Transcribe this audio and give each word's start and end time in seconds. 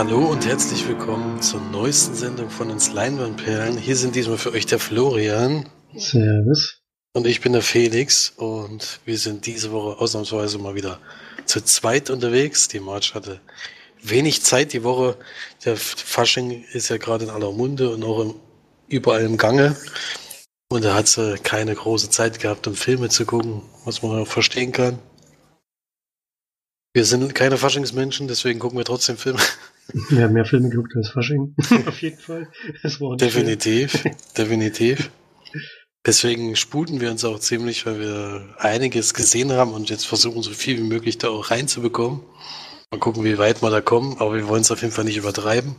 Hallo 0.00 0.30
und 0.30 0.46
herzlich 0.46 0.88
willkommen 0.88 1.42
zur 1.42 1.60
neuesten 1.60 2.14
Sendung 2.14 2.48
von 2.48 2.70
uns 2.70 2.90
Leinwandperlen. 2.90 3.76
Hier 3.76 3.96
sind 3.96 4.16
diesmal 4.16 4.38
für 4.38 4.50
euch 4.50 4.64
der 4.64 4.78
Florian. 4.78 5.68
Servus. 5.94 6.80
Und 7.12 7.26
ich 7.26 7.42
bin 7.42 7.52
der 7.52 7.60
Felix 7.60 8.32
und 8.38 9.00
wir 9.04 9.18
sind 9.18 9.44
diese 9.44 9.72
Woche 9.72 10.00
ausnahmsweise 10.00 10.56
mal 10.56 10.74
wieder 10.74 11.00
zu 11.44 11.60
zweit 11.60 12.08
unterwegs. 12.08 12.68
Die 12.68 12.80
March 12.80 13.14
hatte 13.14 13.42
wenig 14.02 14.42
Zeit 14.42 14.72
die 14.72 14.84
Woche. 14.84 15.18
Der 15.66 15.76
Fasching 15.76 16.64
ist 16.72 16.88
ja 16.88 16.96
gerade 16.96 17.24
in 17.24 17.30
aller 17.30 17.52
Munde 17.52 17.90
und 17.90 18.02
auch 18.02 18.22
im, 18.22 18.36
überall 18.88 19.20
im 19.20 19.36
Gange. 19.36 19.76
Und 20.70 20.82
da 20.82 20.94
hat 20.94 21.08
sie 21.08 21.36
keine 21.42 21.74
große 21.74 22.08
Zeit 22.08 22.40
gehabt, 22.40 22.66
um 22.66 22.74
Filme 22.74 23.10
zu 23.10 23.26
gucken, 23.26 23.60
was 23.84 24.00
man 24.00 24.22
auch 24.22 24.26
verstehen 24.26 24.72
kann. 24.72 24.98
Wir 26.94 27.04
sind 27.04 27.34
keine 27.34 27.58
Faschingsmenschen, 27.58 28.28
deswegen 28.28 28.60
gucken 28.60 28.78
wir 28.78 28.86
trotzdem 28.86 29.18
Filme. 29.18 29.40
Wir 30.10 30.24
haben 30.24 30.32
mehr 30.32 30.44
Filme 30.44 30.68
geguckt 30.68 30.92
als 30.96 31.10
Fasching. 31.10 31.54
Auf 31.86 32.02
jeden 32.02 32.18
Fall. 32.18 32.48
definitiv, 33.16 34.04
definitiv. 34.36 35.10
Deswegen 36.06 36.56
sputen 36.56 37.00
wir 37.00 37.10
uns 37.10 37.26
auch 37.26 37.38
ziemlich, 37.38 37.84
weil 37.84 38.00
wir 38.00 38.54
einiges 38.56 39.12
gesehen 39.12 39.52
haben 39.52 39.74
und 39.74 39.90
jetzt 39.90 40.06
versuchen, 40.06 40.42
so 40.42 40.50
viel 40.52 40.78
wie 40.78 40.88
möglich 40.88 41.18
da 41.18 41.28
auch 41.28 41.50
reinzubekommen. 41.50 42.20
Mal 42.90 42.98
gucken, 42.98 43.22
wie 43.22 43.36
weit 43.36 43.62
wir 43.62 43.68
da 43.68 43.82
kommen, 43.82 44.16
aber 44.18 44.34
wir 44.34 44.48
wollen 44.48 44.62
es 44.62 44.70
auf 44.70 44.80
jeden 44.80 44.94
Fall 44.94 45.04
nicht 45.04 45.18
übertreiben. 45.18 45.76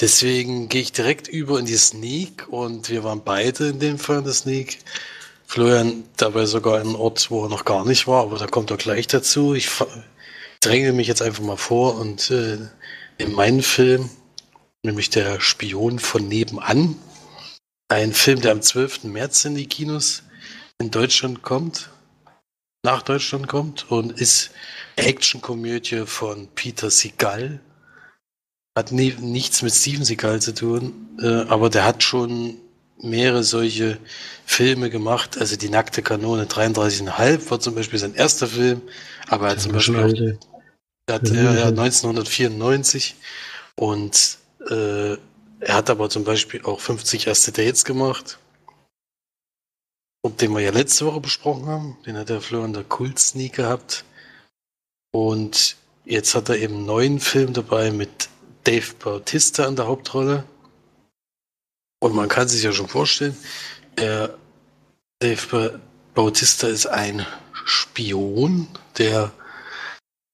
Deswegen 0.00 0.68
gehe 0.68 0.82
ich 0.82 0.92
direkt 0.92 1.26
über 1.26 1.58
in 1.58 1.66
die 1.66 1.76
Sneak 1.76 2.46
und 2.48 2.90
wir 2.90 3.02
waren 3.02 3.22
beide 3.24 3.68
in 3.68 3.80
dem 3.80 3.98
Fall 3.98 4.18
in 4.18 4.24
der 4.24 4.34
Sneak. 4.34 4.78
Florian 5.46 6.04
dabei 6.16 6.46
sogar 6.46 6.80
in 6.80 6.88
einem 6.88 6.96
Ort, 6.96 7.30
wo 7.30 7.44
er 7.44 7.48
noch 7.48 7.64
gar 7.64 7.84
nicht 7.84 8.06
war, 8.06 8.22
aber 8.22 8.38
da 8.38 8.46
kommt 8.46 8.70
er 8.70 8.76
gleich 8.76 9.08
dazu. 9.08 9.54
Ich 9.54 9.68
dränge 10.60 10.92
mich 10.92 11.06
jetzt 11.06 11.22
einfach 11.22 11.42
mal 11.42 11.56
vor 11.56 11.98
und 11.98 12.30
äh, 12.30 12.58
in 13.18 13.32
meinen 13.32 13.62
Film, 13.62 14.10
nämlich 14.82 15.10
der 15.10 15.40
Spion 15.40 15.98
von 15.98 16.28
nebenan, 16.28 16.96
ein 17.88 18.12
Film, 18.12 18.40
der 18.40 18.52
am 18.52 18.62
12. 18.62 19.04
März 19.04 19.44
in 19.44 19.54
die 19.54 19.66
Kinos 19.66 20.22
in 20.78 20.90
Deutschland 20.90 21.42
kommt, 21.42 21.90
nach 22.82 23.02
Deutschland 23.02 23.48
kommt 23.48 23.90
und 23.90 24.20
ist 24.20 24.50
Actionkomödie 24.96 26.06
von 26.06 26.48
Peter 26.54 26.90
Seagal. 26.90 27.60
Hat 28.76 28.92
nie, 28.92 29.14
nichts 29.20 29.62
mit 29.62 29.72
Steven 29.72 30.04
Seagal 30.04 30.42
zu 30.42 30.54
tun, 30.54 31.18
äh, 31.22 31.48
aber 31.48 31.70
der 31.70 31.84
hat 31.84 32.02
schon 32.02 32.56
mehrere 33.00 33.44
solche 33.44 33.98
Filme 34.44 34.90
gemacht. 34.90 35.38
Also 35.38 35.56
die 35.56 35.68
nackte 35.68 36.02
Kanone 36.02 36.44
33,5 36.44 37.50
war 37.50 37.60
zum 37.60 37.74
Beispiel 37.74 37.98
sein 37.98 38.14
erster 38.14 38.48
Film, 38.48 38.82
aber 39.28 39.46
er 39.46 39.52
hat 39.52 39.60
zum 39.60 39.72
Beispiel 39.72 40.38
auch, 40.40 40.53
er 41.06 41.14
hat, 41.16 41.28
ja, 41.28 41.54
ja, 41.54 41.66
1994 41.66 43.14
und 43.76 44.38
äh, 44.70 45.16
er 45.60 45.74
hat 45.74 45.90
aber 45.90 46.10
zum 46.10 46.24
Beispiel 46.24 46.62
auch 46.64 46.80
50 46.80 47.26
erste 47.26 47.52
Dates 47.52 47.84
gemacht. 47.84 48.38
Und 50.22 50.40
den 50.40 50.52
wir 50.52 50.60
ja 50.60 50.70
letzte 50.70 51.06
Woche 51.06 51.20
besprochen 51.20 51.66
haben. 51.66 51.98
Den 52.06 52.16
hat 52.16 52.30
der 52.30 52.40
Florian 52.40 52.72
der 52.72 52.84
Kult 52.84 53.18
Sneak 53.18 53.54
gehabt. 53.54 54.04
Und 55.12 55.76
jetzt 56.04 56.34
hat 56.34 56.48
er 56.48 56.56
eben 56.56 56.76
einen 56.76 56.86
neuen 56.86 57.20
Film 57.20 57.52
dabei 57.52 57.90
mit 57.90 58.28
Dave 58.64 58.94
Bautista 58.98 59.66
in 59.66 59.76
der 59.76 59.86
Hauptrolle. 59.86 60.44
Und 62.00 62.14
man 62.14 62.28
kann 62.28 62.48
sich 62.48 62.62
ja 62.62 62.72
schon 62.72 62.88
vorstellen, 62.88 63.36
der 63.98 64.36
Dave 65.20 65.80
Bautista 66.14 66.68
ist 66.68 66.86
ein 66.86 67.26
Spion, 67.64 68.68
der 68.98 69.32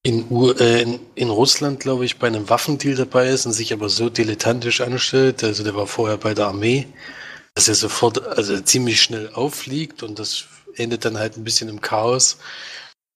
in, 0.03 0.31
äh, 0.59 0.83
in, 0.83 1.00
in, 1.15 1.31
Russland, 1.31 1.81
glaube 1.81 2.05
ich, 2.05 2.19
bei 2.19 2.27
einem 2.27 2.49
Waffendeal 2.49 2.94
dabei 2.94 3.28
ist 3.28 3.47
und 3.47 3.53
sich 3.53 3.72
aber 3.72 3.88
so 3.88 4.09
dilettantisch 4.09 4.81
anstellt. 4.81 5.44
Also 5.44 5.62
der 5.62 5.75
war 5.75 5.87
vorher 5.87 6.16
bei 6.16 6.34
der 6.34 6.47
Armee, 6.47 6.87
dass 7.55 7.69
er 7.69 7.75
sofort, 7.75 8.27
also 8.27 8.59
ziemlich 8.60 9.03
schnell 9.03 9.31
auffliegt 9.34 10.03
und 10.03 10.19
das 10.19 10.44
endet 10.77 11.05
dann 11.05 11.19
halt 11.19 11.37
ein 11.37 11.44
bisschen 11.44 11.69
im 11.69 11.81
Chaos. 11.81 12.39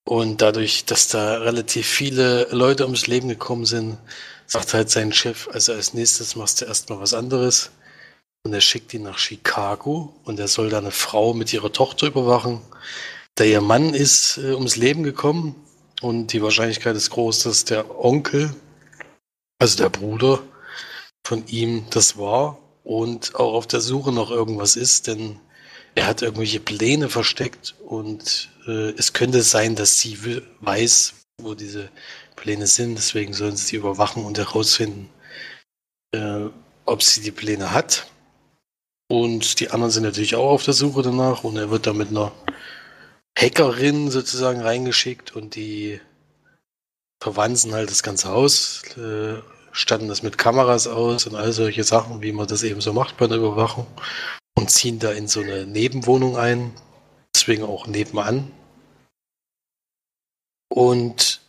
Und 0.06 0.43
dadurch, 0.43 0.84
dass 0.84 1.09
da 1.09 1.39
relativ 1.39 1.87
viele 1.87 2.49
Leute 2.50 2.84
ums 2.84 3.06
Leben 3.06 3.28
gekommen 3.28 3.65
sind, 3.65 3.97
sagt 4.47 4.75
halt 4.75 4.91
sein 4.91 5.12
Chef, 5.12 5.49
also 5.49 5.73
als 5.73 5.94
nächstes 5.94 6.37
machst 6.37 6.61
du 6.61 6.67
erstmal 6.67 7.00
was 7.00 7.15
anderes. 7.15 7.71
Und 8.44 8.53
er 8.53 8.61
schickt 8.61 8.93
ihn 8.93 9.05
nach 9.05 9.17
Chicago 9.17 10.15
und 10.25 10.39
er 10.39 10.49
soll 10.49 10.69
da 10.69 10.77
eine 10.78 10.91
Frau 10.91 11.33
mit 11.33 11.50
ihrer 11.55 11.73
Tochter 11.73 12.09
überwachen. 12.09 12.61
Der 13.39 13.47
ihr 13.47 13.62
Mann 13.62 13.94
ist 13.94 14.37
äh, 14.37 14.53
ums 14.53 14.77
Leben 14.77 15.03
gekommen 15.03 15.64
und 16.00 16.32
die 16.32 16.43
Wahrscheinlichkeit 16.43 16.97
ist 16.97 17.10
groß, 17.10 17.44
dass 17.44 17.65
der 17.65 17.99
Onkel, 17.99 18.55
also 19.59 19.77
der 19.77 19.91
Bruder 19.91 20.43
von 21.27 21.47
ihm, 21.47 21.87
das 21.91 22.19
war 22.19 22.59
und 22.82 23.34
auch 23.34 23.55
auf 23.55 23.66
der 23.66 23.81
Suche 23.81 24.12
nach 24.12 24.31
irgendwas 24.31 24.77
ist, 24.77 25.06
denn 25.06 25.41
er 25.94 26.06
hat 26.06 26.22
irgendwelche 26.22 26.60
Pläne 26.60 27.09
versteckt 27.09 27.75
und 27.84 28.50
äh, 28.66 28.91
es 28.91 29.12
könnte 29.12 29.43
sein, 29.43 29.77
dass 29.77 29.99
sie 29.99 30.43
weiß, 30.60 31.15
wo 31.41 31.55
diese 31.55 31.88
Pläne 32.37 32.66
sind. 32.66 32.97
Deswegen 32.97 33.32
sollen 33.32 33.56
sie 33.56 33.71
die 33.71 33.76
überwachen 33.76 34.25
und 34.25 34.38
herausfinden, 34.38 35.09
äh, 36.12 36.47
ob 36.84 37.03
sie 37.03 37.21
die 37.21 37.31
Pläne 37.31 37.72
hat. 37.72 38.06
Und 39.09 39.61
die 39.61 39.71
anderen 39.71 39.93
sind 39.93 40.03
natürlich 40.03 40.34
auch 40.34 40.50
auf 40.50 40.65
der 40.65 40.75
Suche 40.75 41.03
danach 41.03 41.44
und 41.44 41.56
er 41.56 41.71
wird 41.71 41.87
da 41.87 41.93
mit 41.93 42.09
einer 42.09 42.32
Hackerin 43.39 44.11
sozusagen 44.11 44.61
reingeschickt 44.61 45.34
und 45.34 45.55
die 45.55 46.00
verwanzen 47.21 47.72
halt 47.72 47.91
das 47.91 48.03
ganze 48.03 48.28
Haus, 48.28 48.83
äh, 48.97 49.41
statten 49.72 50.09
das 50.09 50.22
mit 50.22 50.39
Kameras 50.39 50.87
aus 50.87 51.27
und 51.27 51.34
all 51.34 51.53
solche 51.53 51.83
Sachen, 51.83 52.23
wie 52.23 52.33
man 52.33 52.47
das 52.47 52.62
eben 52.62 52.81
so 52.81 52.93
macht 52.93 53.17
bei 53.17 53.27
der 53.27 53.39
Überwachung 53.39 53.87
und 54.56 54.71
ziehen 54.71 54.99
da 54.99 55.11
in 55.11 55.27
so 55.27 55.41
eine 55.41 55.67
Nebenwohnung 55.67 56.37
ein, 56.37 56.73
deswegen 57.34 57.65
auch 57.65 57.87
nebenan. 57.87 58.53
Und 60.69 61.41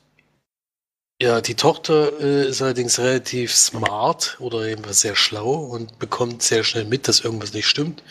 ja, 1.22 1.40
die 1.42 1.56
Tochter 1.56 2.20
äh, 2.20 2.48
ist 2.48 2.62
allerdings 2.62 3.00
relativ 3.00 3.54
smart 3.54 4.38
oder 4.40 4.68
eben 4.68 4.84
sehr 4.92 5.16
schlau 5.16 5.54
und 5.54 6.00
bekommt 6.00 6.42
sehr 6.42 6.64
schnell 6.64 6.86
mit, 6.86 7.08
dass 7.08 7.22
irgendwas 7.22 7.54
nicht 7.54 7.68
stimmt 7.68 8.04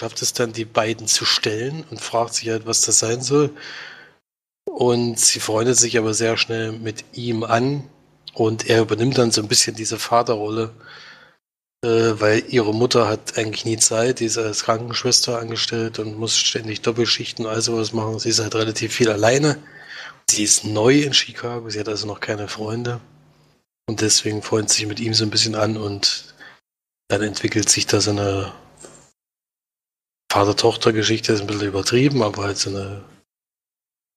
schafft 0.00 0.22
es 0.22 0.32
dann, 0.32 0.54
die 0.54 0.64
beiden 0.64 1.06
zu 1.06 1.26
stellen 1.26 1.84
und 1.90 2.00
fragt 2.00 2.32
sich 2.32 2.48
halt, 2.48 2.64
was 2.64 2.80
das 2.80 3.00
sein 3.00 3.20
soll. 3.20 3.50
Und 4.64 5.18
sie 5.18 5.40
freundet 5.40 5.76
sich 5.76 5.98
aber 5.98 6.14
sehr 6.14 6.38
schnell 6.38 6.72
mit 6.72 7.04
ihm 7.12 7.44
an 7.44 7.86
und 8.32 8.70
er 8.70 8.80
übernimmt 8.80 9.18
dann 9.18 9.30
so 9.30 9.42
ein 9.42 9.48
bisschen 9.48 9.76
diese 9.76 9.98
Vaterrolle, 9.98 10.70
äh, 11.84 12.12
weil 12.14 12.44
ihre 12.48 12.72
Mutter 12.72 13.08
hat 13.08 13.36
eigentlich 13.36 13.66
nie 13.66 13.76
Zeit, 13.76 14.20
die 14.20 14.24
ist 14.24 14.38
als 14.38 14.64
Krankenschwester 14.64 15.38
angestellt 15.38 15.98
und 15.98 16.18
muss 16.18 16.38
ständig 16.38 16.80
Doppelschichten 16.80 17.44
und 17.44 17.52
all 17.52 17.60
sowas 17.60 17.92
machen. 17.92 18.18
Sie 18.18 18.30
ist 18.30 18.40
halt 18.40 18.54
relativ 18.54 18.94
viel 18.94 19.10
alleine. 19.10 19.58
Sie 20.30 20.44
ist 20.44 20.64
neu 20.64 21.00
in 21.02 21.12
Chicago, 21.12 21.68
sie 21.68 21.80
hat 21.80 21.88
also 21.88 22.06
noch 22.06 22.20
keine 22.20 22.48
Freunde. 22.48 23.00
Und 23.86 24.00
deswegen 24.00 24.40
sie 24.40 24.66
sich 24.68 24.86
mit 24.86 24.98
ihm 24.98 25.12
so 25.12 25.24
ein 25.24 25.30
bisschen 25.30 25.56
an 25.56 25.76
und 25.76 26.32
dann 27.08 27.20
entwickelt 27.20 27.68
sich 27.68 27.86
da 27.86 28.00
so 28.00 28.12
eine 28.12 28.52
Vater-Tochter-Geschichte 30.30 31.32
ist 31.32 31.40
ein 31.40 31.46
bisschen 31.48 31.68
übertrieben, 31.68 32.22
aber 32.22 32.44
halt 32.44 32.56
so 32.56 32.70
eine 32.70 33.04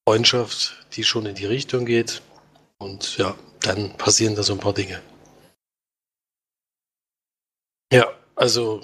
Freundschaft, 0.08 0.86
die 0.94 1.04
schon 1.04 1.26
in 1.26 1.36
die 1.36 1.48
Richtung 1.48 1.86
geht. 1.86 2.22
Und 2.78 3.18
ja, 3.18 3.36
dann 3.62 3.98
passieren 3.98 4.36
da 4.36 4.44
so 4.44 4.54
ein 4.54 4.60
paar 4.60 4.74
Dinge. 4.74 5.02
Ja, 7.92 8.14
also 8.36 8.82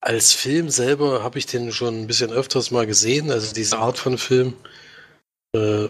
als 0.00 0.32
Film 0.32 0.68
selber 0.70 1.22
habe 1.22 1.38
ich 1.38 1.46
den 1.46 1.72
schon 1.72 2.02
ein 2.02 2.06
bisschen 2.06 2.32
öfters 2.32 2.70
mal 2.70 2.86
gesehen, 2.86 3.30
also 3.30 3.54
diese 3.54 3.78
Art 3.78 3.98
von 3.98 4.18
Film. 4.18 4.54
Äh, 5.54 5.88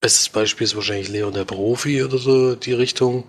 bestes 0.00 0.28
Beispiel 0.28 0.66
ist 0.66 0.76
wahrscheinlich 0.76 1.08
Leon 1.08 1.32
der 1.32 1.44
Profi 1.44 2.02
oder 2.02 2.18
so 2.18 2.54
die 2.54 2.74
Richtung. 2.74 3.24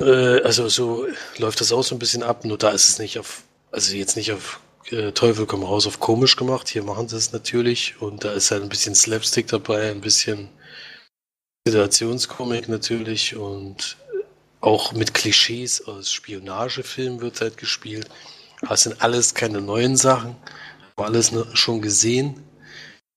Äh, 0.00 0.42
also 0.42 0.68
so 0.68 1.06
läuft 1.38 1.60
das 1.60 1.72
auch 1.72 1.82
so 1.82 1.94
ein 1.94 1.98
bisschen 1.98 2.22
ab, 2.22 2.44
nur 2.44 2.58
da 2.58 2.70
ist 2.70 2.88
es 2.88 2.98
nicht 2.98 3.18
auf, 3.18 3.42
also 3.70 3.94
jetzt 3.94 4.16
nicht 4.16 4.32
auf 4.32 4.60
äh, 4.90 5.12
Teufel 5.12 5.46
komm 5.46 5.62
raus 5.62 5.86
auf 5.86 6.00
komisch 6.00 6.36
gemacht. 6.36 6.68
Hier 6.68 6.82
machen 6.82 7.08
sie 7.08 7.16
es 7.16 7.32
natürlich 7.32 8.00
und 8.00 8.24
da 8.24 8.32
ist 8.32 8.50
halt 8.50 8.62
ein 8.62 8.68
bisschen 8.68 8.94
Slapstick 8.94 9.48
dabei, 9.48 9.90
ein 9.90 10.00
bisschen 10.00 10.48
Situationskomik 11.66 12.68
natürlich 12.68 13.36
und 13.36 13.96
auch 14.60 14.92
mit 14.92 15.14
Klischees 15.14 15.86
aus 15.86 16.12
Spionagefilmen 16.12 17.20
wird 17.20 17.40
halt 17.40 17.56
gespielt. 17.56 18.08
Aber 18.62 18.74
es 18.74 18.82
sind 18.82 19.02
alles 19.02 19.34
keine 19.34 19.60
neuen 19.60 19.96
Sachen, 19.96 20.36
aber 20.94 21.06
alles 21.06 21.32
schon 21.54 21.82
gesehen. 21.82 22.42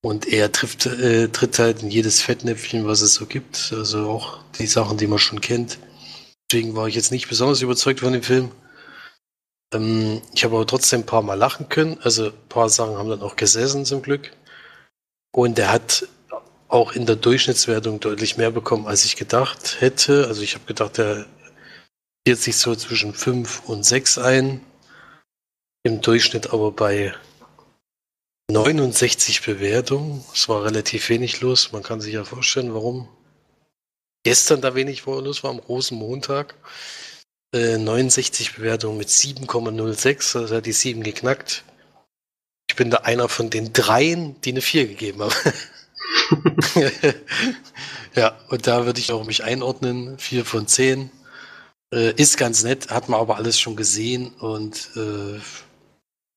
Und 0.02 0.26
er 0.26 0.50
trifft, 0.52 0.86
äh, 0.86 1.28
tritt 1.28 1.58
halt 1.58 1.82
in 1.82 1.90
jedes 1.90 2.22
Fettnäpfchen, 2.22 2.86
was 2.86 3.02
es 3.02 3.14
so 3.14 3.26
gibt. 3.26 3.72
Also 3.76 4.08
auch 4.08 4.38
die 4.58 4.66
Sachen, 4.66 4.96
die 4.96 5.06
man 5.06 5.18
schon 5.18 5.40
kennt. 5.40 5.78
Deswegen 6.50 6.74
war 6.74 6.88
ich 6.88 6.96
jetzt 6.96 7.12
nicht 7.12 7.28
besonders 7.28 7.62
überzeugt 7.62 8.00
von 8.00 8.12
dem 8.12 8.24
Film. 8.24 8.50
Ähm, 9.72 10.20
ich 10.34 10.42
habe 10.42 10.56
aber 10.56 10.66
trotzdem 10.66 11.00
ein 11.00 11.06
paar 11.06 11.22
Mal 11.22 11.34
lachen 11.34 11.68
können. 11.68 11.98
Also 12.02 12.26
ein 12.26 12.48
paar 12.48 12.68
Sachen 12.68 12.96
haben 12.96 13.08
dann 13.08 13.22
auch 13.22 13.36
gesessen 13.36 13.84
zum 13.84 14.02
Glück. 14.02 14.32
Und 15.32 15.60
er 15.60 15.70
hat 15.72 16.08
auch 16.66 16.92
in 16.92 17.06
der 17.06 17.14
Durchschnittswertung 17.14 18.00
deutlich 18.00 18.36
mehr 18.36 18.50
bekommen, 18.50 18.88
als 18.88 19.04
ich 19.04 19.14
gedacht 19.14 19.80
hätte. 19.80 20.26
Also 20.26 20.42
ich 20.42 20.54
habe 20.54 20.64
gedacht, 20.64 20.98
der 20.98 21.26
hielt 22.26 22.40
sich 22.40 22.56
so 22.56 22.74
zwischen 22.74 23.14
5 23.14 23.68
und 23.68 23.84
6 23.84 24.18
ein. 24.18 24.60
Im 25.84 26.00
Durchschnitt 26.00 26.52
aber 26.52 26.72
bei 26.72 27.14
69 28.50 29.42
Bewertungen. 29.42 30.24
Es 30.34 30.48
war 30.48 30.64
relativ 30.64 31.08
wenig 31.10 31.40
los. 31.42 31.70
Man 31.70 31.84
kann 31.84 32.00
sich 32.00 32.14
ja 32.14 32.24
vorstellen, 32.24 32.74
warum 32.74 33.08
gestern 34.24 34.60
da 34.60 34.74
wenig 34.74 35.04
los 35.06 35.42
war, 35.42 35.50
am 35.50 35.58
Rosenmontag. 35.58 36.54
Äh, 37.54 37.78
69 37.78 38.54
Bewertungen 38.56 38.98
mit 38.98 39.08
7,06, 39.08 40.38
also 40.38 40.56
hat 40.56 40.66
die 40.66 40.72
7 40.72 41.02
geknackt. 41.02 41.64
Ich 42.68 42.76
bin 42.76 42.90
da 42.90 42.98
einer 42.98 43.28
von 43.28 43.50
den 43.50 43.72
dreien, 43.72 44.40
die 44.42 44.52
eine 44.52 44.60
4 44.60 44.86
gegeben 44.86 45.22
haben. 45.22 45.34
ja, 48.14 48.38
und 48.48 48.66
da 48.66 48.86
würde 48.86 49.00
ich 49.00 49.12
auch 49.12 49.24
mich 49.24 49.42
einordnen. 49.42 50.18
4 50.18 50.44
von 50.44 50.68
10. 50.68 51.10
Äh, 51.92 52.12
ist 52.14 52.36
ganz 52.36 52.62
nett, 52.62 52.90
hat 52.90 53.08
man 53.08 53.18
aber 53.18 53.36
alles 53.36 53.58
schon 53.58 53.74
gesehen 53.74 54.28
und 54.34 54.90
äh, 54.94 55.40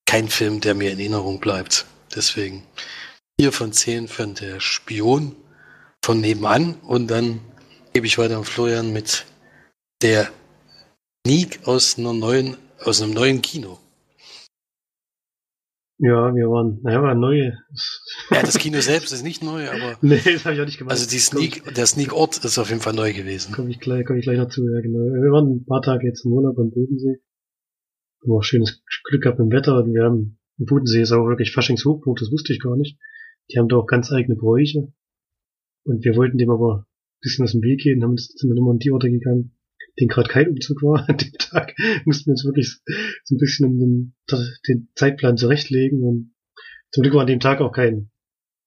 kein 0.06 0.28
Film, 0.28 0.62
der 0.62 0.74
mir 0.74 0.92
in 0.92 1.00
Erinnerung 1.00 1.40
bleibt. 1.40 1.86
Deswegen 2.16 2.66
4 3.40 3.52
von 3.52 3.72
10 3.72 4.08
für 4.08 4.28
der 4.28 4.60
Spion 4.60 5.36
von 6.04 6.20
nebenan 6.22 6.76
und 6.82 7.08
dann 7.08 7.40
gebe 7.94 8.08
ich 8.08 8.18
weiter 8.18 8.38
an 8.38 8.44
Florian 8.44 8.92
mit 8.92 9.26
der 10.02 10.30
Sneak 11.26 11.60
aus 11.66 11.98
einer 11.98 12.14
neuen, 12.14 12.58
aus 12.84 13.02
einem 13.02 13.14
neuen 13.14 13.42
Kino. 13.42 13.80
Ja, 16.00 16.36
wir 16.36 16.50
waren, 16.50 16.82
naja, 16.82 17.02
war 17.02 17.16
neu. 17.16 17.52
Ja, 18.32 18.42
das 18.42 18.58
Kino 18.58 18.82
selbst 18.82 19.14
ist 19.14 19.24
nicht 19.24 19.44
neu, 19.44 19.70
aber. 19.70 19.98
nee, 20.02 20.20
das 20.26 20.44
habe 20.44 20.56
ich 20.56 20.62
auch 20.62 20.66
nicht 20.66 20.80
gemacht. 20.80 20.92
Also 20.92 21.08
die 21.08 21.20
Sneak, 21.20 21.74
der 21.76 21.86
Sneak-Ort 21.86 22.44
ist 22.44 22.58
auf 22.58 22.70
jeden 22.70 22.82
Fall 22.82 22.94
neu 22.94 23.14
gewesen. 23.14 23.54
Komme 23.54 23.70
ich 23.70 23.80
gleich, 23.80 24.06
komme 24.06 24.20
ich 24.20 24.26
gleich 24.26 24.38
dazu, 24.38 24.68
ja, 24.68 24.82
genau. 24.82 25.00
Wir 25.00 25.32
waren 25.32 25.58
ein 25.58 25.66
paar 25.66 25.82
Tage 25.82 26.08
jetzt 26.08 26.26
im 26.26 26.34
Urlaub 26.34 26.58
am 26.58 26.72
Bodensee. 26.72 27.22
Haben 28.22 28.32
auch 28.34 28.44
schönes 28.44 28.84
Glück 29.06 29.22
gehabt 29.22 29.40
im 29.40 29.52
Wetter 29.52 29.78
und 29.78 29.94
wir 29.94 30.04
haben, 30.04 30.40
im 30.58 30.66
Bodensee 30.66 31.02
ist 31.02 31.12
auch 31.12 31.28
wirklich 31.28 31.54
Faschingshochburg, 31.54 32.18
das 32.18 32.32
wusste 32.32 32.54
ich 32.54 32.60
gar 32.60 32.76
nicht. 32.76 32.98
Die 33.52 33.60
haben 33.60 33.70
da 33.70 33.78
auch 33.78 33.88
ganz 33.88 34.12
eigene 34.12 34.36
Bräuche. 34.36 34.92
Und 35.86 36.04
wir 36.04 36.16
wollten 36.16 36.38
dem 36.38 36.50
aber 36.50 36.86
bisschen 37.24 37.44
aus 37.44 37.54
dem 37.54 37.64
Weg 37.64 37.82
gehen, 37.82 38.04
haben 38.04 38.18
sind 38.18 38.50
dann 38.50 38.58
immer 38.58 38.72
an 38.72 38.80
die 38.80 38.92
Orte 38.92 39.10
gegangen, 39.10 39.56
den 40.00 40.08
gerade 40.08 40.30
kein 40.30 40.50
Umzug 40.50 40.84
war 40.84 41.08
an 41.10 41.18
dem 41.18 41.34
Tag, 41.34 41.74
mussten 42.06 42.28
wir 42.28 42.34
uns 42.34 42.46
wirklich 42.46 42.80
so 43.24 43.36
ein 43.36 43.40
bisschen 43.40 43.68
um 43.68 43.80
den, 43.80 44.16
den 44.68 44.90
Zeitplan 44.96 45.38
zurechtlegen 45.38 46.04
und 46.04 46.34
zum 46.92 47.02
Glück 47.02 47.16
war 47.16 47.22
an 47.22 47.28
dem 47.28 47.40
Tag 47.40 47.62
auch 47.62 47.72
kein, 47.72 48.12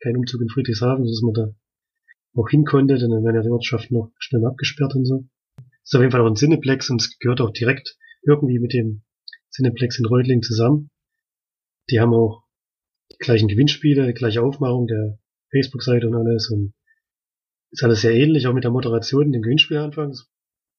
kein 0.03 0.17
Umzug 0.17 0.41
in 0.41 0.49
Friedrichshafen, 0.49 1.05
dass 1.05 1.23
man 1.23 1.35
da 1.35 1.55
auch 2.35 2.49
hin 2.49 2.65
konnte, 2.65 2.97
denn 2.97 3.11
dann 3.11 3.25
werden 3.25 3.37
ja 3.37 3.43
die 3.43 3.51
Ortschaften 3.51 3.95
noch 3.95 4.13
schnell 4.19 4.45
abgesperrt 4.45 4.95
und 4.95 5.05
so. 5.05 5.29
Das 5.57 5.65
ist 5.85 5.95
auf 5.95 6.01
jeden 6.01 6.13
Fall 6.13 6.21
auch 6.21 6.27
ein 6.27 6.37
Cineplex 6.37 6.91
und 6.91 7.01
es 7.01 7.19
gehört 7.19 7.41
auch 7.41 7.53
direkt 7.53 7.97
irgendwie 8.27 8.59
mit 8.59 8.73
dem 8.73 9.03
Cineplex 9.55 9.99
in 9.99 10.07
Reutling 10.07 10.43
zusammen. 10.43 10.91
Die 11.91 12.01
haben 12.01 12.13
auch 12.13 12.43
die 13.13 13.19
gleichen 13.19 13.49
Gewinnspiele, 13.49 14.07
die 14.07 14.13
gleiche 14.13 14.43
Aufmachung 14.43 14.87
der 14.87 15.19
Facebook-Seite 15.51 16.09
und 16.09 16.15
alles 16.15 16.51
und 16.51 16.75
ist 17.77 17.85
alles 17.85 18.01
sehr 18.01 18.15
ähnlich, 18.15 18.47
auch 18.47 18.55
mit 18.55 18.65
der 18.65 18.71
Moderation, 18.71 19.33
dem 19.33 19.43
Gewinnspiel 19.43 19.77
anfangs 19.79 20.31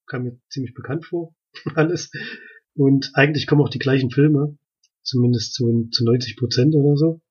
kam 0.07 0.23
mir 0.23 0.39
ziemlich 0.49 0.73
bekannt 0.73 1.05
vor, 1.05 1.35
alles. 1.75 2.11
Und 2.73 3.11
eigentlich 3.13 3.45
kommen 3.45 3.61
auch 3.61 3.69
die 3.69 3.79
gleichen 3.79 4.09
Filme, 4.09 4.57
zumindest 5.03 5.53
zu, 5.53 5.89
zu 5.91 6.05
90 6.05 6.38
Prozent 6.38 6.75
oder 6.75 6.95
so. 6.95 7.21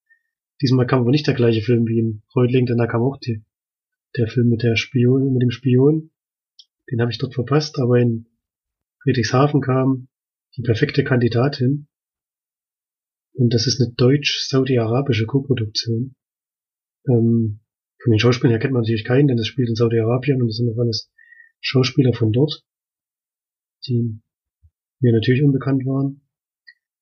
Diesmal 0.62 0.86
kam 0.86 1.00
aber 1.00 1.10
nicht 1.10 1.26
der 1.26 1.34
gleiche 1.34 1.62
Film 1.62 1.86
wie 1.86 1.98
in 1.98 2.22
Reutling, 2.34 2.66
denn 2.66 2.78
da 2.78 2.86
kam 2.86 3.02
auch 3.02 3.18
die, 3.18 3.44
der 4.16 4.28
Film 4.28 4.48
mit 4.48 4.62
der 4.62 4.76
Spion, 4.76 5.32
mit 5.32 5.42
dem 5.42 5.50
Spion. 5.50 6.10
Den 6.90 7.00
habe 7.00 7.10
ich 7.10 7.18
dort 7.18 7.34
verpasst, 7.34 7.78
aber 7.78 7.98
in 7.98 8.26
Friedrichshafen 9.02 9.60
kam 9.60 10.08
die 10.56 10.62
perfekte 10.62 11.04
Kandidatin. 11.04 11.88
Und 13.34 13.52
das 13.52 13.66
ist 13.66 13.80
eine 13.80 13.92
deutsch-saudi-arabische 13.92 15.26
Koproduktion. 15.26 16.14
Ähm, 17.06 17.60
von 18.06 18.12
den 18.12 18.20
Schauspielern 18.20 18.52
her 18.52 18.60
kennt 18.60 18.72
man 18.72 18.82
natürlich 18.82 19.04
keinen, 19.04 19.26
denn 19.26 19.36
das 19.36 19.48
spielt 19.48 19.68
in 19.68 19.74
Saudi-Arabien 19.74 20.40
und 20.40 20.46
das 20.46 20.58
sind 20.58 20.70
auch 20.70 20.78
alles 20.78 21.10
Schauspieler 21.60 22.12
von 22.12 22.30
dort, 22.30 22.64
die 23.88 24.20
mir 25.00 25.12
natürlich 25.12 25.42
unbekannt 25.42 25.84
waren. 25.86 26.20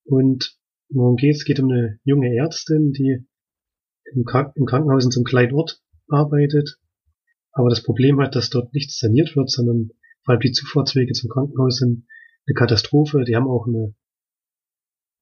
Und 0.03 0.57
worum 0.89 1.15
geht's? 1.15 1.41
Es 1.41 1.45
geht 1.45 1.59
um 1.59 1.69
eine 1.69 1.99
junge 2.05 2.35
Ärztin, 2.35 2.91
die 2.91 3.23
im 4.15 4.25
Krankenhaus 4.25 5.05
in 5.05 5.11
so 5.11 5.19
einem 5.19 5.25
kleinen 5.25 5.53
Ort 5.53 5.79
arbeitet, 6.07 6.79
aber 7.51 7.69
das 7.69 7.83
Problem 7.83 8.19
hat, 8.19 8.35
dass 8.35 8.49
dort 8.49 8.73
nichts 8.73 8.97
saniert 8.97 9.35
wird, 9.35 9.51
sondern 9.51 9.91
vor 10.23 10.33
allem 10.33 10.41
die 10.41 10.53
Zufahrtswege 10.53 11.13
zum 11.13 11.29
Krankenhaus 11.29 11.77
sind 11.77 12.07
eine 12.47 12.55
Katastrophe. 12.55 13.25
Die 13.25 13.35
haben 13.35 13.47
auch 13.47 13.67
eine, 13.67 13.93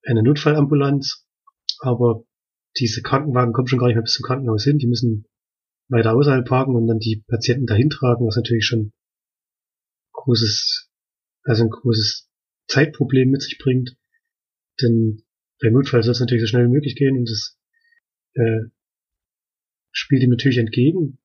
eine 0.06 0.24
Notfallambulanz, 0.24 1.28
aber 1.82 2.24
diese 2.78 3.02
Krankenwagen 3.02 3.52
kommen 3.52 3.68
schon 3.68 3.80
gar 3.80 3.88
nicht 3.88 3.96
mehr 3.96 4.04
bis 4.04 4.14
zum 4.14 4.24
Krankenhaus 4.24 4.64
hin. 4.64 4.78
Die 4.78 4.88
müssen 4.88 5.26
weiter 5.94 6.14
außerhalb 6.14 6.46
parken 6.46 6.76
und 6.76 6.88
dann 6.88 7.00
die 7.00 7.24
Patienten 7.28 7.68
dahin 7.68 7.90
tragen, 7.90 8.26
was 8.26 8.36
natürlich 8.36 8.66
schon 8.66 8.92
großes, 10.12 10.90
also 11.44 11.64
ein 11.64 11.70
großes 11.70 12.30
Zeitproblem 12.68 13.30
mit 13.30 13.44
sich 13.44 13.60
bringt. 13.60 13.96
Denn 14.82 15.24
beim 15.62 15.74
Notfall 15.74 16.04
soll 16.04 16.14
es 16.14 16.20
natürlich 16.20 16.42
so 16.42 16.48
schnell 16.48 16.66
wie 16.66 16.74
möglich 16.74 16.96
gehen 16.96 17.18
und 17.18 17.30
das 17.30 17.58
äh, 18.34 18.70
spielt 19.92 20.24
ihm 20.24 20.32
natürlich 20.32 20.58
entgegen. 20.58 21.20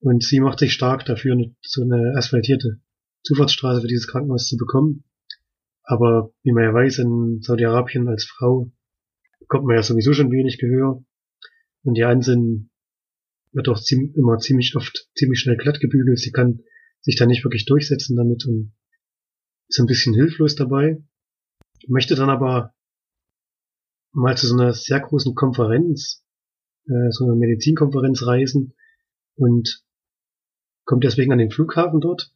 Und 0.00 0.22
sie 0.22 0.40
macht 0.40 0.58
sich 0.58 0.74
stark 0.74 1.06
dafür, 1.06 1.36
so 1.62 1.82
eine 1.82 2.14
asphaltierte 2.16 2.80
Zufahrtsstraße 3.22 3.80
für 3.80 3.88
dieses 3.88 4.06
Krankenhaus 4.06 4.46
zu 4.46 4.56
bekommen. 4.56 5.04
Aber 5.82 6.32
wie 6.42 6.52
man 6.52 6.64
ja 6.64 6.74
weiß, 6.74 6.98
in 6.98 7.40
Saudi-Arabien 7.40 8.08
als 8.08 8.24
Frau 8.24 8.70
bekommt 9.40 9.64
man 9.64 9.76
ja 9.76 9.82
sowieso 9.82 10.12
schon 10.12 10.30
wenig 10.30 10.58
Gehör. 10.58 11.02
Und 11.82 11.96
ihr 11.96 12.08
Ansinn 12.08 12.70
wird 13.56 13.68
auch 13.68 13.80
ziemlich, 13.80 14.14
immer 14.16 14.38
ziemlich 14.38 14.76
oft 14.76 15.08
ziemlich 15.16 15.40
schnell 15.40 15.56
glatt 15.56 15.80
gebügelt. 15.80 16.18
Sie 16.18 16.30
kann 16.30 16.60
sich 17.00 17.16
da 17.16 17.24
nicht 17.24 17.42
wirklich 17.42 17.64
durchsetzen 17.64 18.14
damit 18.14 18.46
und 18.46 18.74
ist 19.68 19.80
ein 19.80 19.86
bisschen 19.86 20.14
hilflos 20.14 20.54
dabei. 20.54 21.02
Möchte 21.88 22.14
dann 22.14 22.28
aber 22.28 22.74
mal 24.12 24.36
zu 24.36 24.46
so 24.46 24.54
einer 24.54 24.74
sehr 24.74 25.00
großen 25.00 25.34
Konferenz, 25.34 26.22
äh, 26.84 27.10
so 27.10 27.24
einer 27.24 27.34
Medizinkonferenz 27.34 28.26
reisen 28.26 28.74
und 29.36 29.82
kommt 30.84 31.04
deswegen 31.04 31.32
an 31.32 31.38
den 31.38 31.50
Flughafen 31.50 32.00
dort, 32.00 32.32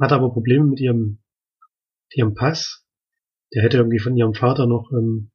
hat 0.00 0.12
aber 0.12 0.32
Probleme 0.32 0.66
mit 0.66 0.80
ihrem, 0.80 1.22
ihrem 2.14 2.34
Pass. 2.34 2.84
Der 3.54 3.62
hätte 3.62 3.76
irgendwie 3.76 4.00
von 4.00 4.16
ihrem 4.16 4.34
Vater 4.34 4.66
noch, 4.66 4.90
ähm, 4.92 5.30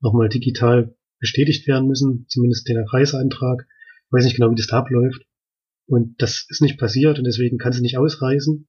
noch 0.00 0.14
mal 0.14 0.28
digital 0.28 0.96
bestätigt 1.20 1.68
werden 1.68 1.86
müssen, 1.86 2.26
zumindest 2.28 2.66
der 2.68 2.84
Reiseantrag. 2.92 3.68
Weiß 4.10 4.24
nicht 4.24 4.36
genau, 4.36 4.50
wie 4.50 4.56
das 4.56 4.66
da 4.66 4.78
abläuft. 4.78 5.24
Und 5.86 6.20
das 6.22 6.46
ist 6.48 6.62
nicht 6.62 6.78
passiert 6.78 7.18
und 7.18 7.24
deswegen 7.24 7.58
kann 7.58 7.72
sie 7.72 7.80
nicht 7.80 7.98
ausreisen. 7.98 8.68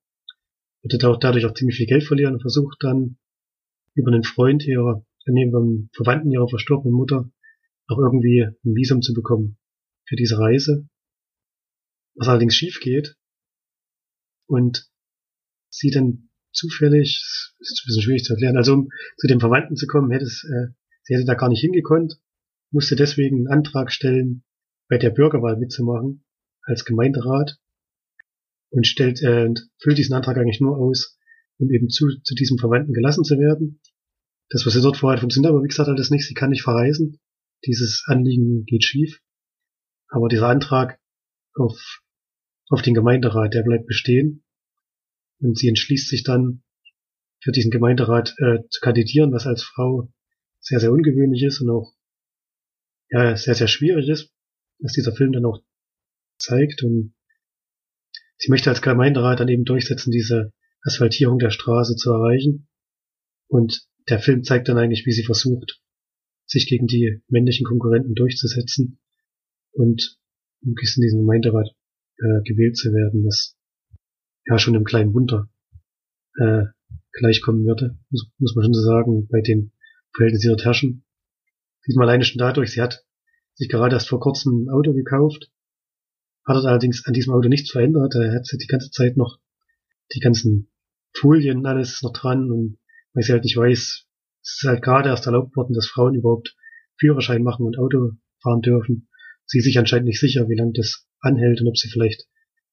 Wird 0.81 1.05
auch 1.05 1.19
dadurch 1.19 1.45
auch 1.45 1.53
ziemlich 1.53 1.77
viel 1.77 1.85
Geld 1.85 2.03
verlieren 2.03 2.33
und 2.33 2.41
versucht 2.41 2.77
dann 2.81 3.17
über 3.93 4.11
einen 4.11 4.23
Freund 4.23 4.65
ihrer, 4.65 5.05
neben 5.27 5.55
einem 5.55 5.89
Verwandten 5.93 6.31
ihrer 6.31 6.47
verstorbenen 6.47 6.95
Mutter 6.95 7.29
auch 7.87 7.97
irgendwie 7.99 8.41
ein 8.41 8.75
Visum 8.75 9.01
zu 9.01 9.13
bekommen 9.13 9.57
für 10.07 10.15
diese 10.15 10.39
Reise. 10.39 10.87
Was 12.15 12.27
allerdings 12.27 12.55
schief 12.55 12.79
geht. 12.79 13.15
Und 14.47 14.89
sie 15.69 15.91
dann 15.91 16.29
zufällig, 16.51 17.21
ist 17.59 17.83
ein 17.83 17.87
bisschen 17.87 18.01
schwierig 18.03 18.23
zu 18.23 18.33
erklären, 18.33 18.57
also 18.57 18.73
um 18.73 18.89
zu 19.17 19.27
dem 19.27 19.39
Verwandten 19.39 19.75
zu 19.75 19.87
kommen, 19.87 20.11
hätte 20.11 20.25
es, 20.25 20.43
äh, 20.43 20.73
sie 21.03 21.15
hätte 21.15 21.25
da 21.25 21.35
gar 21.35 21.49
nicht 21.49 21.61
hingekonnt, 21.61 22.19
musste 22.71 22.95
deswegen 22.95 23.47
einen 23.47 23.47
Antrag 23.47 23.91
stellen, 23.91 24.43
bei 24.91 24.97
der 24.97 25.09
Bürgerwahl 25.09 25.55
mitzumachen 25.55 26.25
als 26.63 26.83
Gemeinderat 26.83 27.57
und 28.71 28.85
stellt, 28.85 29.21
äh, 29.21 29.47
füllt 29.81 29.97
diesen 29.97 30.13
Antrag 30.13 30.35
eigentlich 30.35 30.59
nur 30.59 30.77
aus, 30.77 31.17
um 31.59 31.71
eben 31.71 31.87
zu, 31.87 32.09
zu 32.23 32.35
diesem 32.35 32.57
Verwandten 32.57 32.91
gelassen 32.91 33.23
zu 33.23 33.35
werden. 33.39 33.79
Das, 34.49 34.65
was 34.65 34.73
sie 34.73 34.81
dort 34.81 34.97
vorhat, 34.97 35.21
funktioniert 35.21 35.53
aber 35.53 35.63
wie 35.63 35.69
gesagt 35.69 35.87
alles 35.87 36.09
nicht. 36.11 36.27
Sie 36.27 36.33
kann 36.33 36.49
nicht 36.49 36.63
verreisen. 36.63 37.21
Dieses 37.65 38.03
Anliegen 38.07 38.65
geht 38.65 38.83
schief. 38.83 39.21
Aber 40.09 40.27
dieser 40.27 40.49
Antrag 40.49 40.99
auf, 41.55 42.01
auf 42.67 42.81
den 42.81 42.93
Gemeinderat, 42.93 43.53
der 43.53 43.63
bleibt 43.63 43.87
bestehen. 43.87 44.43
Und 45.39 45.57
sie 45.57 45.69
entschließt 45.69 46.09
sich 46.09 46.23
dann, 46.23 46.63
für 47.41 47.53
diesen 47.53 47.71
Gemeinderat 47.71 48.35
äh, 48.39 48.59
zu 48.69 48.81
kandidieren, 48.81 49.31
was 49.31 49.47
als 49.47 49.63
Frau 49.63 50.11
sehr, 50.59 50.81
sehr 50.81 50.91
ungewöhnlich 50.91 51.43
ist 51.43 51.61
und 51.61 51.69
auch 51.69 51.93
ja, 53.09 53.37
sehr, 53.37 53.55
sehr 53.55 53.69
schwierig 53.69 54.09
ist, 54.09 54.33
dass 54.81 54.93
dieser 54.93 55.13
Film 55.13 55.31
dann 55.31 55.45
auch 55.45 55.61
zeigt 56.37 56.83
und 56.83 57.13
sie 58.37 58.49
möchte 58.49 58.69
als 58.69 58.81
Gemeinderat 58.81 59.39
dann 59.39 59.47
eben 59.47 59.63
durchsetzen, 59.63 60.11
diese 60.11 60.53
Asphaltierung 60.81 61.37
der 61.37 61.51
Straße 61.51 61.95
zu 61.95 62.11
erreichen. 62.11 62.67
Und 63.47 63.87
der 64.09 64.19
Film 64.19 64.43
zeigt 64.43 64.67
dann 64.67 64.77
eigentlich, 64.77 65.05
wie 65.05 65.11
sie 65.11 65.23
versucht, 65.23 65.79
sich 66.45 66.67
gegen 66.67 66.87
die 66.87 67.21
männlichen 67.27 67.65
Konkurrenten 67.65 68.15
durchzusetzen 68.15 68.99
und 69.71 70.17
möglichst 70.61 70.97
in 70.97 71.03
diesem 71.03 71.19
Gemeinderat 71.19 71.69
äh, 72.17 72.41
gewählt 72.43 72.77
zu 72.77 72.91
werden, 72.91 73.23
was 73.25 73.57
ja 74.45 74.57
schon 74.57 74.75
einem 74.75 74.85
kleinen 74.85 75.13
Wunder 75.13 75.49
äh, 76.37 76.65
gleichkommen 77.11 77.65
würde, 77.65 77.97
muss, 78.09 78.31
muss 78.37 78.55
man 78.55 78.65
schon 78.65 78.73
so 78.73 78.81
sagen, 78.81 79.27
bei 79.27 79.41
den 79.41 79.71
Verhältnissen, 80.15 80.43
die 80.43 80.47
dort 80.49 80.65
herrschen. 80.65 81.05
Diesmal 81.87 82.07
alleine 82.07 82.23
schon 82.23 82.39
dadurch, 82.39 82.71
sie 82.71 82.81
hat 82.81 83.05
sich 83.61 83.69
gerade 83.69 83.93
erst 83.95 84.09
vor 84.09 84.19
kurzem 84.19 84.63
ein 84.63 84.69
Auto 84.69 84.91
gekauft, 84.91 85.51
hat 86.45 86.63
er 86.63 86.71
allerdings 86.71 87.05
an 87.05 87.13
diesem 87.13 87.31
Auto 87.33 87.47
nichts 87.47 87.69
verändert, 87.69 88.15
er 88.15 88.33
hat 88.33 88.47
die 88.51 88.65
ganze 88.65 88.89
Zeit 88.89 89.17
noch 89.17 89.37
die 90.15 90.19
ganzen 90.19 90.71
Folien 91.15 91.63
alles 91.67 92.01
noch 92.01 92.11
dran 92.11 92.51
und 92.51 92.79
weil 93.13 93.23
sie 93.23 93.33
halt 93.33 93.43
nicht 93.43 93.55
weiß, 93.55 94.07
es 94.41 94.57
ist 94.57 94.67
halt 94.67 94.81
gerade 94.81 95.09
erst 95.09 95.27
erlaubt 95.27 95.55
worden, 95.55 95.73
dass 95.73 95.85
Frauen 95.85 96.15
überhaupt 96.15 96.55
Führerschein 96.99 97.43
machen 97.43 97.63
und 97.67 97.77
Auto 97.77 98.13
fahren 98.41 98.61
dürfen. 98.61 99.09
Sie 99.45 99.59
ist 99.59 99.65
sich 99.65 99.77
anscheinend 99.77 100.07
nicht 100.07 100.19
sicher, 100.19 100.49
wie 100.49 100.57
lange 100.57 100.73
das 100.73 101.05
anhält 101.19 101.61
und 101.61 101.67
ob 101.67 101.77
sie 101.77 101.89
vielleicht 101.89 102.25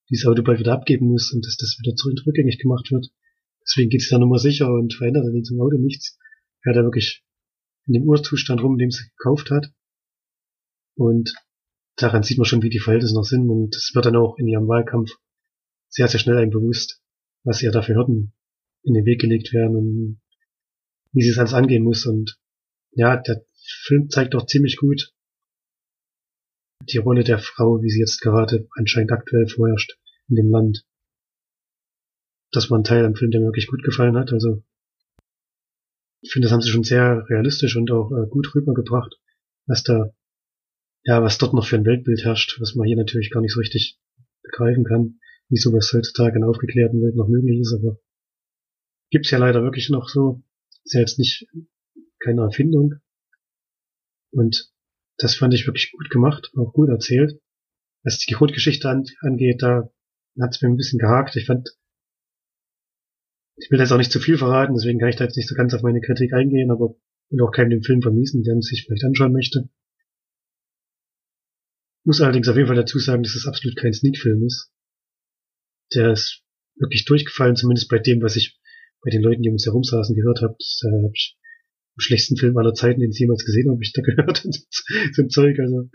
dieses 0.09 0.27
Auto 0.27 0.43
bald 0.43 0.59
wieder 0.59 0.73
abgeben 0.73 1.09
muss 1.09 1.33
und 1.35 1.45
dass 1.45 1.59
das 1.59 1.77
wieder 1.83 1.97
zurück 1.97 2.19
rückgängig 2.27 2.59
gemacht 2.59 2.91
wird. 2.91 3.09
Deswegen 3.61 3.91
geht 3.91 4.01
sie 4.01 4.11
da 4.11 4.19
nochmal 4.19 4.39
sicher 4.39 4.73
und 4.73 4.95
verändert 4.95 5.27
in 5.27 5.43
diesem 5.43 5.61
Auto 5.61 5.77
nichts. 5.77 6.19
Fährt 6.63 6.77
da 6.77 6.83
wirklich 6.83 7.23
in 7.87 7.93
dem 7.93 8.09
Urzustand 8.09 8.63
rum, 8.63 8.75
in 8.75 8.79
dem 8.79 8.91
sie 8.91 9.05
gekauft 9.19 9.51
hat. 9.51 9.71
Und 10.99 11.33
daran 11.97 12.23
sieht 12.23 12.39
man 12.39 12.45
schon, 12.45 12.63
wie 12.63 12.71
die 12.71 12.81
Verhältnisse 12.81 13.15
noch 13.15 13.25
sind. 13.25 13.49
Und 13.49 13.75
es 13.77 13.93
wird 13.95 14.07
dann 14.07 14.17
auch 14.17 14.37
in 14.39 14.49
ihrem 14.49 14.69
Wahlkampf 14.69 15.11
sehr, 15.89 16.09
sehr 16.09 16.21
schnell 16.21 16.37
einem 16.37 16.51
bewusst, 16.51 17.01
was 17.45 17.63
ihr 17.63 17.71
da 17.71 17.83
für 17.83 17.95
Hürden 17.95 18.35
in 18.83 18.95
den 18.95 19.05
Weg 19.05 19.21
gelegt 19.21 19.53
werden 19.53 19.77
und 19.77 20.21
wie 21.13 21.23
sie 21.23 21.31
es 21.31 21.39
alles 21.39 21.55
angehen 21.55 21.85
muss. 21.85 22.05
Und 22.05 22.39
ja, 22.93 23.17
der 23.17 23.45
Film 23.87 24.11
zeigt 24.11 24.35
auch 24.35 24.47
ziemlich 24.47 24.77
gut 24.77 25.13
die 26.83 26.99
Rolle 26.99 27.25
der 27.25 27.39
Frau, 27.39 27.83
wie 27.83 27.91
sie 27.91 28.01
jetzt 28.01 28.21
gerade 28.21 28.69
anscheinend 28.77 29.13
aktuell 29.13 29.47
vorherrscht 29.47 29.99
in 30.29 30.37
dem 30.37 30.51
Land. 30.51 30.85
Das 32.51 32.71
war 32.71 32.79
ein 32.79 32.85
Teil 32.85 33.05
am 33.05 33.15
Film, 33.15 33.31
der 33.31 33.41
mir 33.41 33.49
wirklich 33.49 33.67
gut 33.67 33.83
gefallen 33.83 34.17
hat. 34.17 34.33
Also 34.33 34.63
ich 36.21 36.33
finde, 36.33 36.47
das 36.47 36.53
haben 36.53 36.63
sie 36.63 36.71
schon 36.71 36.85
sehr 36.85 37.29
realistisch 37.29 37.77
und 37.77 37.91
auch 37.91 38.11
äh, 38.11 38.27
gut 38.29 38.55
rübergebracht, 38.55 39.17
was 39.67 39.83
da, 39.83 40.15
ja, 41.09 41.23
was 41.23 41.39
dort 41.39 41.55
noch 41.55 41.67
für 41.67 41.77
ein 41.77 41.87
Weltbild 41.87 42.23
herrscht, 42.23 42.61
was 42.61 42.75
man 42.75 42.87
hier 42.87 42.99
natürlich 42.99 43.31
gar 43.31 43.41
nicht 43.41 43.55
so 43.55 43.61
richtig 43.61 43.99
begreifen 44.43 44.85
kann, 44.85 45.21
wie 45.49 45.57
sowas 45.57 45.91
heutzutage 45.95 46.37
in 46.37 46.45
aufgeklärten 46.45 47.01
Welt 47.01 47.17
noch 47.17 47.29
möglich 47.29 47.61
ist, 47.61 47.73
aber 47.73 47.99
gibt's 49.09 49.31
ja 49.31 49.39
leider 49.39 49.63
wirklich 49.63 49.89
noch 49.89 50.11
so. 50.11 50.43
Ist 50.85 50.93
ja 50.93 51.01
jetzt 51.01 51.19
nicht 51.19 51.47
keine 52.23 52.43
Erfindung. 52.43 52.97
Und 54.33 54.71
das 55.17 55.35
fand 55.35 55.55
ich 55.55 55.67
wirklich 55.67 55.93
gut 55.93 56.11
gemacht, 56.11 56.53
auch 56.59 56.75
gut 56.75 56.91
erzählt. 56.91 57.41
Was 58.05 58.19
die 58.19 58.35
Grundgeschichte 58.35 58.91
an, 58.91 59.05
angeht, 59.23 59.63
da 59.63 59.91
hat 60.39 60.55
es 60.55 60.61
mir 60.61 60.69
ein 60.69 60.77
bisschen 60.77 60.99
gehakt. 60.99 61.37
Ich 61.37 61.47
fand, 61.47 61.71
ich 63.57 63.71
will 63.71 63.81
jetzt 63.81 63.93
auch 63.93 63.97
nicht 63.99 64.13
zu 64.13 64.21
viel 64.21 64.37
verraten, 64.37 64.75
deswegen 64.75 64.99
kann 64.99 65.09
ich 65.09 65.17
da 65.17 65.25
jetzt 65.25 65.39
nicht 65.39 65.49
so 65.49 65.55
ganz 65.55 65.73
auf 65.73 65.81
meine 65.81 66.03
Kritik 66.03 66.35
eingehen, 66.35 66.71
aber 66.71 66.97
will 67.31 67.41
auch 67.41 67.51
keinem 67.51 67.71
den 67.71 67.83
Film 67.83 68.03
vermiesen, 68.03 68.43
der 68.43 68.61
sich 68.61 68.85
vielleicht 68.85 69.05
anschauen 69.05 69.33
möchte. 69.33 69.71
Muss 72.09 72.23
allerdings 72.23 72.49
auf 72.49 72.57
jeden 72.57 72.69
Fall 72.69 72.77
dazu 72.77 72.99
sagen, 72.99 73.23
dass 73.23 73.35
es 73.35 73.47
absolut 73.47 73.77
kein 73.77 73.93
Sneak-Film 73.93 74.43
ist. 74.43 74.73
Der 75.95 76.13
ist 76.13 76.43
wirklich 76.77 77.05
durchgefallen, 77.05 77.55
zumindest 77.55 77.91
bei 77.91 77.99
dem, 77.99 78.23
was 78.23 78.35
ich 78.35 78.59
bei 79.05 79.11
den 79.11 79.21
Leuten, 79.21 79.43
die 79.43 79.51
um 79.51 79.57
uns 79.57 79.67
herum 79.67 79.85
saßen, 79.85 80.17
gehört 80.17 80.41
habe. 80.41 80.57
Das 80.59 80.81
äh, 80.85 81.03
habe 81.05 81.13
ich 81.13 81.37
im 81.97 82.01
schlechtesten 82.01 82.39
Film 82.39 82.57
aller 82.57 82.73
Zeiten, 82.73 83.01
den 83.01 83.11
ich 83.11 83.19
jemals 83.19 83.45
gesehen 83.45 83.69
habe, 83.69 83.83
ich 83.83 83.93
da 83.93 84.01
gehört. 84.07 84.39
so 84.39 85.23
ein 85.23 85.29
Zeug, 85.29 85.59
also 85.59 85.91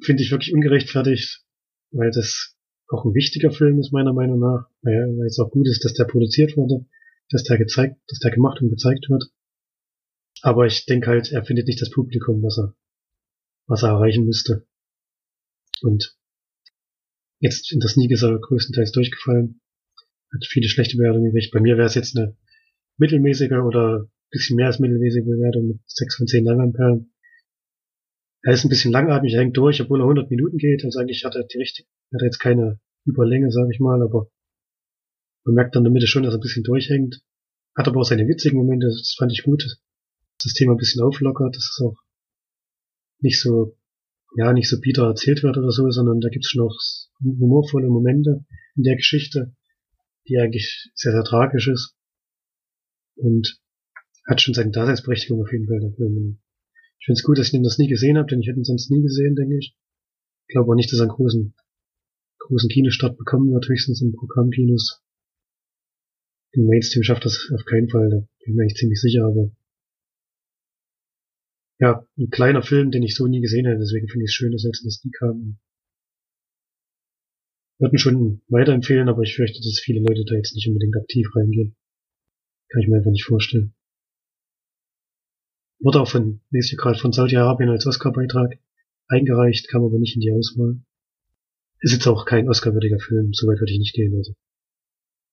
finde 0.00 0.22
ich 0.22 0.30
wirklich 0.30 0.54
ungerechtfertigt, 0.54 1.42
weil 1.90 2.12
das 2.12 2.54
auch 2.86 3.04
ein 3.04 3.14
wichtiger 3.14 3.50
Film 3.50 3.80
ist, 3.80 3.92
meiner 3.92 4.12
Meinung 4.12 4.38
nach, 4.38 4.70
weil 4.82 5.26
es 5.26 5.40
auch 5.40 5.50
gut 5.50 5.66
ist, 5.66 5.84
dass 5.84 5.94
der 5.94 6.04
produziert 6.04 6.56
wurde, 6.56 6.86
dass 7.30 7.42
der 7.42 7.58
gezeigt, 7.58 7.96
dass 8.06 8.20
der 8.20 8.30
gemacht 8.30 8.62
und 8.62 8.70
gezeigt 8.70 9.10
wird. 9.10 9.24
Aber 10.42 10.66
ich 10.66 10.86
denke 10.86 11.08
halt, 11.08 11.32
er 11.32 11.44
findet 11.44 11.66
nicht 11.66 11.82
das 11.82 11.90
Publikum, 11.90 12.44
was 12.44 12.58
er, 12.58 12.76
was 13.66 13.82
er 13.82 13.88
erreichen 13.88 14.24
müsste. 14.24 14.68
Und 15.82 16.16
jetzt 17.40 17.72
in 17.72 17.80
das 17.80 17.92
Sneak 17.92 18.10
ist 18.10 18.22
er 18.22 18.38
größtenteils 18.38 18.92
durchgefallen. 18.92 19.60
Hat 20.32 20.44
viele 20.46 20.68
schlechte 20.68 20.96
Bewertungen 20.96 21.32
gekriegt. 21.32 21.52
Bei 21.52 21.60
mir 21.60 21.76
wäre 21.76 21.86
es 21.86 21.94
jetzt 21.94 22.16
eine 22.16 22.36
mittelmäßige 22.96 23.52
oder 23.52 24.08
bisschen 24.30 24.56
mehr 24.56 24.66
als 24.66 24.78
mittelmäßige 24.78 25.24
Bewertung 25.24 25.68
mit 25.68 25.80
6 25.86 26.16
von 26.16 26.26
10 26.26 26.44
Leinwandperlen. 26.44 27.12
Er 28.42 28.52
ist 28.52 28.64
ein 28.64 28.68
bisschen 28.68 28.92
langatmig, 28.92 29.34
er 29.34 29.40
hängt 29.40 29.56
durch, 29.56 29.80
obwohl 29.80 30.00
er 30.00 30.04
100 30.04 30.30
Minuten 30.30 30.58
geht. 30.58 30.84
Also 30.84 30.98
eigentlich 30.98 31.24
hat 31.24 31.34
er 31.34 31.44
die 31.44 31.58
richtige, 31.58 31.88
hat 32.12 32.22
er 32.22 32.26
jetzt 32.26 32.38
keine 32.38 32.80
Überlänge, 33.04 33.50
sage 33.50 33.70
ich 33.72 33.80
mal, 33.80 34.02
aber 34.02 34.30
man 35.44 35.54
merkt 35.54 35.74
dann 35.74 35.80
in 35.80 35.84
der 35.84 35.92
Mitte 35.92 36.06
schon, 36.06 36.22
dass 36.22 36.34
er 36.34 36.38
ein 36.38 36.42
bisschen 36.42 36.64
durchhängt. 36.64 37.22
Hat 37.76 37.88
aber 37.88 38.00
auch 38.00 38.04
seine 38.04 38.26
witzigen 38.26 38.58
Momente, 38.58 38.86
das 38.86 39.14
fand 39.16 39.32
ich 39.32 39.44
gut. 39.44 39.78
Das 40.42 40.52
Thema 40.52 40.72
ein 40.72 40.78
bisschen 40.78 41.02
auflockert, 41.02 41.56
dass 41.56 41.64
es 41.64 41.80
auch 41.84 41.96
nicht 43.20 43.40
so, 43.40 43.76
ja, 44.36 44.52
nicht 44.52 44.68
so 44.68 44.78
bieder 44.78 45.04
erzählt 45.04 45.42
wird 45.42 45.56
oder 45.56 45.70
so, 45.70 45.90
sondern 45.90 46.20
da 46.20 46.28
gibt's 46.28 46.50
schon 46.50 46.62
auch 46.62 46.76
humorvolle 47.22 47.88
Momente 47.88 48.44
in 48.76 48.82
der 48.82 48.96
Geschichte, 48.96 49.56
die 50.28 50.36
eigentlich 50.38 50.90
sehr, 50.94 51.12
sehr 51.12 51.24
tragisch 51.24 51.68
ist. 51.68 51.96
Und 53.16 53.58
hat 54.28 54.42
schon 54.42 54.52
seine 54.52 54.72
Daseinsberechtigung 54.72 55.40
auf 55.40 55.52
jeden 55.52 55.66
Fall, 55.66 55.80
der 55.80 55.92
Film. 55.92 56.38
Ich 56.98 57.06
finde 57.06 57.18
es 57.18 57.24
gut, 57.24 57.38
dass 57.38 57.48
ich 57.48 57.54
ihn 57.54 57.62
das 57.62 57.78
nie 57.78 57.88
gesehen 57.88 58.18
habe, 58.18 58.28
denn 58.28 58.40
ich 58.40 58.48
hätte 58.48 58.60
ihn 58.60 58.64
sonst 58.64 58.90
nie 58.90 59.02
gesehen, 59.02 59.36
denke 59.36 59.56
ich. 59.56 59.74
Ich 60.48 60.52
glaube 60.52 60.70
auch 60.70 60.74
nicht, 60.74 60.92
dass 60.92 60.98
er 60.98 61.04
einen 61.04 61.16
großen, 61.16 61.54
großen 62.40 62.68
Kinostart 62.68 63.16
bekommen 63.16 63.52
wird, 63.52 63.66
höchstens 63.68 64.02
in 64.02 64.12
Programmkinos. 64.12 65.02
Im 66.52 66.66
Mainstream 66.66 67.04
schafft 67.04 67.24
das 67.24 67.50
auf 67.54 67.64
keinen 67.64 67.88
Fall, 67.88 68.10
da 68.10 68.16
bin 68.16 68.28
ich 68.40 68.54
mir 68.54 68.62
eigentlich 68.62 68.76
ziemlich 68.76 69.00
sicher, 69.00 69.24
aber 69.24 69.50
ja, 71.78 72.06
ein 72.16 72.30
kleiner 72.30 72.62
Film, 72.62 72.90
den 72.90 73.02
ich 73.02 73.14
so 73.14 73.26
nie 73.26 73.40
gesehen 73.40 73.66
hätte, 73.66 73.80
deswegen 73.80 74.08
finde 74.08 74.24
ich 74.24 74.30
es 74.30 74.34
schön, 74.34 74.52
dass 74.52 74.64
jetzt 74.64 74.82
in 74.82 74.88
das 74.88 75.04
nie 75.04 75.10
kam. 75.10 75.58
Würden 77.78 77.98
schon 77.98 78.42
weiterempfehlen, 78.48 79.08
aber 79.08 79.22
ich 79.22 79.36
fürchte, 79.36 79.58
dass 79.58 79.80
viele 79.80 80.00
Leute 80.00 80.24
da 80.24 80.34
jetzt 80.34 80.54
nicht 80.54 80.66
unbedingt 80.66 80.96
aktiv 80.96 81.28
reingehen. 81.34 81.76
Kann 82.70 82.80
ich 82.80 82.88
mir 82.88 82.96
einfach 82.96 83.10
nicht 83.10 83.24
vorstellen. 83.24 83.74
Wurde 85.78 86.00
auch 86.00 86.08
von, 86.08 86.40
lese 86.50 86.72
ich 86.72 86.78
gerade, 86.78 86.98
von 86.98 87.12
Saudi-Arabien 87.12 87.68
als 87.68 87.86
Oscar-Beitrag 87.86 88.58
eingereicht, 89.08 89.68
kam 89.68 89.84
aber 89.84 89.98
nicht 89.98 90.14
in 90.14 90.22
die 90.22 90.32
Auswahl. 90.32 90.80
Ist 91.80 91.92
jetzt 91.92 92.06
auch 92.06 92.24
kein 92.24 92.48
Oscar-würdiger 92.48 92.98
Film, 92.98 93.34
soweit 93.34 93.60
würde 93.60 93.72
ich 93.72 93.78
nicht 93.78 93.94
gehen, 93.94 94.16
also. 94.16 94.34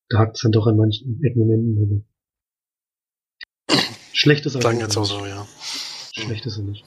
Da 0.09 0.19
hakt 0.19 0.35
es 0.35 0.41
dann 0.41 0.51
doch 0.51 0.67
an 0.67 0.75
manchen 0.75 1.23
Ecken 1.23 1.41
und 1.41 1.49
Enden. 1.49 2.05
Schlecht 4.11 4.45
ist 4.45 4.59
Klang 4.59 4.79
jetzt 4.79 4.97
auch 4.97 5.05
so, 5.05 5.25
ja. 5.25 5.47
Schlecht 6.15 6.45
ist 6.45 6.57
er 6.57 6.63
nicht. 6.63 6.85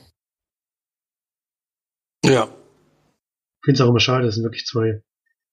Ja. 2.24 2.44
Ich 2.46 3.64
finde 3.64 3.74
es 3.74 3.80
auch 3.80 3.90
immer 3.90 4.00
schade, 4.00 4.26
das 4.26 4.36
sind 4.36 4.44
wirklich 4.44 4.66
zwei, 4.66 5.02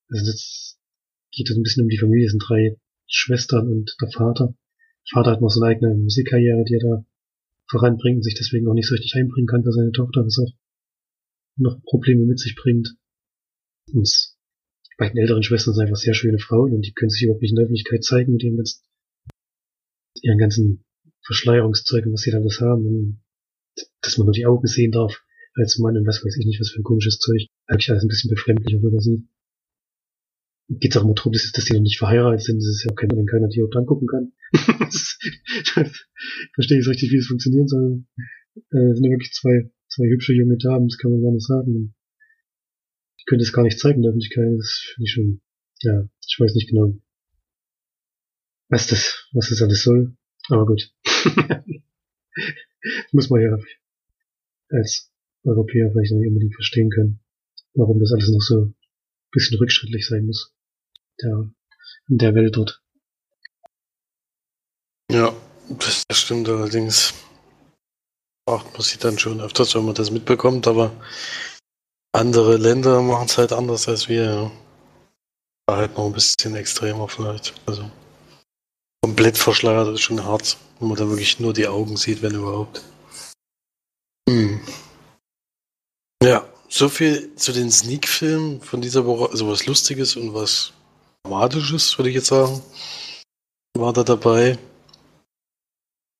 also 0.10 0.32
jetzt 0.32 0.80
geht 1.32 1.50
es 1.50 1.58
ein 1.58 1.64
bisschen 1.64 1.84
um 1.84 1.90
die 1.90 1.98
Familie, 1.98 2.28
es 2.28 2.32
sind 2.32 2.44
drei 2.48 2.78
Schwestern 3.08 3.68
und 3.68 3.96
der 4.00 4.12
Vater. 4.12 4.56
Der 4.56 5.12
Vater 5.14 5.32
hat 5.32 5.42
noch 5.42 5.50
so 5.50 5.62
eine 5.62 5.76
eigene 5.76 5.96
Musikkarriere, 5.96 6.64
die 6.66 6.76
er 6.76 6.80
da 6.80 7.06
voranbringt 7.68 8.18
und 8.18 8.24
sich 8.24 8.36
deswegen 8.36 8.68
auch 8.68 8.76
nicht 8.76 8.88
so 8.88 8.94
richtig 8.94 9.16
einbringen 9.16 9.48
kann 9.48 9.64
für 9.64 9.72
seine 9.72 9.92
Tochter, 9.92 10.24
was 10.24 10.38
auch 10.38 10.54
noch 11.58 11.82
Probleme 11.84 12.26
mit 12.26 12.40
sich 12.40 12.56
bringt. 12.56 12.96
Und 13.92 14.08
die 14.86 14.96
beiden 14.98 15.18
älteren 15.18 15.42
Schwestern 15.42 15.74
sind 15.74 15.84
einfach 15.84 15.98
sehr 15.98 16.14
schöne 16.14 16.38
Frauen 16.38 16.74
und 16.74 16.86
die 16.86 16.94
können 16.94 17.10
sich 17.10 17.24
überhaupt 17.24 17.42
nicht 17.42 17.52
in 17.52 17.56
der 17.56 17.66
Öffentlichkeit 17.66 18.04
zeigen 18.04 18.34
mit 18.34 18.44
ihren 18.44 18.58
ganzen, 18.58 18.84
ihren 20.22 20.38
ganzen 20.38 20.86
Verschleierungszeugen, 21.26 22.14
was 22.14 22.22
sie 22.22 22.32
da 22.32 22.38
alles 22.38 22.62
haben. 22.62 22.86
Und 22.86 23.23
dass 24.02 24.18
man 24.18 24.26
nur 24.26 24.34
die 24.34 24.46
Augen 24.46 24.68
sehen 24.68 24.92
darf 24.92 25.24
als 25.56 25.78
Mann 25.80 25.98
und 25.98 26.08
was 26.08 26.24
weiß 26.24 26.38
ich 26.38 26.46
nicht, 26.46 26.60
was 26.60 26.72
für 26.72 26.80
ein 26.80 26.84
komisches 26.84 27.20
Zeug. 27.20 27.48
Eigentlich 27.68 27.90
alles 27.90 28.04
ein 28.04 28.10
bisschen 28.10 28.30
befremdlich, 28.30 28.76
wenn 28.82 28.92
man 28.92 29.00
sieht 29.00 29.28
geht 30.70 30.92
es 30.92 30.98
auch 30.98 31.04
immer 31.04 31.14
darum, 31.14 31.32
dass, 31.32 31.52
dass 31.52 31.66
die 31.66 31.74
noch 31.74 31.82
nicht 31.82 31.98
verheiratet 31.98 32.42
sind. 32.42 32.58
Das 32.58 32.68
ist 32.68 32.84
ja 32.84 32.92
auch 32.92 32.96
keiner, 32.96 33.16
den 33.16 33.26
keiner 33.26 33.48
die 33.48 33.64
auch 33.64 33.76
angucken 33.76 34.08
kann. 34.08 34.32
ich 34.54 34.64
verstehe 36.54 36.78
nicht 36.78 36.86
so 36.86 36.92
richtig, 36.92 37.12
wie 37.12 37.18
es 37.18 37.28
funktionieren 37.28 37.68
soll. 37.68 38.04
Äh, 38.56 38.94
sind 38.94 39.04
ja 39.04 39.12
wirklich 39.12 39.34
zwei, 39.34 39.72
zwei 39.90 40.06
hübsche 40.06 40.34
junge 40.34 40.58
Damen, 40.58 40.88
das 40.88 40.98
kann 40.98 41.12
man 41.12 41.22
gar 41.22 41.32
nicht 41.32 41.46
sagen. 41.46 41.94
Ich 43.18 43.26
könnte 43.26 43.44
es 43.44 43.54
gar 43.54 43.64
nicht 43.64 43.80
zeigen 43.80 43.98
in 43.98 44.02
der 44.04 44.10
Öffentlichkeit. 44.10 44.58
Das 44.58 44.94
finde 44.94 45.06
ich 45.06 45.12
schon, 45.12 45.42
ja, 45.82 46.08
ich 46.28 46.40
weiß 46.40 46.54
nicht 46.56 46.70
genau, 46.70 46.98
was 48.70 48.88
das, 48.88 49.30
was 49.34 49.50
das 49.50 49.62
alles 49.62 49.84
soll. 49.84 50.16
Aber 50.50 50.66
gut. 50.66 50.94
muss 53.12 53.30
man 53.30 53.42
ja 53.42 53.58
als 54.70 55.12
Europäer 55.44 55.92
vielleicht 55.92 56.14
nicht 56.14 56.28
unbedingt 56.28 56.56
verstehen 56.56 56.90
können, 56.90 57.20
warum 57.74 58.00
das 58.00 58.12
alles 58.14 58.30
noch 58.30 58.42
so 58.42 58.62
ein 58.66 58.76
bisschen 59.32 59.58
rückschrittlich 59.60 60.08
sein 60.08 60.26
muss 60.26 60.54
der, 61.22 61.50
in 62.10 62.18
der 62.18 62.36
Welt 62.36 62.56
dort. 62.56 62.82
Ja, 65.12 65.36
das, 65.70 66.04
das 66.08 66.20
stimmt 66.20 66.50
allerdings. 66.50 67.14
Ach, 68.50 68.66
man 68.74 68.82
sieht 68.82 69.04
dann 69.04 69.20
schon 69.20 69.42
öfters, 69.42 69.76
wenn 69.76 69.86
man 69.86 69.96
das 69.96 70.12
mitbekommt, 70.12 70.68
aber 70.68 70.92
Andere 72.16 72.58
Länder 72.58 73.02
machen 73.02 73.26
es 73.26 73.40
halt 73.40 73.52
anders 73.52 73.88
als 73.88 74.08
wir. 74.08 74.24
Ja. 74.24 74.52
War 75.66 75.78
halt 75.78 75.98
noch 75.98 76.06
ein 76.06 76.14
bisschen 76.14 76.56
extremer 76.56 77.08
vielleicht. 77.08 77.56
Also 77.66 77.90
komplett 79.04 79.38
verschleiert 79.38 79.90
ist 79.90 80.02
schon 80.02 80.24
hart, 80.24 80.58
wenn 80.80 80.88
man 80.88 80.98
da 80.98 81.10
wirklich 81.10 81.38
nur 81.42 81.52
die 81.52 81.68
Augen 81.68 81.98
sieht, 81.98 82.22
wenn 82.22 82.36
überhaupt. 82.36 82.82
Hm. 84.30 84.62
Ja, 86.24 86.48
so 86.70 86.88
viel 86.88 87.36
zu 87.36 87.52
den 87.52 87.70
Sneak-Filmen 87.70 88.62
von 88.62 88.80
dieser 88.80 89.06
Woche. 89.06 89.30
Also 89.30 89.50
was 89.50 89.66
Lustiges 89.66 90.16
und 90.16 90.34
was 90.34 90.72
Dramatisches, 91.24 91.98
würde 91.98 92.10
ich 92.10 92.16
jetzt 92.16 92.28
sagen, 92.28 92.62
war 93.78 93.92
da 93.92 94.04
dabei. 94.04 94.58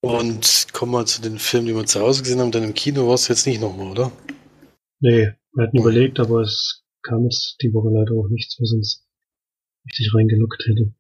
Und 0.02 0.68
kommen 0.74 0.92
wir 0.92 1.06
zu 1.06 1.22
den 1.22 1.40
Filmen, 1.40 1.68
die 1.68 1.76
wir 1.76 1.86
zu 1.86 2.02
Hause 2.02 2.24
gesehen 2.24 2.42
haben. 2.42 2.52
Denn 2.52 2.64
im 2.64 2.74
Kino 2.74 3.08
war 3.08 3.14
es 3.14 3.30
jetzt 3.30 3.48
nicht 3.48 3.62
nochmal, 3.62 3.92
oder? 3.92 4.12
Nee, 5.00 5.32
wir 5.54 5.66
hatten 5.66 5.78
überlegt, 5.78 6.20
aber 6.20 6.42
es 6.42 6.84
kam 7.02 7.24
jetzt 7.24 7.56
die 7.62 7.74
Woche 7.74 7.90
leider 7.94 8.14
auch 8.14 8.28
nichts, 8.28 8.58
was 8.60 8.74
uns 8.74 9.08
richtig 9.86 10.14
reingelockt 10.14 10.64
hätte. 10.68 10.94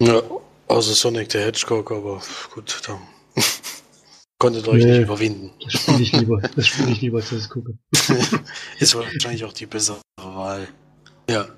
Ja, 0.00 0.22
außer 0.68 0.94
Sonic 0.94 1.30
the 1.32 1.38
Hedgehog, 1.38 1.90
aber 1.92 2.22
gut, 2.54 2.80
da 2.86 2.98
konntet 4.38 4.66
ihr 4.66 4.72
euch 4.72 4.84
Nee. 4.84 4.92
nicht 4.98 5.02
überwinden. 5.02 5.52
Das 5.64 5.72
spiele 5.74 6.02
ich 6.02 6.12
lieber, 6.12 6.40
das 6.40 6.66
spiele 6.66 6.90
ich 6.92 7.00
lieber, 7.02 7.18
als 7.18 7.32
ich 7.32 7.48
gucke. 7.48 7.76
Ist 8.78 8.94
wahrscheinlich 8.94 9.44
auch 9.44 9.52
die 9.52 9.66
bessere 9.66 10.00
Wahl. 10.20 10.68
Ja. 11.28 11.48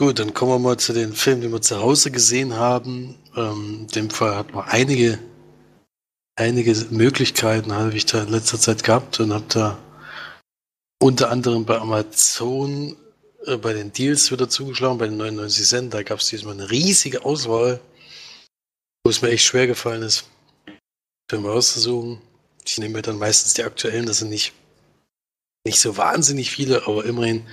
Gut, 0.00 0.18
dann 0.18 0.34
kommen 0.34 0.52
wir 0.52 0.58
mal 0.58 0.76
zu 0.76 0.92
den 0.92 1.12
Filmen, 1.12 1.42
die 1.42 1.52
wir 1.52 1.62
zu 1.62 1.78
Hause 1.80 2.10
gesehen 2.10 2.54
haben. 2.54 3.16
Ähm, 3.36 3.80
in 3.82 3.86
dem 3.88 4.10
Fall 4.10 4.34
hat 4.36 4.52
man 4.52 4.64
einige, 4.68 5.18
einige 6.36 6.74
Möglichkeiten 6.90 7.72
habe 7.72 7.94
ich 7.96 8.06
da 8.06 8.22
in 8.22 8.28
letzter 8.30 8.58
Zeit 8.58 8.82
gehabt 8.82 9.20
und 9.20 9.32
habe 9.32 9.44
da 9.48 9.78
unter 11.00 11.30
anderem 11.30 11.64
bei 11.64 11.78
Amazon 11.78 12.96
äh, 13.46 13.56
bei 13.56 13.72
den 13.72 13.92
Deals 13.92 14.30
wieder 14.30 14.48
zugeschlagen, 14.48 14.98
bei 14.98 15.06
den 15.06 15.16
99 15.16 15.66
Cent. 15.66 15.94
Da 15.94 16.02
gab 16.02 16.20
es 16.20 16.28
diesmal 16.28 16.54
eine 16.54 16.70
riesige 16.70 17.24
Auswahl, 17.24 17.80
wo 19.04 19.10
es 19.10 19.22
mir 19.22 19.30
echt 19.30 19.44
schwer 19.44 19.66
gefallen 19.66 20.02
ist, 20.02 20.24
Filme 21.30 21.50
auszusuchen. 21.50 22.20
Ich 22.64 22.78
nehme 22.78 22.94
mir 22.94 23.02
dann 23.02 23.18
meistens 23.18 23.54
die 23.54 23.64
aktuellen, 23.64 24.06
das 24.06 24.18
sind 24.18 24.30
nicht 24.30 24.52
nicht 25.66 25.80
so 25.80 25.96
wahnsinnig 25.96 26.50
viele, 26.50 26.86
aber 26.86 27.04
immerhin 27.04 27.46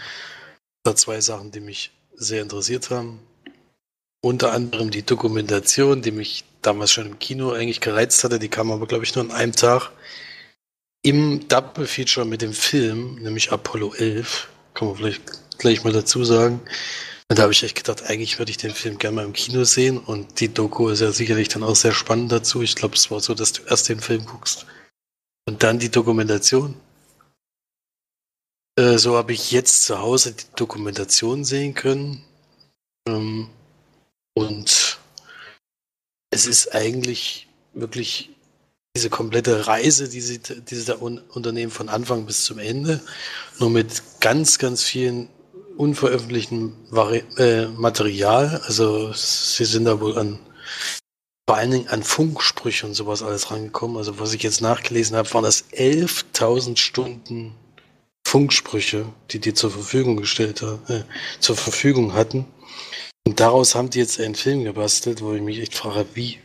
da 0.84 0.96
zwei 0.96 1.22
Sachen, 1.22 1.52
die 1.52 1.62
mich 1.62 1.92
sehr 2.14 2.42
interessiert 2.42 2.90
haben. 2.90 3.20
Unter 4.24 4.52
anderem 4.52 4.92
die 4.92 5.04
Dokumentation, 5.04 6.02
die 6.02 6.12
mich 6.12 6.44
damals 6.62 6.92
schon 6.92 7.08
im 7.08 7.20
Kino 7.20 7.52
eigentlich 7.52 7.82
gereizt 7.82 8.24
hatte. 8.24 8.38
Die 8.38 8.50
kam 8.50 8.72
aber, 8.72 8.86
glaube 8.86 9.04
ich, 9.04 9.16
nur 9.16 9.24
an 9.24 9.32
einem 9.32 9.54
Tag. 9.54 9.92
Im 11.04 11.48
Double 11.48 11.88
Feature 11.88 12.28
mit 12.28 12.42
dem 12.42 12.54
Film, 12.54 13.16
nämlich 13.16 13.52
Apollo 13.52 13.96
11, 13.96 14.50
kann 14.76 14.90
man 14.90 14.98
vielleicht 14.98 15.41
gleich 15.62 15.84
mal 15.84 15.94
dazu 15.94 16.24
sagen. 16.24 16.60
Und 17.30 17.38
da 17.38 17.44
habe 17.44 17.54
ich 17.54 17.64
echt 17.64 17.78
gedacht, 17.78 18.04
eigentlich 18.04 18.40
würde 18.40 18.52
ich 18.52 18.58
den 18.58 18.74
Film 18.74 18.98
gerne 18.98 19.16
mal 19.16 19.26
im 19.26 19.32
Kino 19.32 19.64
sehen. 19.64 19.98
Und 19.98 20.42
die 20.42 20.54
Doku 20.54 20.90
ist 20.90 21.00
ja 21.00 21.14
sicherlich 21.14 21.48
dann 21.48 21.64
auch 21.64 21.78
sehr 21.78 21.94
spannend 21.94 22.32
dazu. 22.32 22.62
Ich 22.62 22.76
glaube, 22.76 22.96
es 22.96 23.10
war 23.10 23.22
so, 23.22 23.34
dass 23.34 23.54
du 23.54 23.64
erst 23.64 23.88
den 23.88 24.02
Film 24.02 24.26
guckst 24.26 24.66
und 25.48 25.64
dann 25.64 25.80
die 25.80 25.90
Dokumentation. 25.90 26.76
Äh, 28.78 28.98
so 28.98 29.16
habe 29.16 29.32
ich 29.32 29.52
jetzt 29.52 29.84
zu 29.84 30.00
Hause 30.00 30.34
die 30.34 30.44
Dokumentation 30.58 31.46
sehen 31.46 31.74
können. 31.74 32.24
Ähm, 33.08 33.50
und 34.34 35.00
es 36.32 36.46
ist 36.46 36.76
eigentlich 36.76 37.48
wirklich 37.74 38.30
diese 38.96 39.10
komplette 39.10 39.68
Reise, 39.68 40.10
die 40.10 40.22
sie, 40.22 40.40
die 40.40 40.76
sie 40.76 40.86
da 40.86 41.02
un 41.02 41.20
unternehmen 41.30 41.72
von 41.72 41.88
Anfang 41.88 42.26
bis 42.26 42.44
zum 42.44 42.60
Ende, 42.60 43.00
nur 43.60 43.70
mit 43.70 44.04
ganz, 44.20 44.58
ganz 44.58 44.84
vielen 44.84 45.30
unveröffentlichten 45.78 46.74
Vari 46.90 47.24
äh, 47.38 47.68
Material. 47.68 48.62
Also 48.66 49.14
sie 49.14 49.66
sind 49.66 49.86
da 49.86 50.00
wohl 50.00 50.18
an 50.18 50.40
vor 51.48 51.58
allen 51.58 51.72
Dingen 51.72 51.88
an 51.90 52.04
Funksprüche 52.04 52.86
und 52.88 52.94
sowas 52.94 53.22
alles 53.22 53.52
rangekommen. 53.52 53.98
Also 53.98 54.20
was 54.20 54.34
ich 54.34 54.42
jetzt 54.42 54.62
nachgelesen 54.62 55.18
habe, 55.18 55.34
waren 55.34 55.44
das 55.44 55.70
11.000 55.72 56.78
Stunden 56.78 57.54
Funksprüche, 58.26 59.06
die 59.32 59.40
die 59.40 59.54
zur 59.54 59.72
Verfügung 59.72 60.16
gestellt 60.16 60.62
äh, 60.62 61.04
zur 61.40 61.58
Verfügung 61.58 62.14
hatten. 62.14 62.46
Und 63.28 63.40
daraus 63.40 63.76
haben 63.76 63.90
die 63.90 64.00
jetzt 64.00 64.20
einen 64.20 64.36
Film 64.36 64.64
gebastelt, 64.64 65.22
wo 65.22 65.34
ich 65.34 65.42
mich 65.42 65.60
echt 65.60 65.76
frage, 65.76 66.06
wie 66.14 66.40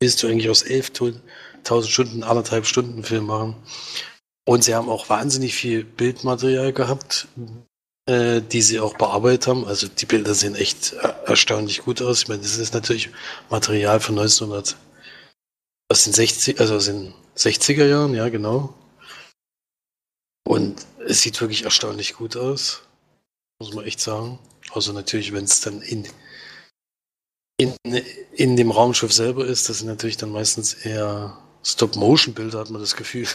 willst 0.00 0.22
du 0.22 0.28
eigentlich 0.28 0.48
aus 0.48 0.64
11.000 0.64 1.88
Stunden 1.88 2.22
anderthalb 2.22 2.66
Stunden 2.66 3.02
Film 3.02 3.26
machen? 3.26 3.56
Und 4.46 4.62
sie 4.62 4.74
haben 4.74 4.88
auch 4.88 5.08
wahnsinnig 5.08 5.54
viel 5.54 5.82
Bildmaterial 5.82 6.72
gehabt, 6.72 7.26
äh, 8.06 8.40
die 8.40 8.62
sie 8.62 8.80
auch 8.80 8.96
bearbeitet 8.96 9.46
haben. 9.48 9.66
Also 9.66 9.88
die 9.88 10.06
Bilder 10.06 10.34
sehen 10.34 10.54
echt 10.54 10.92
äh, 10.94 11.12
erstaunlich 11.26 11.82
gut 11.82 12.00
aus. 12.00 12.22
Ich 12.22 12.28
meine, 12.28 12.42
das 12.42 12.56
ist 12.56 12.74
natürlich 12.74 13.10
Material 13.50 14.00
von 14.00 14.18
1900, 14.18 14.76
aus 15.88 16.04
den 16.04 16.12
60, 16.12 16.60
also 16.60 16.76
aus 16.76 16.86
den 16.86 17.14
60er 17.36 17.86
Jahren, 17.86 18.14
ja 18.14 18.28
genau. 18.28 18.74
Und 20.46 20.86
es 21.06 21.22
sieht 21.22 21.40
wirklich 21.40 21.64
erstaunlich 21.64 22.14
gut 22.14 22.36
aus, 22.36 22.82
muss 23.60 23.74
man 23.74 23.84
echt 23.84 24.00
sagen. 24.00 24.38
Außer 24.70 24.92
natürlich, 24.92 25.32
wenn 25.32 25.44
es 25.44 25.60
dann 25.60 25.82
in, 25.82 26.08
in, 27.58 27.74
in 28.32 28.56
dem 28.56 28.70
Raumschiff 28.70 29.12
selber 29.12 29.46
ist, 29.46 29.68
das 29.68 29.78
sind 29.78 29.88
natürlich 29.88 30.16
dann 30.16 30.30
meistens 30.30 30.74
eher 30.74 31.38
Stop-Motion-Bilder, 31.64 32.60
hat 32.60 32.70
man 32.70 32.80
das 32.80 32.96
Gefühl. 32.96 33.26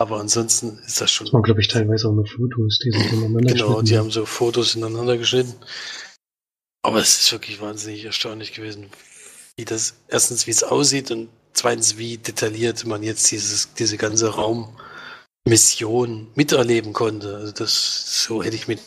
Aber 0.00 0.20
ansonsten 0.20 0.78
ist 0.86 1.00
das 1.00 1.10
schon. 1.10 1.26
Das 1.26 1.34
waren, 1.34 1.42
glaube 1.42 1.60
ich, 1.60 1.68
teilweise 1.68 2.08
auch 2.08 2.14
noch 2.14 2.28
Fotos, 2.28 2.78
die 2.78 2.92
sind 2.92 3.12
ineinander 3.12 3.52
Genau, 3.52 3.82
die 3.82 3.98
haben 3.98 4.12
so 4.12 4.24
Fotos 4.26 4.76
ineinander 4.76 5.18
geschnitten. 5.18 5.54
Aber 6.82 7.00
es 7.00 7.18
ist 7.18 7.32
wirklich 7.32 7.60
wahnsinnig 7.60 8.04
erstaunlich 8.04 8.52
gewesen, 8.52 8.90
wie 9.56 9.64
das, 9.64 9.94
erstens, 10.06 10.46
wie 10.46 10.52
es 10.52 10.62
aussieht 10.62 11.10
und 11.10 11.28
zweitens, 11.52 11.98
wie 11.98 12.16
detailliert 12.16 12.86
man 12.86 13.02
jetzt 13.02 13.28
dieses, 13.32 13.74
diese 13.74 13.96
ganze 13.96 14.32
Raummission 15.44 16.28
miterleben 16.36 16.92
konnte. 16.92 17.34
Also 17.36 17.52
das, 17.52 18.22
so 18.22 18.44
hätte 18.44 18.54
ich 18.54 18.68
mir 18.68 18.78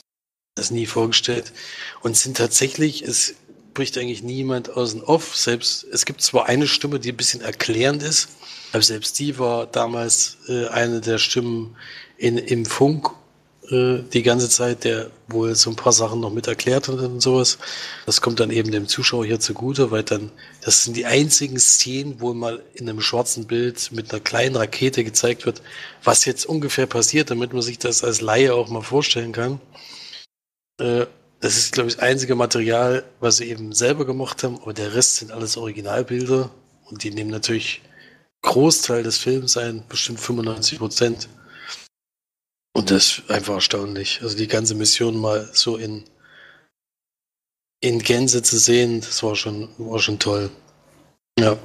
das 0.55 0.71
nie 0.71 0.85
vorgestellt. 0.85 1.51
Und 2.01 2.15
sind 2.15 2.37
tatsächlich, 2.37 3.01
es 3.01 3.35
bricht 3.73 3.97
eigentlich 3.97 4.23
niemand 4.23 4.75
aus 4.75 4.91
dem 4.91 5.03
Off. 5.03 5.35
Selbst, 5.35 5.85
es 5.91 6.05
gibt 6.05 6.21
zwar 6.21 6.47
eine 6.47 6.67
Stimme, 6.67 6.99
die 6.99 7.11
ein 7.11 7.17
bisschen 7.17 7.41
erklärend 7.41 8.03
ist, 8.03 8.29
aber 8.71 8.83
selbst 8.83 9.19
die 9.19 9.37
war 9.39 9.67
damals 9.67 10.37
äh, 10.47 10.67
eine 10.67 11.01
der 11.01 11.17
Stimmen 11.17 11.75
in, 12.17 12.37
im 12.37 12.65
Funk 12.65 13.11
äh, 13.71 13.99
die 14.13 14.23
ganze 14.23 14.49
Zeit, 14.49 14.83
der 14.83 15.09
wohl 15.27 15.55
so 15.55 15.69
ein 15.69 15.75
paar 15.75 15.93
Sachen 15.93 16.19
noch 16.19 16.31
mit 16.31 16.47
erklärt 16.47 16.87
hat 16.87 16.99
und 16.99 17.21
sowas. 17.21 17.57
Das 18.05 18.21
kommt 18.21 18.39
dann 18.39 18.51
eben 18.51 18.71
dem 18.71 18.87
Zuschauer 18.87 19.25
hier 19.25 19.39
zugute, 19.39 19.91
weil 19.91 20.03
dann, 20.03 20.31
das 20.61 20.83
sind 20.83 20.97
die 20.97 21.05
einzigen 21.05 21.59
Szenen, 21.59 22.19
wo 22.19 22.33
mal 22.33 22.61
in 22.73 22.89
einem 22.89 23.01
schwarzen 23.01 23.47
Bild 23.47 23.91
mit 23.91 24.11
einer 24.11 24.19
kleinen 24.19 24.55
Rakete 24.55 25.03
gezeigt 25.03 25.45
wird, 25.45 25.61
was 26.03 26.25
jetzt 26.25 26.45
ungefähr 26.45 26.85
passiert, 26.85 27.31
damit 27.31 27.53
man 27.53 27.61
sich 27.61 27.79
das 27.79 28.03
als 28.03 28.21
Laie 28.21 28.53
auch 28.53 28.69
mal 28.69 28.81
vorstellen 28.81 29.31
kann. 29.31 29.61
Äh, 30.79 31.05
das 31.41 31.57
ist, 31.57 31.73
glaube 31.73 31.89
ich, 31.89 31.95
das 31.95 32.03
einzige 32.03 32.35
Material, 32.35 33.03
was 33.19 33.37
sie 33.37 33.49
eben 33.49 33.73
selber 33.73 34.05
gemacht 34.05 34.43
haben, 34.43 34.59
aber 34.61 34.73
der 34.73 34.93
Rest 34.93 35.17
sind 35.17 35.31
alles 35.31 35.57
Originalbilder 35.57 36.51
und 36.85 37.03
die 37.03 37.09
nehmen 37.09 37.31
natürlich 37.31 37.81
Großteil 38.43 39.03
des 39.03 39.17
Films 39.17 39.57
ein, 39.57 39.83
bestimmt 39.89 40.19
95 40.19 40.77
Prozent. 40.77 41.29
Und 42.73 42.91
das 42.91 43.19
ist 43.19 43.31
einfach 43.31 43.55
erstaunlich. 43.55 44.19
Also 44.21 44.37
die 44.37 44.47
ganze 44.47 44.75
Mission 44.75 45.17
mal 45.17 45.49
so 45.53 45.77
in, 45.77 46.03
in 47.81 47.99
Gänze 47.99 48.43
zu 48.43 48.57
sehen, 48.57 49.01
das 49.01 49.23
war 49.23 49.35
schon, 49.35 49.69
war 49.77 49.99
schon 49.99 50.19
toll. 50.19 50.51
Ja. 51.39 51.57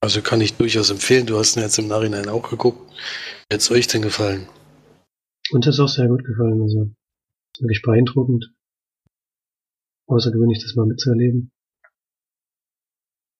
Also 0.00 0.20
kann 0.20 0.40
ich 0.40 0.54
durchaus 0.54 0.90
empfehlen. 0.90 1.26
Du 1.26 1.38
hast 1.38 1.56
ihn 1.56 1.62
jetzt 1.62 1.78
im 1.78 1.88
Nachhinein 1.88 2.28
auch 2.28 2.50
geguckt. 2.50 2.92
Wie 3.48 3.54
hat's 3.54 3.70
euch 3.70 3.86
denn 3.86 4.02
gefallen? 4.02 4.48
Und 5.50 5.64
das 5.64 5.76
ist 5.76 5.80
auch 5.80 5.88
sehr 5.88 6.08
gut 6.08 6.24
gefallen. 6.24 6.60
Also 6.60 6.90
wirklich 7.60 7.82
beeindruckend. 7.82 8.53
Außergewöhnlich, 10.06 10.62
das 10.62 10.74
mal 10.74 10.86
mitzuerleben. 10.86 11.52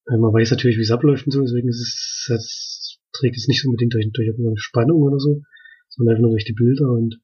Man 0.07 0.33
weiß 0.33 0.51
natürlich, 0.51 0.77
wie 0.77 0.83
es 0.83 0.91
abläuft 0.91 1.25
und 1.25 1.31
so, 1.31 1.41
deswegen 1.41 1.67
ist 1.67 1.81
es, 1.81 2.25
das 2.29 2.99
trägt 3.11 3.37
es 3.37 3.47
nicht 3.47 3.65
unbedingt 3.65 3.93
durch, 3.93 4.05
durch 4.11 4.27
irgendeine 4.27 4.57
Spannung 4.57 5.01
oder 5.01 5.19
so, 5.19 5.41
sondern 5.89 6.13
einfach 6.13 6.21
nur 6.21 6.31
durch 6.31 6.45
die 6.45 6.53
Bilder 6.53 6.91
und 6.91 7.19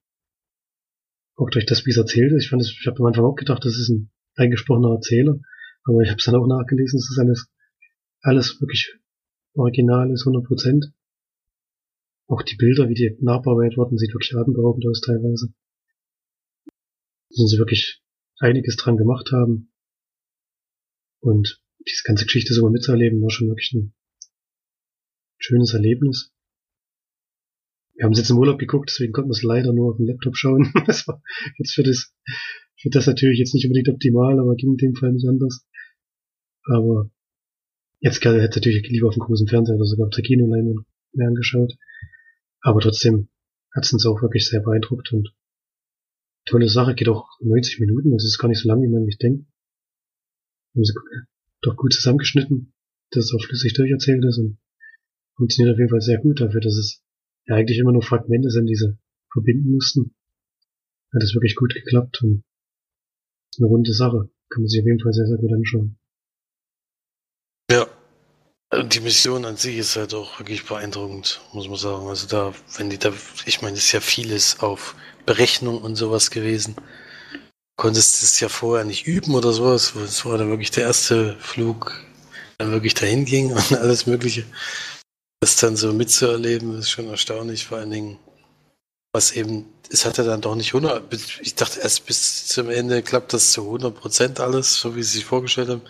auch 1.36 1.50
durch 1.50 1.66
das, 1.66 1.86
wie 1.86 1.90
es 1.90 1.96
erzählt 1.96 2.32
ist. 2.32 2.44
Ich 2.44 2.50
fand 2.50 2.62
es, 2.62 2.70
ich 2.70 2.86
habe 2.86 2.98
am 2.98 3.06
Anfang 3.06 3.24
auch 3.24 3.36
gedacht, 3.36 3.64
das 3.64 3.78
ist 3.78 3.88
ein 3.88 4.10
eingesprochener 4.34 4.94
Erzähler, 4.94 5.38
aber 5.84 6.00
ich 6.02 6.10
habe 6.10 6.18
es 6.18 6.24
dann 6.24 6.34
auch 6.34 6.46
nachgelesen, 6.46 6.98
es 6.98 7.10
ist 7.10 7.18
alles, 7.18 7.48
alles 8.20 8.60
wirklich 8.60 8.98
original 9.54 10.10
ist, 10.10 10.26
100 10.26 10.44
Prozent. 10.44 10.92
Auch 12.26 12.42
die 12.42 12.56
Bilder, 12.56 12.88
wie 12.88 12.94
die 12.94 13.16
nachbearbeitet 13.20 13.76
wurden, 13.76 13.98
sieht 13.98 14.14
wirklich 14.14 14.34
atemberaubend 14.34 14.86
aus 14.88 15.00
teilweise. 15.00 15.52
Sind 17.30 17.48
sie 17.48 17.58
wirklich 17.58 18.01
einiges 18.38 18.76
dran 18.76 18.96
gemacht 18.96 19.30
haben. 19.32 19.72
Und 21.20 21.62
diese 21.86 22.02
ganze 22.04 22.24
Geschichte 22.24 22.54
so 22.54 22.62
mal 22.62 22.70
mitzuerleben, 22.70 23.22
war 23.22 23.30
schon 23.30 23.48
wirklich 23.48 23.72
ein 23.72 23.94
schönes 25.38 25.74
Erlebnis. 25.74 26.32
Wir 27.94 28.04
haben 28.04 28.12
es 28.12 28.18
jetzt 28.18 28.30
im 28.30 28.38
Urlaub 28.38 28.58
geguckt, 28.58 28.88
deswegen 28.90 29.12
konnten 29.12 29.30
wir 29.30 29.36
es 29.36 29.42
leider 29.42 29.72
nur 29.72 29.90
auf 29.90 29.96
dem 29.96 30.06
Laptop 30.06 30.36
schauen. 30.36 30.72
Das 30.86 31.06
war 31.06 31.22
jetzt 31.58 31.74
für 31.74 31.82
das, 31.82 32.14
für 32.76 32.90
das 32.90 33.06
natürlich 33.06 33.38
jetzt 33.38 33.54
nicht 33.54 33.66
unbedingt 33.66 33.88
optimal, 33.88 34.38
aber 34.40 34.56
ging 34.56 34.72
in 34.72 34.76
dem 34.76 34.94
Fall 34.94 35.12
nicht 35.12 35.28
anders. 35.28 35.66
Aber 36.64 37.10
jetzt 38.00 38.24
hätte 38.24 38.38
ich 38.38 38.54
natürlich 38.54 38.88
lieber 38.88 39.08
auf 39.08 39.14
dem 39.14 39.22
großen 39.22 39.46
Fernseher 39.46 39.76
oder 39.76 39.84
sogar 39.84 40.06
auf 40.06 40.14
der 40.14 40.24
Kinoleinwand 40.24 40.86
mehr 41.12 41.28
angeschaut. 41.28 41.74
Aber 42.60 42.80
trotzdem 42.80 43.28
hat 43.74 43.84
es 43.84 43.92
uns 43.92 44.06
auch 44.06 44.22
wirklich 44.22 44.48
sehr 44.48 44.60
beeindruckt 44.60 45.12
und 45.12 45.34
tolle 46.46 46.68
Sache, 46.68 46.94
geht 46.94 47.08
auch 47.08 47.28
90 47.40 47.80
Minuten, 47.80 48.10
das 48.10 48.24
ist 48.24 48.38
gar 48.38 48.48
nicht 48.48 48.60
so 48.60 48.68
lang, 48.68 48.82
wie 48.82 48.88
man 48.88 49.04
sich 49.04 49.18
denkt. 49.18 49.46
Haben 50.74 50.84
sie 50.84 50.94
doch 51.62 51.76
gut 51.76 51.92
zusammengeschnitten, 51.92 52.72
dass 53.10 53.24
es 53.24 53.34
auch 53.34 53.44
flüssig 53.44 53.74
durcherzählt 53.74 54.24
ist 54.24 54.38
und 54.38 54.58
funktioniert 55.36 55.74
auf 55.74 55.78
jeden 55.78 55.90
Fall 55.90 56.00
sehr 56.00 56.18
gut 56.18 56.40
dafür, 56.40 56.60
dass 56.60 56.74
es 56.74 57.02
ja 57.46 57.56
eigentlich 57.56 57.78
immer 57.78 57.92
nur 57.92 58.02
Fragmente 58.02 58.50
sind, 58.50 58.66
die 58.66 58.74
sie 58.74 58.98
verbinden 59.32 59.70
mussten. 59.70 60.14
Hat 61.12 61.22
es 61.22 61.34
wirklich 61.34 61.56
gut 61.56 61.74
geklappt 61.74 62.22
und 62.22 62.44
ist 63.50 63.60
eine 63.60 63.68
runde 63.68 63.92
Sache. 63.92 64.30
Kann 64.48 64.62
man 64.62 64.68
sich 64.68 64.80
auf 64.80 64.86
jeden 64.86 65.00
Fall 65.00 65.12
sehr, 65.12 65.26
sehr 65.26 65.38
gut 65.38 65.52
anschauen. 65.52 65.98
Ja. 68.72 68.82
Die 68.82 69.00
Mission 69.00 69.44
an 69.44 69.56
sich 69.56 69.76
ist 69.76 69.96
halt 69.96 70.14
auch 70.14 70.38
wirklich 70.38 70.64
beeindruckend, 70.64 71.40
muss 71.52 71.68
man 71.68 71.76
sagen. 71.76 72.08
Also 72.08 72.26
da, 72.26 72.54
wenn 72.76 72.88
die 72.88 72.98
da, 72.98 73.12
ich 73.44 73.60
meine, 73.60 73.76
es 73.76 73.84
ist 73.86 73.92
ja 73.92 74.00
vieles 74.00 74.60
auf 74.60 74.94
Berechnung 75.26 75.82
und 75.82 75.96
sowas 75.96 76.30
gewesen. 76.30 76.76
Konntest 77.76 78.22
es 78.22 78.40
ja 78.40 78.48
vorher 78.48 78.84
nicht 78.84 79.06
üben 79.06 79.34
oder 79.34 79.52
sowas. 79.52 79.94
Es 79.94 80.24
war 80.24 80.38
dann 80.38 80.48
wirklich 80.48 80.70
der 80.70 80.84
erste 80.84 81.36
Flug, 81.38 81.92
der 82.58 82.70
wirklich 82.70 82.94
dahin 82.94 83.24
ging 83.24 83.52
und 83.52 83.72
alles 83.78 84.06
Mögliche. 84.06 84.44
Das 85.40 85.56
dann 85.56 85.76
so 85.76 85.92
mitzuerleben, 85.92 86.78
ist 86.78 86.90
schon 86.90 87.08
erstaunlich, 87.08 87.66
vor 87.66 87.78
allen 87.78 87.90
Dingen, 87.90 88.18
was 89.12 89.32
eben, 89.32 89.66
es 89.90 90.06
hat 90.06 90.16
ja 90.18 90.24
dann 90.24 90.40
doch 90.40 90.54
nicht 90.54 90.72
100, 90.72 91.12
ich 91.42 91.54
dachte 91.56 91.80
erst 91.80 92.06
bis 92.06 92.46
zum 92.46 92.70
Ende 92.70 93.02
klappt 93.02 93.32
das 93.32 93.50
zu 93.50 93.62
100 93.62 93.94
Prozent 93.94 94.40
alles, 94.40 94.76
so 94.76 94.96
wie 94.96 95.02
sie 95.02 95.18
sich 95.18 95.24
vorgestellt 95.24 95.68
haben. 95.68 95.82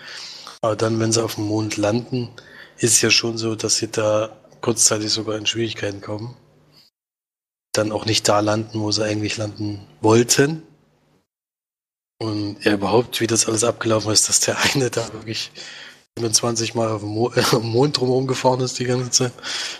Aber 0.63 0.75
dann, 0.75 0.99
wenn 0.99 1.13
sie 1.13 1.23
auf 1.23 1.35
dem 1.35 1.45
Mond 1.45 1.77
landen, 1.77 2.31
ist 2.83 2.95
es 2.95 3.03
ja 3.03 3.11
schon 3.11 3.39
so, 3.39 3.55
dass 3.55 3.77
sie 3.77 3.89
da 3.89 4.37
kurzzeitig 4.61 5.11
sogar 5.11 5.37
in 5.37 5.47
Schwierigkeiten 5.47 6.01
kommen. 6.01 6.37
Dann 7.73 7.93
auch 7.93 8.07
nicht 8.07 8.29
da 8.29 8.41
landen, 8.41 8.81
wo 8.81 8.91
sie 8.91 9.05
eigentlich 9.05 9.37
landen 9.37 9.87
wollten. 10.01 10.63
Und 12.19 12.65
ja, 12.65 12.73
überhaupt, 12.73 13.21
wie 13.21 13.27
das 13.27 13.47
alles 13.47 13.65
abgelaufen 13.65 14.13
ist, 14.13 14.29
dass 14.29 14.41
der 14.41 14.59
eine 14.59 14.91
da 14.91 15.13
wirklich 15.13 15.53
27 16.19 16.75
Mal 16.75 16.89
auf 16.89 17.01
dem, 17.03 17.11
Mo 17.11 17.33
Mond 17.63 17.99
drumherum 17.99 18.27
gefahren 18.27 18.61
ist 18.61 18.79
die 18.79 18.85
ganze 18.85 19.11
Zeit, 19.11 19.33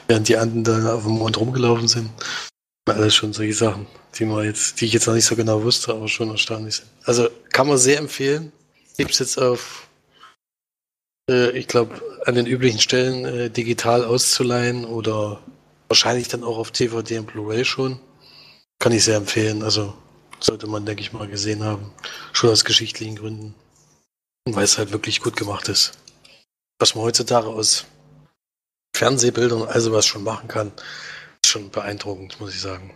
während 0.07 0.29
die 0.29 0.37
anderen 0.37 0.65
da 0.65 0.95
auf 0.95 1.03
dem 1.03 1.13
Mond 1.13 1.39
rumgelaufen 1.39 1.89
sind. 1.89 2.11
Alles 2.87 3.15
schon 3.15 3.33
solche 3.33 3.55
Sachen, 3.55 3.87
die 4.19 4.25
man 4.25 4.45
jetzt, 4.45 4.81
die 4.81 4.87
ich 4.87 4.93
jetzt 4.93 5.07
noch 5.07 5.15
nicht 5.15 5.27
so 5.27 5.37
genau 5.37 5.63
wusste, 5.63 5.93
aber 5.93 6.09
schon 6.09 6.31
erstaunlich 6.31 6.77
sind. 6.77 6.89
Also 7.05 7.29
kann 7.51 7.69
man 7.69 7.79
sehr 7.79 7.99
empfehlen. 7.99 8.53
Gibt's 8.97 9.19
jetzt 9.19 9.39
auf, 9.39 9.82
ich 11.33 11.67
glaube, 11.69 12.01
an 12.27 12.35
den 12.35 12.47
üblichen 12.47 12.81
Stellen 12.81 13.25
äh, 13.25 13.51
digital 13.51 14.05
auszuleihen 14.05 14.85
oder 14.85 15.43
wahrscheinlich 15.89 16.29
dann 16.29 16.45
auch 16.45 16.59
auf 16.59 16.71
DVD 16.71 17.19
und 17.19 17.27
Blu-ray 17.27 17.65
schon. 17.65 18.01
Kann 18.79 18.93
ich 18.93 19.05
sehr 19.05 19.17
empfehlen. 19.17 19.63
Also 19.63 19.95
sollte 20.41 20.67
man, 20.67 20.87
denke 20.87 21.03
ich 21.03 21.13
mal, 21.13 21.29
gesehen 21.29 21.63
haben. 21.65 21.93
Schon 22.33 22.51
aus 22.51 22.65
geschichtlichen 22.65 23.17
Gründen. 23.17 23.55
Weil 24.45 24.65
es 24.65 24.79
halt 24.79 24.93
wirklich 24.93 25.21
gut 25.21 25.37
gemacht 25.37 25.69
ist. 25.69 25.93
Was 26.79 26.95
man 26.95 27.05
heutzutage 27.05 27.49
aus 27.49 27.87
Fernsehbildern 28.97 29.63
und 29.63 29.69
also 29.69 29.93
was 29.93 30.07
schon 30.07 30.25
machen 30.25 30.49
kann, 30.49 30.73
ist 31.45 31.51
schon 31.51 31.71
beeindruckend, 31.71 32.41
muss 32.41 32.55
ich 32.55 32.61
sagen. 32.61 32.95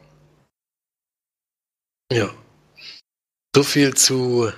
Ja. 2.13 2.31
So 3.55 3.63
viel 3.63 3.95
zu 3.95 4.53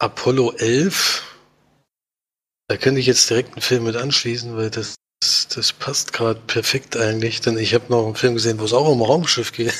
Apollo 0.00 0.52
11. 0.58 1.24
Da 2.68 2.76
könnte 2.76 3.00
ich 3.00 3.06
jetzt 3.06 3.28
direkt 3.28 3.52
einen 3.54 3.62
Film 3.62 3.84
mit 3.84 3.96
anschließen, 3.96 4.56
weil 4.56 4.70
das, 4.70 4.94
das 5.54 5.72
passt 5.72 6.12
gerade 6.12 6.40
perfekt 6.46 6.96
eigentlich, 6.96 7.40
denn 7.40 7.58
ich 7.58 7.74
habe 7.74 7.86
noch 7.88 8.06
einen 8.06 8.14
Film 8.14 8.34
gesehen, 8.34 8.60
wo 8.60 8.64
es 8.64 8.72
auch 8.72 8.88
um 8.88 9.02
Raumschiff 9.02 9.52
geht. 9.52 9.74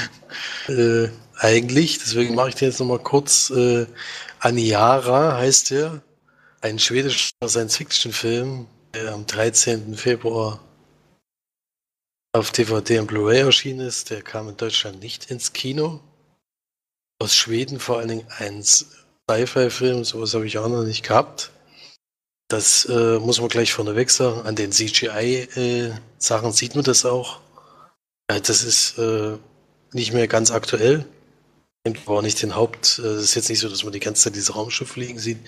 äh, 0.68 1.08
eigentlich, 1.38 1.98
deswegen 1.98 2.34
mache 2.34 2.50
ich 2.50 2.54
den 2.56 2.68
jetzt 2.68 2.80
nochmal 2.80 2.98
kurz. 2.98 3.50
Äh, 3.50 3.86
Aniara 4.40 5.38
heißt 5.38 5.70
der. 5.70 6.02
Ein 6.60 6.78
schwedischer 6.78 7.32
Science-Fiction-Film, 7.46 8.66
der 8.92 9.14
am 9.14 9.26
13. 9.26 9.94
Februar 9.94 10.60
auf 12.32 12.50
DVD 12.50 12.98
und 12.98 13.06
Blu-ray 13.06 13.40
erschienen 13.40 13.86
ist. 13.86 14.10
Der 14.10 14.20
kam 14.22 14.48
in 14.48 14.56
Deutschland 14.56 15.00
nicht 15.00 15.30
ins 15.30 15.52
Kino. 15.52 16.00
Aus 17.18 17.34
Schweden 17.34 17.78
vor 17.78 17.98
allen 17.98 18.08
Dingen 18.08 18.26
ein 18.38 18.62
Sci-Fi-Film, 19.28 20.04
sowas 20.04 20.34
habe 20.34 20.46
ich 20.46 20.58
auch 20.58 20.68
noch 20.68 20.84
nicht 20.84 21.02
gehabt. 21.02 21.50
Das 22.48 22.84
äh, 22.84 23.18
muss 23.18 23.40
man 23.40 23.48
gleich 23.48 23.72
vorneweg 23.72 24.10
sagen. 24.10 24.42
An 24.46 24.54
den 24.54 24.70
CGI-Sachen 24.70 26.50
äh, 26.50 26.52
sieht 26.52 26.76
man 26.76 26.84
das 26.84 27.04
auch. 27.04 27.40
Ja, 28.30 28.38
das 28.38 28.62
ist 28.62 28.98
äh, 28.98 29.36
nicht 29.92 30.12
mehr 30.12 30.28
ganz 30.28 30.52
aktuell. 30.52 31.04
Auch 32.06 32.22
nicht 32.22 32.40
den 32.42 32.54
Haupt. 32.54 32.98
Es 32.98 33.22
ist 33.22 33.34
jetzt 33.34 33.48
nicht 33.48 33.60
so, 33.60 33.68
dass 33.68 33.82
man 33.82 33.92
die 33.92 34.00
ganze 34.00 34.24
Zeit 34.24 34.36
dieses 34.36 34.54
Raumschiff 34.54 34.90
fliegen 34.90 35.18
sieht. 35.18 35.38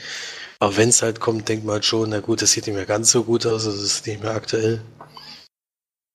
Aber 0.61 0.77
wenn 0.77 0.88
es 0.88 1.03
halt 1.03 1.21
kommt, 1.21 1.49
denkt 1.49 1.64
man 1.64 1.75
halt 1.75 1.85
schon, 1.85 2.11
na 2.11 2.21
gut, 2.21 2.43
das 2.43 2.53
sieht 2.53 2.67
nicht 2.67 2.75
mehr 2.75 2.87
ganz 2.87 3.12
so 3.12 3.25
gut 3.25 3.47
aus, 3.47 3.67
also 3.67 3.73
das 3.73 3.83
ist 3.83 4.07
nicht 4.07 4.23
mehr 4.23 4.35
aktuell. 4.35 4.83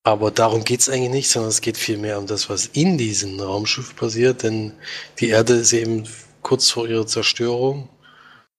Aber 0.02 0.30
darum 0.30 0.64
geht 0.64 0.80
es 0.80 0.90
eigentlich 0.90 1.10
nicht, 1.10 1.30
sondern 1.30 1.48
es 1.48 1.62
geht 1.62 1.78
vielmehr 1.78 2.18
um 2.18 2.26
das, 2.26 2.50
was 2.50 2.66
in 2.66 2.98
diesem 2.98 3.40
Raumschiff 3.40 3.96
passiert, 3.96 4.42
denn 4.42 4.74
die 5.18 5.28
Erde 5.28 5.54
ist 5.54 5.72
eben 5.72 6.06
kurz 6.44 6.70
vor 6.70 6.86
ihrer 6.86 7.06
Zerstörung 7.08 7.88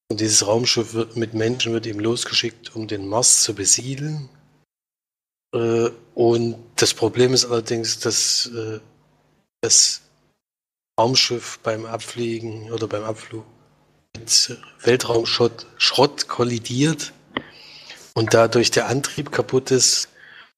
und 0.09 0.19
dieses 0.19 0.45
Raumschiff 0.45 0.93
wird 0.93 1.15
mit 1.15 1.33
Menschen 1.33 1.71
wird 1.71 1.87
eben 1.87 2.01
losgeschickt, 2.01 2.75
um 2.75 2.87
den 2.87 3.07
Mars 3.07 3.41
zu 3.43 3.55
besiedeln. 3.55 4.29
Äh, 5.53 5.89
und 6.13 6.57
das 6.75 6.93
Problem 6.93 7.33
ist 7.33 7.45
allerdings, 7.45 7.99
dass 7.99 8.47
äh, 8.47 8.79
das 9.61 10.01
Raumschiff 10.99 11.59
beim 11.63 11.85
Abfliegen 11.85 12.71
oder 12.71 12.87
beim 12.87 13.03
Abflug 13.03 13.45
mit 14.17 14.57
Weltraumschrott 14.81 15.65
Schrott 15.77 16.27
kollidiert 16.27 17.13
und 18.13 18.33
dadurch 18.33 18.71
der 18.71 18.87
Antrieb 18.87 19.31
kaputt 19.31 19.71
ist 19.71 20.09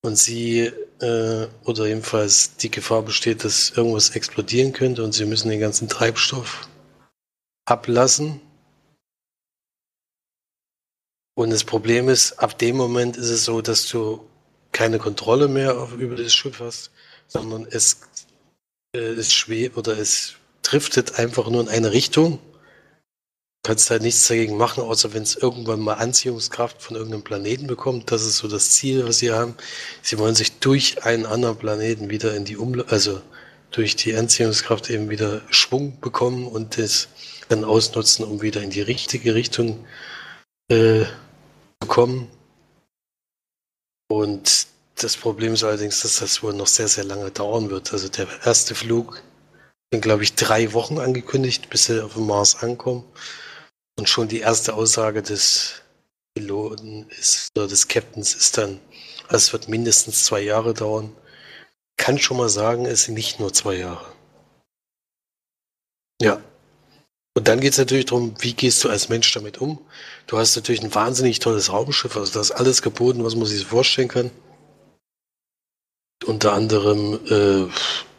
und 0.02 0.18
sie 0.18 0.72
äh, 1.02 1.48
oder 1.64 1.88
jedenfalls 1.88 2.58
die 2.58 2.70
Gefahr 2.70 3.02
besteht, 3.02 3.44
dass 3.44 3.72
irgendwas 3.72 4.12
explodieren 4.12 4.74
könnte 4.74 5.04
und 5.04 5.14
sie 5.14 5.26
müssen 5.26 5.50
den 5.50 5.60
ganzen 5.60 5.88
Treibstoff 5.88 6.68
ablassen. 7.68 8.42
Und 11.36 11.52
das 11.52 11.64
Problem 11.64 12.10
ist, 12.10 12.34
ab 12.40 12.58
dem 12.58 12.78
Moment 12.78 13.16
ist 13.18 13.30
es 13.30 13.46
so, 13.46 13.62
dass 13.62 13.88
du 13.88 14.28
keine 14.72 14.98
Kontrolle 14.98 15.48
mehr 15.48 15.80
auf, 15.80 15.94
über 15.94 16.16
das 16.16 16.34
Schiff 16.34 16.60
hast, 16.60 16.92
sondern 17.28 17.68
es, 17.70 18.02
äh, 18.96 19.00
es 19.00 19.34
schwebt 19.34 19.78
oder 19.78 19.98
es 19.98 20.36
driftet 20.64 21.20
einfach 21.20 21.50
nur 21.50 21.62
in 21.62 21.70
eine 21.70 21.92
Richtung 21.92 22.40
kannst 23.68 23.92
halt 23.92 24.02
nichts 24.02 24.26
dagegen 24.26 24.56
machen, 24.56 24.82
außer 24.82 25.14
wenn 25.14 25.24
es 25.24 25.36
irgendwann 25.36 25.82
mal 25.82 25.96
Anziehungskraft 25.96 26.82
von 26.82 26.96
irgendeinem 26.96 27.24
Planeten 27.24 27.68
bekommt. 27.68 28.10
Das 28.14 28.26
ist 28.26 28.38
so 28.38 28.48
das 28.48 28.72
Ziel, 28.72 29.06
was 29.06 29.18
sie 29.18 29.34
haben. 29.34 29.56
Sie 30.02 30.18
wollen 30.18 30.36
sich 30.36 30.60
durch 30.60 31.04
einen 31.04 31.26
anderen 31.26 31.58
Planeten 31.58 32.10
wieder 32.10 32.34
in 32.34 32.46
die 32.46 32.56
Umlauf, 32.56 32.90
also 32.94 33.22
durch 33.72 33.98
die 33.98 34.16
Anziehungskraft 34.16 34.90
eben 34.90 35.10
wieder 35.10 35.42
Schwung 35.50 36.00
bekommen 36.00 36.48
und 36.48 36.78
das 36.78 37.10
dann 37.50 37.64
ausnutzen, 37.64 38.26
um 38.26 38.42
wieder 38.42 38.62
in 38.62 38.70
die 38.70 38.82
richtige 38.82 39.36
Richtung 39.36 39.86
äh, 40.70 41.06
zu 41.82 41.88
kommen. 41.88 42.30
Und 44.10 44.68
das 44.96 45.18
Problem 45.18 45.54
ist 45.54 45.64
allerdings, 45.64 46.02
dass 46.02 46.20
das 46.20 46.42
wohl 46.42 46.54
noch 46.54 46.68
sehr, 46.68 46.88
sehr 46.88 47.04
lange 47.04 47.32
dauern 47.32 47.70
wird. 47.70 47.94
Also 47.94 48.10
der 48.10 48.28
erste 48.46 48.74
Flug 48.74 49.22
sind, 49.92 50.02
glaube 50.02 50.24
ich, 50.24 50.36
drei 50.36 50.74
Wochen 50.74 51.00
angekündigt, 51.00 51.70
bis 51.70 51.86
sie 51.86 52.04
auf 52.04 52.14
dem 52.14 52.28
Mars 52.28 52.64
ankommen. 52.64 53.04
Und 53.98 54.10
schon 54.10 54.28
die 54.28 54.40
erste 54.40 54.74
Aussage 54.74 55.22
des 55.22 55.82
Piloten 56.36 57.10
ist, 57.10 57.52
oder 57.56 57.68
des 57.68 57.88
Captains 57.88 58.36
ist 58.36 58.58
dann, 58.58 58.80
es 59.30 59.54
wird 59.54 59.68
mindestens 59.68 60.26
zwei 60.26 60.42
Jahre 60.42 60.74
dauern. 60.74 61.16
Kann 61.98 62.20
schon 62.20 62.38
mal 62.38 62.50
sagen, 62.50 62.86
es 62.86 63.04
sind 63.04 63.16
nicht 63.16 63.40
nur 63.40 63.54
zwei 63.54 63.76
Jahre. 63.76 64.14
Ja. 66.22 66.42
Und 67.38 67.48
dann 67.48 67.60
geht 67.60 67.74
es 67.74 67.78
natürlich 67.78 68.08
darum, 68.08 68.34
wie 68.40 68.54
gehst 68.56 68.84
du 68.84 68.90
als 68.90 69.10
Mensch 69.10 69.32
damit 69.32 69.60
um? 69.60 69.80
Du 70.26 70.40
hast 70.40 70.56
natürlich 70.56 70.82
ein 70.82 70.96
wahnsinnig 70.96 71.38
tolles 71.38 71.72
Raumschiff, 71.72 72.18
also 72.18 72.34
da 72.34 72.42
ist 72.42 72.50
alles 72.50 72.82
geboten, 72.82 73.24
was 73.24 73.36
man 73.36 73.46
sich 73.46 73.64
vorstellen 73.64 74.08
kann. 74.08 74.32
Unter 76.26 76.54
anderem, 76.54 77.20
äh, 77.30 77.68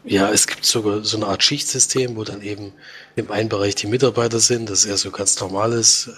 ja, 0.09 0.31
es 0.31 0.47
gibt 0.47 0.63
sogar 0.63 1.03
so 1.03 1.17
eine 1.17 1.27
Art 1.27 1.43
Schichtsystem, 1.43 2.15
wo 2.15 2.23
dann 2.23 2.41
eben 2.41 2.71
im 3.17 3.29
einen 3.29 3.49
Bereich 3.49 3.75
die 3.75 3.87
Mitarbeiter 3.87 4.39
sind, 4.39 4.69
das 4.69 4.85
ist 4.85 4.85
eher 4.85 4.95
so 4.95 5.11
ganz 5.11 5.37
normales 5.41 6.09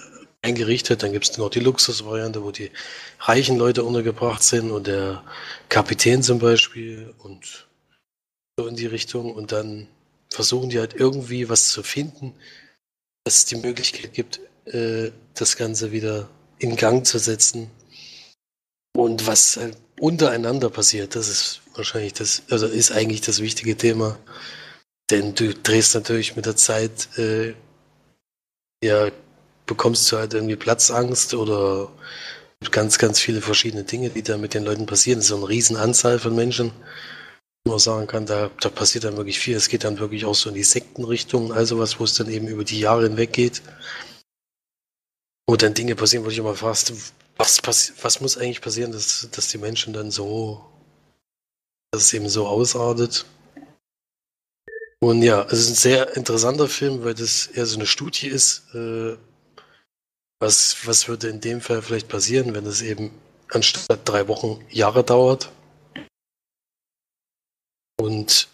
eingerichtet. 0.44 1.02
Dann 1.02 1.12
gibt 1.12 1.28
es 1.28 1.40
noch 1.40 1.50
die 1.50 1.60
Luxusvariante, 1.60 2.44
wo 2.44 2.52
die 2.52 2.70
reichen 3.20 3.58
Leute 3.58 3.84
untergebracht 3.84 4.44
sind 4.44 4.70
und 4.70 4.86
der 4.86 5.24
Kapitän 5.70 6.22
zum 6.22 6.38
Beispiel 6.38 7.16
und 7.18 7.68
so 8.60 8.68
in 8.68 8.76
die 8.76 8.86
Richtung. 8.86 9.34
Und 9.34 9.52
dann 9.52 9.88
versuchen 10.30 10.70
die 10.70 10.78
halt 10.78 10.94
irgendwie 10.94 11.50
was 11.50 11.70
zu 11.70 11.82
finden, 11.82 12.36
dass 13.24 13.38
es 13.38 13.46
die 13.46 13.56
Möglichkeit 13.56 14.14
gibt, 14.14 14.40
äh, 14.66 15.12
das 15.34 15.58
Ganze 15.58 15.92
wieder 15.92 16.30
in 16.60 16.76
Gang 16.76 17.06
zu 17.06 17.18
setzen. 17.18 17.70
Und 18.96 19.26
was 19.28 19.58
halt 19.58 19.78
untereinander 20.00 20.70
passiert, 20.70 21.16
das 21.16 21.28
ist 21.28 21.62
wahrscheinlich 21.76 22.14
das, 22.14 22.44
also 22.50 22.68
ist 22.68 22.92
eigentlich 22.92 23.22
das 23.22 23.40
wichtige 23.42 23.78
Thema. 23.78 24.18
Denn 25.10 25.36
du 25.36 25.54
drehst 25.54 25.94
natürlich 25.94 26.36
mit 26.36 26.46
der 26.46 26.56
Zeit, 26.56 27.10
äh, 27.18 27.54
ja, 28.84 29.12
bekommst 29.66 30.12
du 30.12 30.18
halt 30.18 30.34
irgendwie 30.34 30.56
Platzangst 30.56 31.34
oder 31.34 31.92
ganz, 32.72 32.98
ganz 32.98 33.20
viele 33.20 33.42
verschiedene 33.42 33.84
Dinge, 33.84 34.10
die 34.10 34.24
da 34.24 34.38
mit 34.38 34.54
den 34.54 34.64
Leuten 34.64 34.86
passieren. 34.86 35.20
Es 35.20 35.26
ist 35.26 35.30
so 35.30 35.38
eine 35.38 35.50
Riesenanzahl 35.50 36.20
von 36.20 36.36
Menschen, 36.36 36.72
man 37.66 37.80
sagen 37.80 38.08
kann, 38.08 38.26
da, 38.26 38.50
da 38.60 38.70
passiert 38.70 39.04
dann 39.04 39.18
wirklich 39.18 39.40
viel. 39.40 39.56
Es 39.56 39.70
geht 39.70 39.84
dann 39.84 40.00
wirklich 40.00 40.26
auch 40.26 40.36
so 40.36 40.50
in 40.50 40.56
die 40.56 40.64
Sektenrichtung, 40.64 41.54
also 41.54 41.80
was, 41.80 42.00
wo 42.00 42.04
es 42.04 42.16
dann 42.16 42.30
eben 42.30 42.48
über 42.48 42.64
die 42.64 42.80
Jahre 42.80 43.04
hinweg 43.04 43.34
geht. 43.34 43.62
Wo 45.48 45.56
dann 45.56 45.74
Dinge 45.74 45.96
passieren, 45.96 46.26
wo 46.26 46.30
ich 46.30 46.38
immer 46.38 46.56
fragst, 46.56 46.94
was, 47.38 47.94
was 48.02 48.22
muss 48.22 48.38
eigentlich 48.38 48.62
passieren, 48.62 48.92
dass, 48.92 49.28
dass 49.32 49.50
die 49.50 49.58
Menschen 49.58 49.94
dann 49.94 50.12
so, 50.12 50.64
dass 51.92 52.04
es 52.04 52.14
eben 52.14 52.30
so 52.30 52.48
ausartet. 52.48 53.26
Und 55.00 55.24
ja, 55.24 55.44
es 55.50 55.60
ist 55.60 55.70
ein 55.70 55.76
sehr 55.76 56.16
interessanter 56.16 56.68
Film, 56.68 57.04
weil 57.04 57.16
das 57.16 57.48
eher 57.48 57.66
so 57.66 57.76
eine 57.76 57.88
Studie 57.88 58.28
ist. 58.28 58.64
Äh, 58.76 59.18
was, 60.40 60.88
was 60.88 61.08
würde 61.08 61.30
in 61.30 61.42
dem 61.42 61.62
Fall 61.62 61.82
vielleicht 61.82 62.08
passieren, 62.08 62.54
wenn 62.54 62.66
es 62.66 62.82
eben 62.82 63.12
anstatt 63.50 64.02
drei 64.06 64.28
Wochen 64.28 64.64
Jahre 64.70 65.04
dauert? 65.04 65.52
Und 68.02 68.48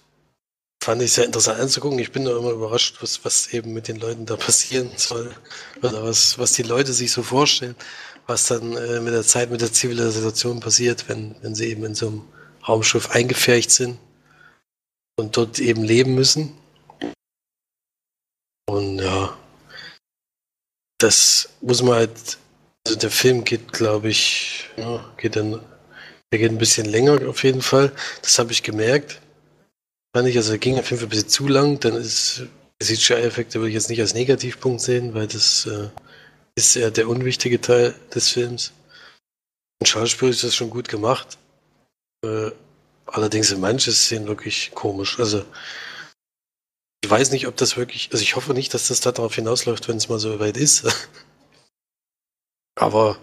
fand 0.84 1.02
ich 1.02 1.14
sehr 1.14 1.26
interessant 1.26 1.60
anzugucken. 1.62 2.00
Ich 2.00 2.12
bin 2.12 2.26
da 2.26 2.38
immer 2.38 2.52
überrascht, 2.52 2.98
was, 3.02 3.24
was 3.24 3.54
eben 3.54 3.74
mit 3.74 3.88
den 3.88 3.98
Leuten 3.98 4.26
da 4.26 4.36
passieren 4.36 4.92
soll. 4.98 5.34
Oder 5.82 6.04
was, 6.04 6.38
was 6.38 6.52
die 6.52 6.64
Leute 6.64 6.92
sich 6.92 7.12
so 7.14 7.24
vorstellen, 7.24 7.76
was 8.26 8.48
dann 8.48 8.76
äh, 8.76 9.00
mit 9.00 9.14
der 9.14 9.24
Zeit, 9.24 9.50
mit 9.50 9.62
der 9.62 9.72
Zivilisation 9.72 10.60
passiert, 10.60 11.08
wenn, 11.08 11.36
wenn 11.42 11.56
sie 11.56 11.68
eben 11.70 11.86
in 11.86 11.96
so 11.96 12.08
einem 12.08 12.22
Raumschiff 12.68 13.12
eingefärcht 13.12 13.72
sind 13.72 13.98
und 15.18 15.38
dort 15.38 15.60
eben 15.60 15.84
leben 15.84 16.14
müssen. 16.14 16.58
Und 18.70 19.00
ja, 19.00 19.38
das 20.98 21.50
muss 21.62 21.82
man 21.82 21.96
halt, 21.96 22.38
also 22.86 23.00
der 23.00 23.12
Film 23.12 23.46
geht, 23.46 23.72
glaube 23.72 24.10
ich, 24.10 24.70
ja, 24.76 25.10
geht 25.16 25.38
dann, 25.38 25.62
der 26.34 26.40
geht 26.40 26.52
ein 26.52 26.58
bisschen 26.58 26.86
länger 26.86 27.30
auf 27.30 27.46
jeden 27.46 27.62
Fall. 27.62 27.94
Das 28.22 28.38
habe 28.40 28.52
ich 28.52 28.62
gemerkt. 28.62 29.22
Fand 30.16 30.28
ich, 30.28 30.38
also 30.38 30.58
ging 30.58 30.80
auf 30.80 30.90
jeden 30.90 31.00
Fall 31.00 31.08
ein 31.08 31.10
bisschen 31.10 31.30
zu 31.30 31.48
lang, 31.48 31.80
dann 31.80 31.96
ist 31.96 32.44
CGI-Effekte 32.82 33.60
würde 33.60 33.70
ich 33.70 33.76
jetzt 33.76 33.90
nicht 33.90 34.02
als 34.02 34.14
Negativpunkt 34.14 34.82
sehen, 34.82 35.14
weil 35.14 35.28
das 35.28 35.66
äh, 35.66 35.90
ist 36.56 36.76
ja 36.76 36.90
der 36.90 37.08
unwichtige 37.08 37.60
Teil 37.60 37.96
des 38.14 38.30
Films. 38.30 38.74
Und 39.80 39.88
Schauspiel 39.88 40.30
ist 40.30 40.44
das 40.44 40.56
schon 40.56 40.70
gut 40.70 40.88
gemacht. 40.88 41.38
Äh, 42.24 42.52
Allerdings 43.08 43.50
sind 43.50 43.62
manche 43.62 43.92
Szenen 43.92 44.28
wirklich 44.28 44.72
komisch. 44.76 45.20
Also 45.20 45.46
ich 47.04 47.10
weiß 47.10 47.32
nicht, 47.32 47.48
ob 47.48 47.56
das 47.56 47.78
wirklich, 47.78 48.10
also 48.12 48.22
ich 48.22 48.36
hoffe 48.36 48.54
nicht, 48.54 48.74
dass 48.74 48.90
das 48.90 49.00
darauf 49.00 49.34
hinausläuft, 49.34 49.88
wenn 49.88 49.98
es 49.98 50.10
mal 50.10 50.20
so 50.20 50.40
weit 50.40 50.58
ist. 50.58 50.86
Aber 52.76 53.18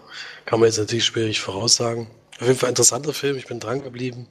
kann 0.45 0.59
man 0.59 0.67
jetzt 0.67 0.79
natürlich 0.79 1.05
schwierig 1.05 1.39
voraussagen. 1.39 2.07
Auf 2.39 2.47
jeden 2.47 2.57
Fall 2.57 2.69
interessanter 2.69 3.13
Film, 3.13 3.37
ich 3.37 3.45
bin 3.45 3.59
dran 3.59 3.83
geblieben. 3.83 4.27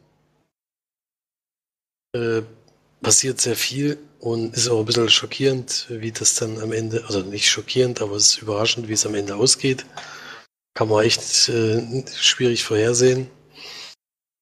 Äh, 2.14 2.42
passiert 3.03 3.40
sehr 3.40 3.57
viel 3.57 3.98
und 4.20 4.57
ist 4.57 4.68
auch 4.68 4.79
ein 4.79 4.87
bisschen 4.87 5.11
schockierend, 5.11 5.87
wie 5.90 6.12
das 6.12 6.37
dann 6.37 6.59
am 6.61 6.72
Ende, 6.72 7.05
also 7.05 7.20
nicht 7.20 7.50
schockierend, 7.50 8.00
aber 8.00 8.16
es 8.16 8.27
ist 8.27 8.42
überraschend, 8.42 8.88
wie 8.88 8.94
es 8.94 9.05
am 9.05 9.14
Ende 9.14 9.37
ausgeht. 9.37 9.85
Kann 10.74 10.88
man 10.88 11.05
echt 11.05 11.48
äh, 11.50 12.05
schwierig 12.16 12.64
vorhersehen 12.64 13.29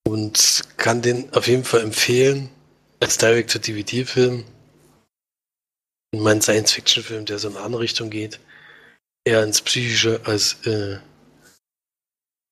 und 0.06 0.62
kann 0.76 1.02
den 1.02 1.32
auf 1.32 1.48
jeden 1.48 1.64
Fall 1.64 1.80
empfehlen 1.80 2.50
als 3.00 3.18
Direct-to-DVD-Film. 3.18 4.44
Mein 6.14 6.40
Science-Fiction-Film, 6.40 7.24
der 7.24 7.38
so 7.38 7.48
in 7.48 7.56
eine 7.56 7.64
andere 7.64 7.82
Richtung 7.82 8.10
geht, 8.10 8.38
eher 9.24 9.42
ins 9.42 9.62
Psychische 9.62 10.20
als 10.24 10.64
äh, 10.66 10.98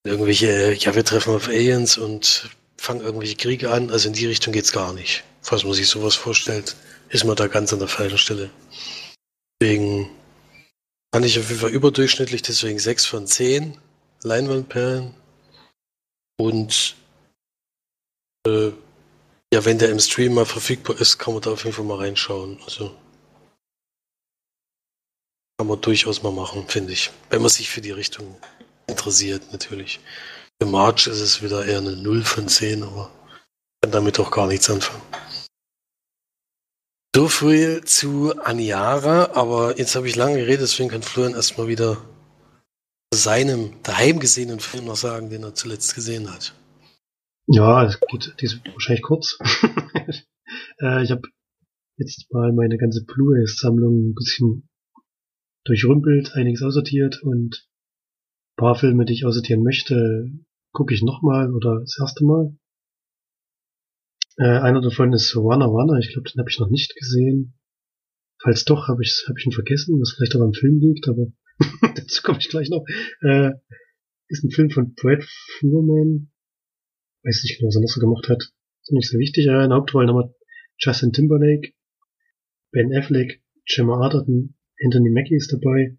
irgendwelche, 0.05 0.73
ja, 0.75 0.95
wir 0.95 1.05
treffen 1.05 1.35
auf 1.35 1.49
Aliens 1.49 1.99
und 1.99 2.51
fangen 2.81 3.03
irgendwelche 3.03 3.37
Kriege 3.37 3.71
an. 3.71 3.91
Also 3.91 4.09
in 4.09 4.15
die 4.15 4.27
Richtung 4.27 4.55
geht's 4.55 4.73
gar 4.73 4.95
nicht. 4.95 5.23
Falls 5.43 5.65
man 5.65 5.75
sich 5.75 5.87
sowas 5.87 6.15
vorstellt, 6.15 6.77
ist 7.11 7.25
man 7.25 7.37
da 7.37 7.47
ganz 7.47 7.73
an 7.75 7.79
der 7.79 7.89
falschen 7.89 8.17
Stelle. 8.17 8.51
Deswegen 9.61 10.09
fand 11.15 11.27
ich 11.27 11.39
auf 11.39 11.49
jeden 11.49 11.61
Fall 11.61 11.71
überdurchschnittlich, 11.71 12.41
deswegen 12.41 12.79
6 12.79 13.05
von 13.05 13.27
10 13.27 13.77
Leinwandperlen. 14.23 15.15
Und 16.39 16.97
äh, 18.47 18.71
ja, 19.53 19.65
wenn 19.65 19.79
der 19.79 19.91
im 19.91 20.01
Stream 20.01 20.33
mal 20.33 20.47
verfügbar 20.47 20.99
ist, 20.99 21.19
kann 21.19 21.35
man 21.35 21.43
da 21.43 21.51
auf 21.51 21.65
jeden 21.65 21.77
Fall 21.77 21.85
mal 21.85 21.99
reinschauen. 21.99 22.59
Also 22.65 22.97
kann 25.59 25.67
man 25.67 25.81
durchaus 25.83 26.23
mal 26.23 26.33
machen, 26.33 26.67
finde 26.67 26.95
ich. 26.95 27.11
Wenn 27.29 27.43
man 27.43 27.51
sich 27.51 27.69
für 27.69 27.83
die 27.83 27.91
Richtung 27.91 28.39
interessiert, 28.87 29.53
natürlich. 29.53 30.01
Für 30.63 30.69
March 30.69 31.07
ist 31.07 31.21
es 31.21 31.43
wieder 31.43 31.65
eher 31.65 31.79
eine 31.79 31.97
0 31.97 32.23
von 32.23 32.47
10, 32.47 32.83
aber 32.83 33.11
kann 33.81 33.93
damit 33.93 34.21
auch 34.21 34.31
gar 34.31 34.47
nichts 34.47 34.69
anfangen. 34.69 35.03
So 37.17 37.29
viel 37.29 37.83
zu 37.85 38.39
Aniara, 38.39 39.31
aber 39.35 39.79
jetzt 39.79 39.97
habe 39.97 40.07
ich 40.07 40.17
lange 40.17 40.37
geredet, 40.37 40.61
deswegen 40.61 40.91
kann 40.91 41.03
Florian 41.03 41.35
erstmal 41.35 41.67
wieder 41.67 41.97
seinem 43.13 43.83
daheim 43.83 44.21
gesehenen 44.21 44.61
Film 44.61 44.85
noch 44.85 44.97
sagen, 44.97 45.31
den 45.31 45.43
er 45.43 45.55
zuletzt 45.55 45.95
gesehen 45.95 46.31
hat. 46.31 46.55
Ja, 47.47 47.85
es 47.85 47.99
geht, 47.99 48.35
die 48.41 48.45
ist 48.45 48.61
wahrscheinlich 48.67 49.03
kurz. 49.03 49.39
äh, 50.81 51.03
ich 51.03 51.11
habe 51.11 51.23
jetzt 51.97 52.31
mal 52.33 52.53
meine 52.53 52.77
ganze 52.77 53.03
Blu-ray-Sammlung 53.05 54.11
ein 54.11 54.15
bisschen 54.15 54.69
durchrümpelt, 55.65 56.35
einiges 56.35 56.63
aussortiert 56.63 57.23
und 57.23 57.67
ein 58.53 58.57
paar 58.57 58.77
Filme, 58.77 59.05
die 59.05 59.15
ich 59.15 59.25
aussortieren 59.25 59.65
möchte, 59.65 60.31
gucke 60.73 60.95
ich 60.95 61.03
nochmal 61.03 61.53
oder 61.53 61.81
das 61.81 61.97
erste 62.01 62.25
Mal. 62.25 62.57
Äh, 64.37 64.59
einer 64.61 64.81
davon 64.81 65.13
ist 65.13 65.35
Wanna 65.37 65.67
Wanna, 65.67 65.99
ich 65.99 66.13
glaube, 66.13 66.31
den 66.31 66.39
habe 66.41 66.51
ich 66.51 66.59
noch 66.59 66.71
nicht 66.71 66.95
gesehen. 66.97 67.55
Falls 68.43 68.65
doch, 68.65 68.89
habe 68.89 69.03
ich, 69.03 69.25
hab 69.29 69.37
ich 69.37 69.47
ihn 69.47 69.53
vergessen, 69.53 70.01
was 70.01 70.13
vielleicht 70.13 70.35
auch 70.37 70.41
am 70.41 70.55
Film 70.55 70.81
liegt, 70.81 71.09
aber 71.09 71.27
dazu 71.95 72.23
komme 72.23 72.39
ich 72.39 72.49
gleich 72.49 72.71
noch. 72.71 72.85
Äh, 73.21 73.53
ist 74.29 74.45
ein 74.45 74.51
Film 74.51 74.71
von 74.71 74.95
Brad 74.95 75.25
Fuhrman, 75.59 76.31
weiß 77.25 77.43
nicht 77.43 77.59
genau, 77.59 77.69
was 77.69 77.77
er 77.77 77.83
noch 77.83 77.89
so 77.89 78.01
gemacht 78.01 78.29
hat. 78.29 78.43
Ist 78.83 78.93
nicht 78.93 79.11
so 79.11 79.19
wichtig. 79.19 79.47
Äh, 79.47 79.65
in 79.65 79.73
Hauptrollen 79.73 80.15
wir 80.15 80.35
Justin 80.79 81.13
Timberlake, 81.13 81.73
Ben 82.73 82.95
Affleck, 82.97 83.43
Gemma 83.67 84.01
Arterton, 84.01 84.57
Anthony 84.83 85.11
Mackie 85.11 85.37
ist 85.37 85.53
dabei 85.53 85.99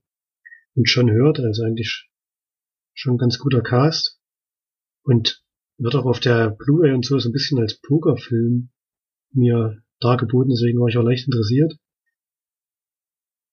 und 0.74 0.90
John 0.90 1.12
Hurt, 1.12 1.40
also 1.40 1.64
eigentlich 1.64 2.10
schon 2.94 3.16
ein 3.16 3.18
ganz 3.18 3.38
guter 3.38 3.62
Cast. 3.62 4.21
Und 5.04 5.44
wird 5.78 5.96
auch 5.96 6.06
auf 6.06 6.20
der 6.20 6.52
Blu-ray 6.52 6.94
und 6.94 7.06
so 7.06 7.18
so 7.18 7.30
ein 7.30 7.34
bisschen 7.34 7.60
als 7.60 7.80
Pokerfilm 7.82 8.70
mir 9.34 9.82
dargeboten, 10.00 10.52
deswegen 10.52 10.80
war 10.80 10.88
ich 10.88 10.98
auch 10.98 11.04
leicht 11.04 11.28
interessiert. 11.28 11.78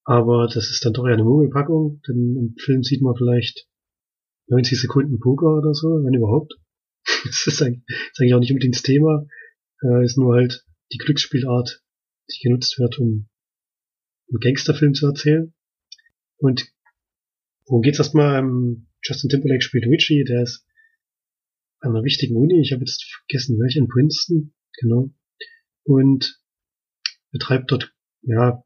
Aber 0.05 0.47
das 0.47 0.71
ist 0.71 0.85
dann 0.85 0.95
doch 0.95 1.07
eher 1.07 1.15
eine 1.15 1.25
Mogelpackung, 1.25 2.01
denn 2.09 2.37
im 2.37 2.55
Film 2.59 2.83
sieht 2.83 3.03
man 3.03 3.15
vielleicht 3.15 3.67
90 4.49 4.81
Sekunden 4.81 5.19
Poker 5.21 5.59
oder 5.59 5.75
so, 5.75 5.89
wenn 5.89 6.15
überhaupt. 6.15 6.55
das 7.25 7.47
ist 7.47 7.63
eigentlich, 7.63 8.35
auch 8.35 8.41
nicht 8.41 8.51
unbedingt 8.51 8.75
das 8.75 8.83
Thema. 8.83 9.27
Äh, 9.83 10.05
ist 10.05 10.17
nur 10.17 10.35
halt 10.35 10.65
die 10.93 10.99
Glücksspielart, 10.99 11.83
die 12.31 12.43
genutzt 12.43 12.79
wird, 12.79 12.99
um 12.99 13.29
einen 14.31 14.41
Gangsterfilm 14.41 14.95
zu 14.95 15.07
erzählen. 15.07 15.55
Und 16.39 16.73
worum 17.67 17.83
geht's 17.83 17.99
erstmal? 17.99 18.39
Ähm, 18.39 18.87
Justin 19.03 19.31
Timberlake 19.31 19.63
spielt 19.63 19.87
Richie, 19.87 20.25
der 20.25 20.43
ist 20.43 20.67
an 21.81 21.91
einer 21.91 22.05
wichtigen 22.05 22.37
Uni, 22.37 22.61
ich 22.61 22.73
habe 22.73 22.81
jetzt 22.81 23.05
vergessen, 23.05 23.59
welche 23.59 23.79
in 23.79 23.88
Princeton, 23.88 24.55
genau. 24.81 25.11
Und 25.85 26.41
betreibt 27.31 27.71
dort, 27.71 27.95
ja, 28.23 28.62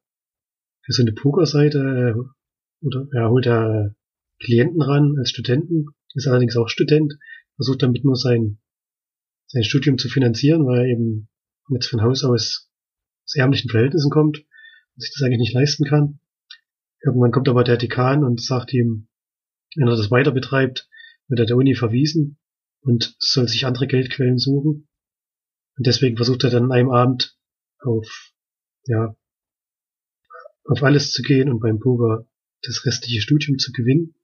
für 0.84 0.92
so 0.92 1.02
eine 1.02 1.12
Pokerseite, 1.12 1.78
äh, 1.78 2.86
oder 2.86 3.06
er 3.12 3.30
holt 3.30 3.46
da 3.46 3.94
Klienten 4.40 4.82
ran 4.82 5.16
als 5.18 5.30
Studenten, 5.30 5.86
ist 6.14 6.26
allerdings 6.26 6.56
auch 6.56 6.68
Student 6.68 7.14
versucht 7.56 7.82
damit 7.82 8.04
nur 8.04 8.16
sein, 8.16 8.58
sein 9.46 9.62
Studium 9.62 9.98
zu 9.98 10.08
finanzieren, 10.08 10.66
weil 10.66 10.80
er 10.80 10.86
eben 10.86 11.28
jetzt 11.70 11.86
von 11.86 12.02
Haus 12.02 12.24
aus 12.24 12.72
aus 13.24 13.34
ärmlichen 13.36 13.70
Verhältnissen 13.70 14.10
kommt 14.10 14.38
und 14.38 15.00
sich 15.00 15.12
das 15.14 15.22
eigentlich 15.22 15.40
nicht 15.40 15.54
leisten 15.54 15.84
kann. 15.84 16.20
Irgendwann 17.04 17.32
kommt 17.32 17.48
aber 17.48 17.64
der 17.64 17.76
Dekan 17.76 18.24
und 18.24 18.42
sagt 18.42 18.72
ihm, 18.72 19.08
wenn 19.76 19.88
er 19.88 19.96
das 19.96 20.10
weiter 20.10 20.32
betreibt, 20.32 20.88
wird 21.28 21.40
er 21.40 21.46
der 21.46 21.56
Uni 21.56 21.74
verwiesen 21.74 22.38
und 22.82 23.14
soll 23.18 23.48
sich 23.48 23.64
andere 23.64 23.86
Geldquellen 23.86 24.38
suchen. 24.38 24.88
Und 25.76 25.86
deswegen 25.86 26.16
versucht 26.16 26.44
er 26.44 26.50
dann 26.50 26.64
an 26.64 26.72
einem 26.72 26.90
Abend 26.90 27.36
auf, 27.80 28.32
ja, 28.84 29.16
auf 30.64 30.82
alles 30.82 31.12
zu 31.12 31.22
gehen 31.22 31.50
und 31.50 31.60
beim 31.60 31.80
Poker 31.80 32.26
das 32.62 32.84
restliche 32.84 33.20
Studium 33.20 33.58
zu 33.58 33.72
gewinnen. 33.72 34.14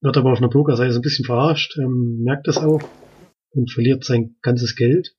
Wird 0.00 0.16
aber 0.16 0.32
auf 0.32 0.38
einer 0.38 0.50
Pokerseite 0.50 0.92
so 0.92 0.98
ein 0.98 1.02
bisschen 1.02 1.24
verarscht, 1.24 1.76
ähm, 1.78 2.22
merkt 2.22 2.48
das 2.48 2.58
auch 2.58 2.82
und 3.50 3.70
verliert 3.70 4.04
sein 4.04 4.36
ganzes 4.42 4.74
Geld. 4.76 5.16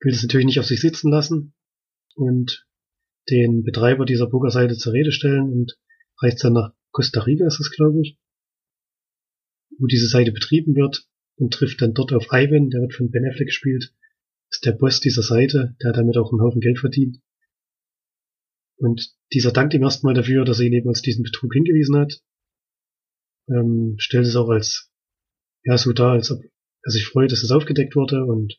Will 0.00 0.12
es 0.12 0.22
natürlich 0.22 0.46
nicht 0.46 0.60
auf 0.60 0.66
sich 0.66 0.80
sitzen 0.80 1.10
lassen 1.10 1.54
und 2.14 2.66
den 3.30 3.62
Betreiber 3.62 4.04
dieser 4.04 4.28
Pokerseite 4.28 4.76
zur 4.76 4.92
Rede 4.92 5.12
stellen 5.12 5.50
und 5.50 5.78
reist 6.20 6.44
dann 6.44 6.52
nach 6.52 6.74
Costa 6.90 7.22
Rica, 7.22 7.46
ist 7.46 7.60
es 7.60 7.70
glaube 7.70 8.00
ich, 8.02 8.18
wo 9.78 9.86
diese 9.86 10.08
Seite 10.08 10.32
betrieben 10.32 10.74
wird 10.74 11.08
und 11.36 11.52
trifft 11.52 11.80
dann 11.82 11.94
dort 11.94 12.12
auf 12.12 12.26
Ivan, 12.30 12.70
der 12.70 12.80
wird 12.82 12.94
von 12.94 13.10
Ben 13.10 13.26
Affleck 13.26 13.48
gespielt, 13.48 13.92
ist 14.50 14.64
der 14.64 14.72
Boss 14.72 15.00
dieser 15.00 15.22
Seite, 15.22 15.76
der 15.82 15.90
hat 15.90 15.96
damit 15.96 16.16
auch 16.16 16.32
einen 16.32 16.42
Haufen 16.42 16.60
Geld 16.60 16.78
verdient. 16.78 17.20
Und 18.76 19.14
dieser 19.32 19.52
dankt 19.52 19.74
ihm 19.74 19.82
erstmal 19.82 20.14
dafür, 20.14 20.44
dass 20.44 20.60
er 20.60 20.66
ihn 20.66 20.72
eben 20.72 20.88
als 20.88 21.02
diesen 21.02 21.22
Betrug 21.22 21.52
hingewiesen 21.52 21.96
hat. 21.96 22.22
Ähm, 23.48 23.96
stellt 23.98 24.26
es 24.26 24.36
auch 24.36 24.48
als, 24.48 24.90
ja, 25.64 25.76
so 25.76 25.92
dar, 25.92 26.12
als 26.12 26.30
ob 26.30 26.42
er 26.42 26.90
sich 26.90 27.06
freut, 27.06 27.32
dass 27.32 27.42
es 27.42 27.50
aufgedeckt 27.50 27.96
wurde 27.96 28.24
und 28.24 28.58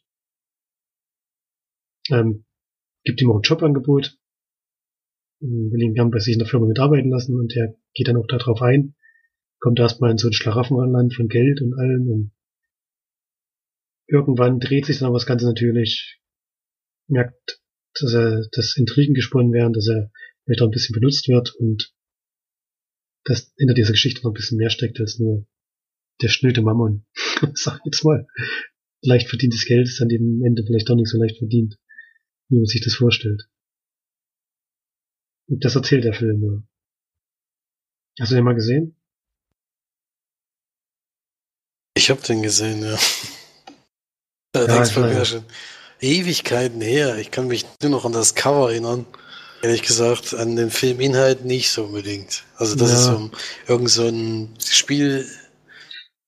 ähm, 2.12 2.46
gibt 3.04 3.22
ihm 3.22 3.32
auch 3.32 3.38
ein 3.38 3.42
Jobangebot, 3.42 4.18
will 5.40 5.82
ihn 5.82 5.94
gern 5.94 6.12
bei 6.12 6.20
sich 6.20 6.34
in 6.34 6.40
der 6.40 6.48
Firma 6.48 6.68
mitarbeiten 6.68 7.10
lassen 7.10 7.40
und 7.40 7.56
er 7.56 7.76
geht 7.94 8.08
dann 8.08 8.18
auch 8.18 8.28
darauf 8.28 8.62
ein, 8.62 8.96
kommt 9.66 9.80
erstmal 9.80 10.12
in 10.12 10.20
so 10.20 10.28
ein 10.28 10.34
Schlaraffenland 10.34 11.16
von 11.16 11.28
Geld 11.28 11.60
und 11.60 11.74
allem 11.74 12.08
und 12.08 12.32
irgendwann 14.06 14.60
dreht 14.60 14.86
sich 14.86 15.00
dann 15.00 15.08
aber 15.08 15.18
das 15.18 15.26
Ganze 15.26 15.48
natürlich, 15.48 16.22
merkt, 17.08 17.64
dass 18.00 18.14
er, 18.14 18.48
dass 18.52 18.78
Intrigen 18.78 19.16
gesponnen 19.16 19.52
werden, 19.54 19.74
dass 19.74 19.88
er 19.88 20.12
vielleicht 20.44 20.62
auch 20.62 20.68
ein 20.68 20.72
bisschen 20.72 20.94
benutzt 20.94 21.28
wird 21.30 21.56
und 21.56 21.92
dass 23.24 23.56
hinter 23.58 23.74
dieser 23.74 23.94
Geschichte 23.94 24.22
noch 24.22 24.30
ein 24.30 24.36
bisschen 24.36 24.60
mehr 24.60 24.70
steckt 24.70 25.00
als 25.00 25.18
nur 25.18 25.48
der 26.22 26.28
schnöde 26.30 26.62
Mammon. 26.62 27.08
Sag 27.56 27.82
jetzt 27.86 28.04
mal. 28.04 28.28
Leicht 29.02 29.30
verdientes 29.30 29.66
Geld 29.66 29.88
ist 29.88 30.00
eben 30.00 30.42
am 30.42 30.46
Ende 30.46 30.64
vielleicht 30.64 30.90
doch 30.90 30.96
nicht 30.96 31.10
so 31.10 31.18
leicht 31.18 31.40
verdient, 31.40 31.80
wie 32.50 32.58
man 32.58 32.66
sich 32.66 32.84
das 32.84 32.94
vorstellt. 32.94 33.50
Und 35.48 35.66
das 35.66 35.76
erzählt 35.76 36.04
der 36.04 36.14
Film. 36.14 36.44
Ja. 36.44 36.64
Hast 38.20 38.32
du 38.32 38.36
den 38.36 38.46
mal 38.46 38.54
gesehen? 38.54 38.96
Ich 41.96 42.10
hab 42.10 42.22
den 42.24 42.44
gesehen, 42.44 42.84
ja. 42.84 42.98
Allerdings 44.54 44.96
ja, 44.96 45.02
bei 45.02 45.14
mir 45.14 45.26
schon 45.26 45.44
Ewigkeiten 46.02 46.82
her. 46.82 47.18
Ich 47.18 47.32
kann 47.32 47.48
mich 47.48 47.66
nur 47.82 47.92
noch 47.92 48.06
an 48.06 48.12
das 48.12 48.36
Cover 48.36 48.70
erinnern. 48.72 49.06
Ehrlich 49.62 49.82
gesagt, 49.82 50.34
an 50.34 50.56
den 50.56 50.70
Filminhalt 50.70 51.46
nicht 51.46 51.72
so 51.72 51.86
unbedingt. 51.86 52.44
Also, 52.58 52.76
das 52.76 52.92
ja. 52.92 52.98
ist 53.00 53.18
um 53.18 53.32
irgend 53.68 53.90
so 53.90 54.08
ein 54.08 54.54
Spiel, 54.60 55.26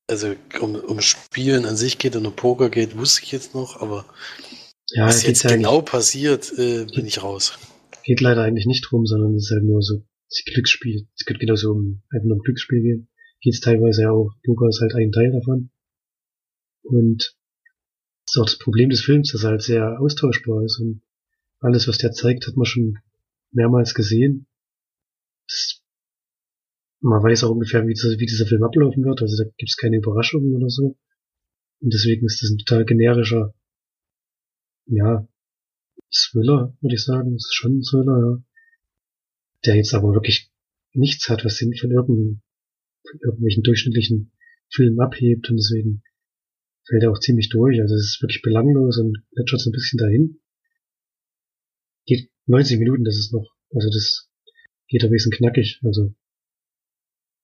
also 0.10 0.34
um, 0.62 0.76
um 0.76 1.02
Spielen 1.02 1.66
an 1.66 1.78
sich 1.78 2.00
geht 2.00 2.16
und 2.16 2.26
um 2.26 2.36
Poker 2.36 2.70
geht, 2.70 2.98
wusste 2.98 3.24
ich 3.24 3.32
jetzt 3.32 3.54
noch, 3.54 3.82
aber 3.82 4.06
ja, 4.92 5.06
was 5.06 5.24
jetzt 5.24 5.46
genau 5.46 5.82
passiert, 5.82 6.52
äh, 6.58 6.86
bin 6.86 7.06
ich 7.06 7.22
raus. 7.22 7.60
Geht 8.04 8.22
leider 8.22 8.44
eigentlich 8.44 8.66
nicht 8.66 8.88
drum, 8.90 9.06
sondern 9.06 9.36
es 9.36 9.44
ist 9.46 9.52
halt 9.52 9.66
nur 9.66 9.82
so 9.82 10.02
Glücksspiel. 10.54 11.08
Es 11.18 11.26
könnte 11.26 11.46
genauso 11.46 11.72
um 11.72 12.02
einfach 12.10 12.26
nur 12.26 12.38
um 12.38 12.42
Glücksspiel 12.44 12.82
gehen. 12.82 13.10
Es 13.50 13.62
teilweise 13.62 14.04
ja 14.04 14.12
auch. 14.12 14.32
Poker 14.44 14.68
ist 14.68 14.82
halt 14.82 14.94
ein 14.96 15.12
Teil 15.12 15.32
davon. 15.32 15.70
Und 16.84 17.36
das 18.26 18.36
ist 18.36 18.38
auch 18.42 18.46
das 18.46 18.58
Problem 18.58 18.90
des 18.90 19.02
Films, 19.02 19.32
dass 19.32 19.44
er 19.44 19.52
halt 19.52 19.62
sehr 19.62 20.00
austauschbar 20.00 20.64
ist 20.64 20.80
und 20.80 21.02
alles, 21.60 21.88
was 21.88 21.98
der 21.98 22.12
zeigt, 22.12 22.46
hat 22.48 22.56
man 22.56 22.66
schon 22.66 23.00
mehrmals 23.52 23.94
gesehen. 23.94 24.48
Das, 25.48 25.82
man 27.00 27.24
weiß 27.24 27.44
auch 27.46 27.52
ungefähr, 27.52 27.86
wie 27.88 27.94
dieser, 27.94 28.20
wie 28.20 28.26
dieser 28.26 28.46
Film 28.46 28.64
ablaufen 28.64 29.04
wird, 29.04 29.22
also 29.22 29.42
da 29.42 29.50
gibt 29.58 29.70
es 29.70 29.78
keine 29.78 29.98
Überraschungen 29.98 30.54
oder 30.54 30.70
so. 30.70 30.98
Und 31.80 31.94
deswegen 31.94 32.26
ist 32.26 32.42
das 32.42 32.50
ein 32.50 32.58
total 32.58 32.86
generischer, 32.86 33.54
ja, 34.88 35.28
Thriller, 36.12 36.76
würde 36.82 36.96
ich 36.96 37.04
sagen. 37.04 37.34
Das 37.34 37.46
ist 37.46 37.56
schon 37.56 37.80
ein 37.80 37.84
Thriller, 37.84 38.20
ja. 38.20 38.44
Der 39.66 39.76
jetzt 39.76 39.94
aber 39.94 40.14
wirklich 40.14 40.52
nichts 40.94 41.30
hat, 41.30 41.44
was 41.46 41.62
ihn 41.62 41.76
von, 41.76 41.92
irgendein, 41.92 42.42
von 43.10 43.20
irgendwelchen 43.24 43.64
durchschnittlichen 43.64 44.32
Filmen 44.70 45.00
abhebt 45.00 45.50
und 45.50 45.58
deswegen 45.58 46.04
fällt 46.88 47.04
er 47.04 47.12
auch 47.12 47.20
ziemlich 47.20 47.50
durch. 47.50 47.80
Also 47.82 47.96
es 47.96 48.16
ist 48.16 48.22
wirklich 48.22 48.42
belanglos 48.42 48.98
und 48.98 49.18
plätschert 49.34 49.62
so 49.62 49.70
ein 49.70 49.74
bisschen 49.74 49.98
dahin. 49.98 50.40
Geht 52.06 52.30
90 52.46 52.80
Minuten, 52.80 53.04
das 53.04 53.18
ist 53.18 53.34
noch, 53.34 53.48
also 53.74 53.90
das 53.90 54.30
geht 54.88 55.04
ein 55.04 55.12
bisschen 55.12 55.32
knackig. 55.32 55.80
Also 55.84 56.16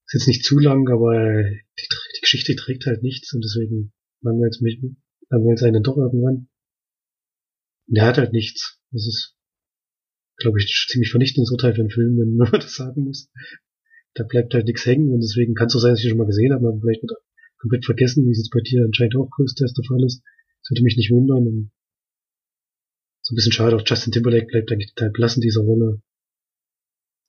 ist 0.07 0.13
jetzt 0.13 0.27
nicht 0.27 0.45
zu 0.45 0.59
lang, 0.59 0.89
aber 0.89 1.43
die, 1.43 1.87
die 2.15 2.21
Geschichte 2.21 2.55
trägt 2.55 2.85
halt 2.85 3.03
nichts 3.03 3.33
und 3.33 3.43
deswegen 3.43 3.93
langweilt 4.21 4.61
mich, 4.61 4.79
langweilt 5.29 5.63
einen 5.63 5.83
doch 5.83 5.97
irgendwann. 5.97 6.49
Und 7.87 7.97
er 7.97 8.05
hat 8.05 8.17
halt 8.17 8.31
nichts. 8.31 8.79
Das 8.91 9.07
ist, 9.07 9.35
glaube 10.37 10.59
ich, 10.59 10.87
ziemlich 10.89 11.09
vernichtendes 11.09 11.51
Urteil 11.51 11.73
für 11.73 11.81
einen 11.81 11.89
Film, 11.89 12.17
wenn 12.17 12.35
man 12.35 12.51
das 12.53 12.75
sagen 12.75 13.03
muss. 13.03 13.29
Da 14.15 14.23
bleibt 14.23 14.53
halt 14.53 14.65
nichts 14.65 14.85
hängen 14.85 15.11
und 15.11 15.21
deswegen 15.21 15.55
kann 15.55 15.67
es 15.67 15.73
so 15.73 15.79
sein, 15.79 15.91
dass 15.91 15.99
ich 15.99 16.05
ihn 16.05 16.09
schon 16.11 16.19
mal 16.19 16.27
gesehen 16.27 16.53
habe, 16.53 16.67
aber 16.67 16.79
vielleicht 16.79 17.01
wird 17.01 17.13
komplett 17.57 17.85
vergessen, 17.85 18.25
wie 18.25 18.31
es 18.31 18.37
jetzt 18.37 18.51
bei 18.51 18.59
dir 18.59 18.83
anscheinend 18.85 19.15
auch 19.15 19.29
größtenteils 19.29 19.73
der 19.73 19.85
Fall 19.85 20.03
ist. 20.03 20.21
Das 20.61 20.71
würde 20.71 20.83
mich 20.83 20.97
nicht 20.97 21.11
wundern. 21.11 21.47
Und 21.47 21.71
so 23.21 23.33
ein 23.33 23.35
bisschen 23.35 23.53
schade, 23.53 23.75
auch 23.75 23.83
Justin 23.85 24.11
Timberlake 24.11 24.47
bleibt 24.47 24.71
eigentlich 24.71 24.93
total 24.93 25.11
blass 25.11 25.35
in 25.35 25.41
dieser 25.41 25.61
Rolle. 25.61 26.01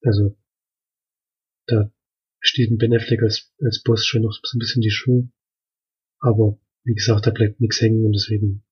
Also, 0.03 0.37
da 1.67 1.91
steht 2.41 2.71
ein 2.71 2.79
Ben 2.79 2.95
Affleck 2.95 3.23
als, 3.23 3.53
als 3.61 3.83
Boss 3.83 4.05
schon 4.05 4.23
noch 4.23 4.39
so 4.43 4.57
ein 4.57 4.59
bisschen 4.59 4.83
die 4.83 4.91
Show. 4.91 5.29
Aber, 6.19 6.59
wie 6.85 6.95
gesagt, 6.95 7.27
da 7.27 7.31
bleibt 7.31 7.61
nichts 7.61 7.81
hängen 7.81 8.05
und 8.05 8.13
deswegen 8.13 8.65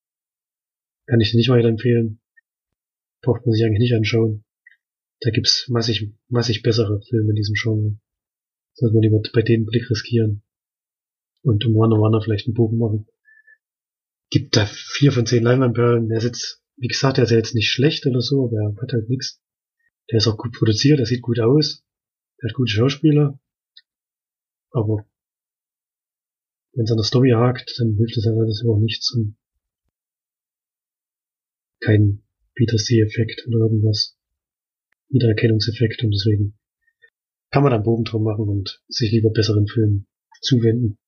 kann 1.07 1.21
ich 1.21 1.33
nicht 1.33 1.49
weiterempfehlen. 1.49 2.21
Braucht 3.23 3.47
man 3.47 3.53
sich 3.53 3.65
eigentlich 3.65 3.81
nicht 3.81 3.95
anschauen. 3.95 4.45
Da 5.23 5.31
gibt's 5.31 5.69
massig, 5.69 6.13
massig 6.29 6.63
bessere 6.63 7.01
Filme 7.09 7.31
in 7.31 7.37
diesem 7.37 7.55
Genre. 7.55 7.97
Sollte 8.75 8.95
man 8.95 9.03
lieber 9.03 9.23
bei 9.33 9.43
denen 9.43 9.67
Blick 9.67 9.89
riskieren 9.89 10.43
und 11.43 11.65
im 11.65 11.77
One 11.77 11.95
on 11.95 12.01
One 12.01 12.21
vielleicht 12.23 12.47
einen 12.47 12.55
Bogen 12.55 12.79
machen. 12.79 13.07
Gibt 14.31 14.57
da 14.57 14.67
vier 14.67 15.13
von 15.13 15.27
zehn 15.27 15.45
Leinwandperlen. 15.45 16.09
Der 16.09 16.19
ist 16.19 16.25
jetzt, 16.25 16.63
wie 16.77 16.89
gesagt, 16.89 17.19
der 17.19 17.25
ist 17.25 17.31
ja 17.31 17.37
jetzt 17.37 17.55
nicht 17.55 17.71
schlecht 17.71 18.05
oder 18.07 18.21
so, 18.21 18.47
aber 18.47 18.57
er 18.57 18.83
hat 18.83 18.93
halt 18.93 19.09
nichts. 19.09 19.41
Der 20.11 20.19
ist 20.19 20.27
auch 20.27 20.37
gut 20.37 20.53
produziert, 20.53 20.99
der 20.99 21.07
sieht 21.07 21.23
gut 21.23 21.39
aus. 21.39 21.85
Der 22.41 22.49
hat 22.49 22.57
gute 22.57 22.73
Schauspieler. 22.73 23.39
Aber 24.71 25.07
wenn 26.73 26.85
es 26.85 26.91
an 26.91 26.97
der 26.97 27.05
Story 27.05 27.31
hakt, 27.31 27.75
dann 27.79 27.95
hilft 27.95 28.17
das 28.17 28.27
halt 28.27 28.39
alles 28.39 28.65
auch 28.67 28.79
nichts 28.79 29.13
und 29.15 29.37
kein 31.81 32.25
Peter 32.55 32.77
C-Effekt 32.77 33.47
oder 33.47 33.59
irgendwas. 33.59 34.17
Wiedererkennungseffekt 35.13 36.03
und 36.03 36.11
deswegen 36.11 36.59
kann 37.51 37.63
man 37.63 37.73
dann 37.73 37.83
Bogen 37.83 38.05
drum 38.05 38.25
machen 38.25 38.49
und 38.49 38.83
sich 38.89 39.13
lieber 39.13 39.31
besseren 39.31 39.67
Filmen 39.67 40.07
zuwenden. 40.41 40.99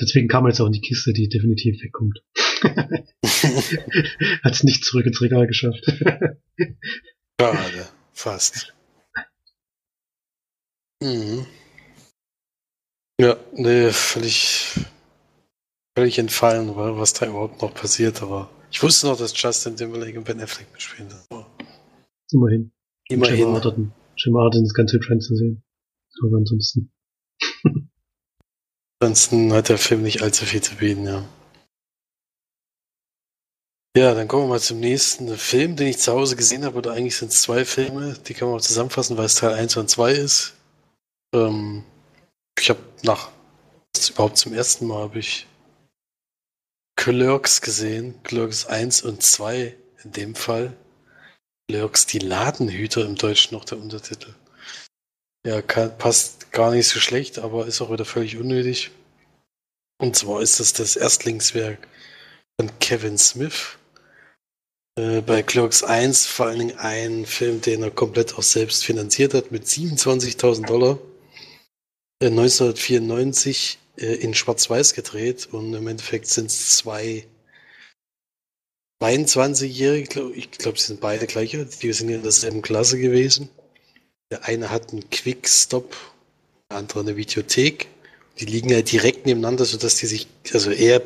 Deswegen 0.00 0.28
kam 0.28 0.44
er 0.44 0.50
jetzt 0.50 0.60
auch 0.60 0.66
in 0.66 0.72
die 0.72 0.80
Kiste, 0.80 1.12
die 1.12 1.28
definitiv 1.28 1.82
wegkommt. 1.82 2.22
Hat 4.42 4.54
es 4.54 4.64
nicht 4.64 4.84
zurück 4.84 5.06
ins 5.06 5.20
Regal 5.20 5.46
geschafft. 5.46 5.84
Schade, 7.40 7.88
fast. 8.12 8.74
Mhm. 11.02 11.46
Ja, 13.20 13.36
nee, 13.54 13.90
völlig, 13.90 14.74
völlig 15.96 16.18
entfallen, 16.18 16.74
was 16.76 17.12
da 17.12 17.26
überhaupt 17.26 17.60
noch 17.62 17.74
passiert, 17.74 18.22
aber 18.22 18.50
ich 18.70 18.82
wusste 18.82 19.06
noch, 19.06 19.18
dass 19.18 19.40
Justin 19.40 19.76
Timberlake 19.76 20.18
und 20.18 20.24
Ben 20.24 20.40
Affleck 20.40 20.72
mitspielen. 20.72 21.08
Immerhin. 22.30 22.72
Immerhin. 23.08 23.92
Jim 24.16 24.36
Arden 24.36 24.64
ist 24.64 24.74
ganz 24.74 24.92
hübsch 24.92 25.10
anzusehen. 25.10 25.62
Aber 26.22 26.36
ansonsten. 26.36 26.92
Ansonsten 29.00 29.52
hat 29.52 29.68
der 29.68 29.78
Film 29.78 30.02
nicht 30.02 30.22
allzu 30.22 30.44
viel 30.44 30.60
zu 30.60 30.74
bieten, 30.74 31.04
ja. 31.04 31.24
Ja, 33.96 34.14
dann 34.14 34.28
kommen 34.28 34.44
wir 34.44 34.48
mal 34.48 34.60
zum 34.60 34.80
nächsten 34.80 35.36
Film, 35.36 35.76
den 35.76 35.88
ich 35.88 35.98
zu 35.98 36.12
Hause 36.12 36.36
gesehen 36.36 36.64
habe. 36.64 36.78
Oder 36.78 36.92
eigentlich 36.92 37.16
sind 37.16 37.32
es 37.32 37.42
zwei 37.42 37.64
Filme, 37.64 38.14
die 38.26 38.34
kann 38.34 38.48
man 38.48 38.58
auch 38.58 38.62
zusammenfassen, 38.62 39.16
weil 39.16 39.26
es 39.26 39.36
Teil 39.36 39.54
1 39.54 39.76
und 39.76 39.88
2 39.88 40.12
ist. 40.12 40.54
Ähm, 41.34 41.84
ich 42.58 42.70
habe 42.70 42.80
nach, 43.02 43.30
überhaupt 44.10 44.36
zum 44.36 44.52
ersten 44.52 44.86
Mal 44.86 45.02
habe 45.02 45.18
ich 45.18 45.46
Clerks 46.96 47.60
gesehen. 47.60 48.20
Clerks 48.24 48.66
1 48.66 49.02
und 49.02 49.22
2 49.22 49.76
in 50.04 50.12
dem 50.12 50.34
Fall. 50.34 50.76
Clerks 51.68 52.06
die 52.06 52.18
Ladenhüter 52.18 53.04
im 53.04 53.14
Deutschen 53.14 53.54
noch 53.54 53.64
der 53.64 53.78
Untertitel. 53.78 54.34
Ja, 55.46 55.60
kann, 55.60 55.96
passt 55.98 56.50
gar 56.50 56.70
nicht 56.70 56.88
so 56.88 56.98
schlecht, 56.98 57.38
aber 57.38 57.66
ist 57.66 57.80
auch 57.82 57.92
wieder 57.92 58.06
völlig 58.06 58.38
unnötig. 58.38 58.90
Und 60.00 60.16
zwar 60.16 60.40
ist 60.40 60.60
das 60.60 60.72
das 60.72 60.96
Erstlingswerk 60.96 61.86
von 62.58 62.70
Kevin 62.78 63.18
Smith. 63.18 63.76
Äh, 64.98 65.20
bei 65.20 65.42
Clerks 65.42 65.82
1 65.82 66.26
vor 66.26 66.46
allen 66.46 66.58
Dingen 66.58 66.78
ein 66.78 67.26
Film, 67.26 67.60
den 67.60 67.82
er 67.82 67.90
komplett 67.90 68.34
auch 68.34 68.42
selbst 68.42 68.84
finanziert 68.84 69.34
hat, 69.34 69.52
mit 69.52 69.64
27.000 69.66 70.66
Dollar. 70.66 70.98
Äh, 72.22 72.28
1994 72.28 73.78
äh, 73.98 74.06
in 74.14 74.34
Schwarz-Weiß 74.34 74.94
gedreht 74.94 75.48
und 75.52 75.74
im 75.74 75.86
Endeffekt 75.86 76.28
sind 76.28 76.46
es 76.46 76.78
zwei 76.78 77.26
22-Jährige, 79.00 80.32
ich 80.34 80.50
glaube, 80.50 80.78
sie 80.78 80.86
sind 80.86 81.00
beide 81.00 81.26
gleiche, 81.26 81.64
die 81.64 81.92
sind 81.92 82.08
in 82.08 82.22
derselben 82.22 82.62
Klasse 82.62 82.98
gewesen. 82.98 83.48
Der 84.30 84.44
eine 84.44 84.70
hat 84.70 84.92
einen 84.92 85.08
Quickstop, 85.08 85.96
der 86.70 86.78
andere 86.78 87.00
eine 87.00 87.16
Videothek. 87.16 87.88
Die 88.40 88.44
liegen 88.44 88.70
ja 88.70 88.82
direkt 88.82 89.26
nebeneinander, 89.26 89.64
sodass 89.64 89.96
die 89.96 90.06
sich, 90.06 90.26
also 90.52 90.70
er, 90.70 91.02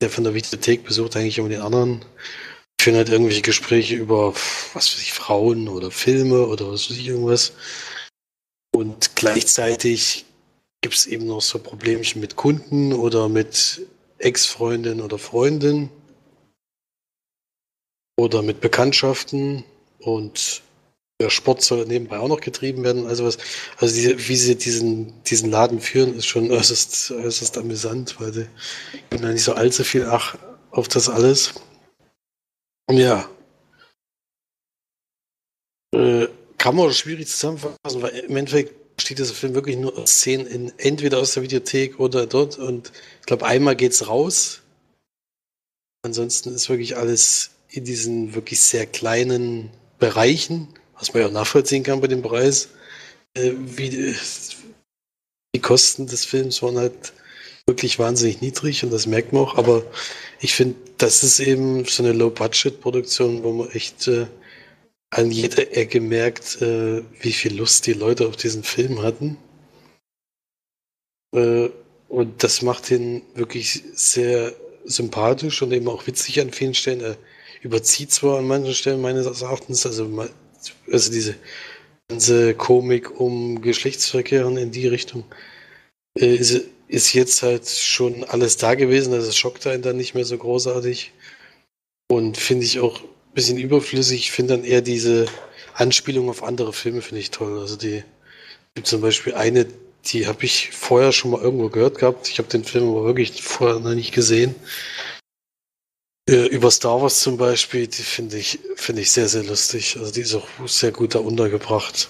der 0.00 0.10
von 0.10 0.24
der 0.24 0.34
Videothek 0.34 0.84
besucht 0.84 1.16
eigentlich 1.16 1.38
immer 1.38 1.48
den 1.48 1.60
anderen, 1.60 2.04
führen 2.80 2.96
halt 2.96 3.08
irgendwelche 3.08 3.42
Gespräche 3.42 3.96
über, 3.96 4.32
was 4.72 4.94
weiß 4.94 5.02
ich, 5.02 5.12
Frauen 5.12 5.68
oder 5.68 5.90
Filme 5.90 6.46
oder 6.46 6.72
was 6.72 6.90
weiß 6.90 6.96
ich, 6.96 7.08
irgendwas. 7.08 7.52
Und 8.72 9.16
gleichzeitig 9.16 10.24
gibt 10.80 10.94
es 10.94 11.06
eben 11.06 11.26
noch 11.26 11.42
so 11.42 11.58
Problemchen 11.58 12.20
mit 12.20 12.36
Kunden 12.36 12.92
oder 12.92 13.28
mit 13.28 13.82
Ex-Freundin 14.18 15.00
oder 15.00 15.18
Freundin 15.18 15.90
oder 18.20 18.42
mit 18.42 18.60
Bekanntschaften 18.60 19.64
und 19.98 20.62
der 21.20 21.30
Sport 21.30 21.62
soll 21.62 21.86
nebenbei 21.86 22.18
auch 22.18 22.28
noch 22.28 22.40
getrieben 22.40 22.84
werden. 22.84 23.06
Also 23.06 23.24
was, 23.24 23.38
also 23.78 23.94
diese, 23.94 24.28
wie 24.28 24.36
sie 24.36 24.56
diesen, 24.56 25.22
diesen 25.24 25.50
Laden 25.50 25.80
führen, 25.80 26.14
ist 26.14 26.26
schon 26.26 26.50
äußerst, 26.50 27.12
äußerst 27.12 27.56
amüsant, 27.56 28.20
weil 28.20 28.32
sie 28.32 28.46
geben 29.08 29.22
da 29.22 29.28
nicht 29.32 29.44
so 29.44 29.54
allzu 29.54 29.84
viel 29.84 30.04
Ach 30.06 30.36
auf 30.70 30.88
das 30.88 31.08
alles. 31.08 31.54
Ja. 32.90 33.28
Äh, 35.94 36.28
kann 36.58 36.76
man 36.76 36.92
schwierig 36.92 37.28
zusammenfassen, 37.28 38.02
weil 38.02 38.18
im 38.18 38.36
Endeffekt 38.36 38.96
besteht 38.96 39.18
dieser 39.18 39.34
Film 39.34 39.54
wirklich 39.54 39.76
nur 39.78 39.96
aus 39.96 40.10
Szenen 40.10 40.46
in, 40.46 40.72
entweder 40.78 41.18
aus 41.18 41.32
der 41.32 41.42
Videothek 41.42 41.98
oder 41.98 42.26
dort 42.26 42.58
und 42.58 42.92
ich 43.20 43.26
glaube, 43.26 43.46
einmal 43.46 43.76
geht's 43.76 44.08
raus. 44.08 44.60
Ansonsten 46.02 46.54
ist 46.54 46.68
wirklich 46.68 46.96
alles 46.98 47.50
in 47.70 47.84
diesen 47.84 48.34
wirklich 48.34 48.60
sehr 48.60 48.86
kleinen 48.86 49.70
Bereichen, 49.98 50.68
was 50.98 51.14
man 51.14 51.22
ja 51.22 51.28
nachvollziehen 51.28 51.82
kann 51.82 52.00
bei 52.00 52.08
dem 52.08 52.22
Preis, 52.22 52.70
äh, 53.34 53.52
wie 53.56 54.14
die 55.54 55.60
Kosten 55.60 56.06
des 56.06 56.24
Films 56.24 56.62
waren 56.62 56.78
halt 56.78 57.12
wirklich 57.66 57.98
wahnsinnig 57.98 58.40
niedrig 58.40 58.82
und 58.82 58.92
das 58.92 59.06
merkt 59.06 59.32
man 59.32 59.42
auch, 59.42 59.56
aber 59.56 59.84
ich 60.40 60.54
finde, 60.54 60.76
das 60.98 61.22
ist 61.22 61.38
eben 61.40 61.84
so 61.84 62.02
eine 62.02 62.12
Low-Budget-Produktion, 62.12 63.42
wo 63.42 63.52
man 63.52 63.70
echt 63.70 64.08
äh, 64.08 64.26
an 65.10 65.30
jeder 65.30 65.76
Ecke 65.76 66.00
merkt, 66.00 66.60
äh, 66.62 67.02
wie 67.20 67.32
viel 67.32 67.56
Lust 67.56 67.86
die 67.86 67.92
Leute 67.92 68.26
auf 68.26 68.36
diesen 68.36 68.62
Film 68.62 69.02
hatten. 69.02 69.36
Äh, 71.34 71.70
und 72.08 72.42
das 72.42 72.62
macht 72.62 72.90
ihn 72.90 73.22
wirklich 73.34 73.84
sehr 73.94 74.52
sympathisch 74.84 75.62
und 75.62 75.72
eben 75.72 75.88
auch 75.88 76.06
witzig 76.06 76.40
an 76.40 76.52
vielen 76.52 76.74
Stellen. 76.74 77.00
Er 77.00 77.16
überzieht 77.60 78.12
zwar 78.12 78.38
an 78.38 78.46
manchen 78.46 78.74
Stellen 78.74 79.00
meines 79.00 79.26
Erachtens, 79.42 79.86
also, 79.86 80.28
also 80.90 81.12
diese 81.12 81.34
ganze 82.08 82.54
Komik 82.54 83.20
um 83.20 83.62
Geschlechtsverkehr 83.62 84.46
in 84.46 84.70
die 84.70 84.88
Richtung 84.88 85.24
äh, 86.18 86.34
ist, 86.34 86.62
ist 86.88 87.12
jetzt 87.12 87.42
halt 87.42 87.68
schon 87.68 88.24
alles 88.24 88.56
da 88.56 88.74
gewesen, 88.74 89.12
also 89.14 89.30
schockt 89.30 89.66
einen 89.66 89.82
dann 89.82 89.96
nicht 89.96 90.14
mehr 90.14 90.24
so 90.24 90.36
großartig. 90.36 91.12
Und 92.10 92.36
finde 92.36 92.64
ich 92.64 92.80
auch 92.80 93.00
ein 93.02 93.34
bisschen 93.34 93.58
überflüssig. 93.58 94.18
Ich 94.20 94.32
finde 94.32 94.56
dann 94.56 94.64
eher 94.64 94.82
diese 94.82 95.26
Anspielung 95.74 96.28
auf 96.28 96.42
andere 96.42 96.72
Filme 96.72 97.02
finde 97.02 97.20
ich 97.20 97.30
toll. 97.30 97.60
Also 97.60 97.76
die 97.76 98.02
gibt 98.74 98.88
zum 98.88 99.00
Beispiel 99.00 99.34
eine, 99.34 99.66
die 100.06 100.26
habe 100.26 100.44
ich 100.44 100.70
vorher 100.72 101.12
schon 101.12 101.30
mal 101.30 101.40
irgendwo 101.40 101.68
gehört 101.68 101.98
gehabt. 101.98 102.28
Ich 102.28 102.38
habe 102.38 102.48
den 102.48 102.64
Film 102.64 102.88
aber 102.88 103.04
wirklich 103.04 103.40
vorher 103.42 103.78
noch 103.78 103.94
nicht 103.94 104.12
gesehen. 104.12 104.56
Äh, 106.30 106.46
über 106.46 106.70
Star 106.70 107.02
Wars 107.02 107.18
zum 107.18 107.36
Beispiel, 107.36 107.88
die 107.88 108.04
finde 108.04 108.38
ich, 108.38 108.60
finde 108.76 109.02
ich 109.02 109.10
sehr, 109.10 109.28
sehr 109.28 109.42
lustig. 109.42 109.96
Also 109.98 110.12
die 110.12 110.20
ist 110.20 110.34
auch 110.36 110.46
sehr 110.64 110.92
gut 110.92 111.16
da 111.16 111.18
untergebracht. 111.18 112.08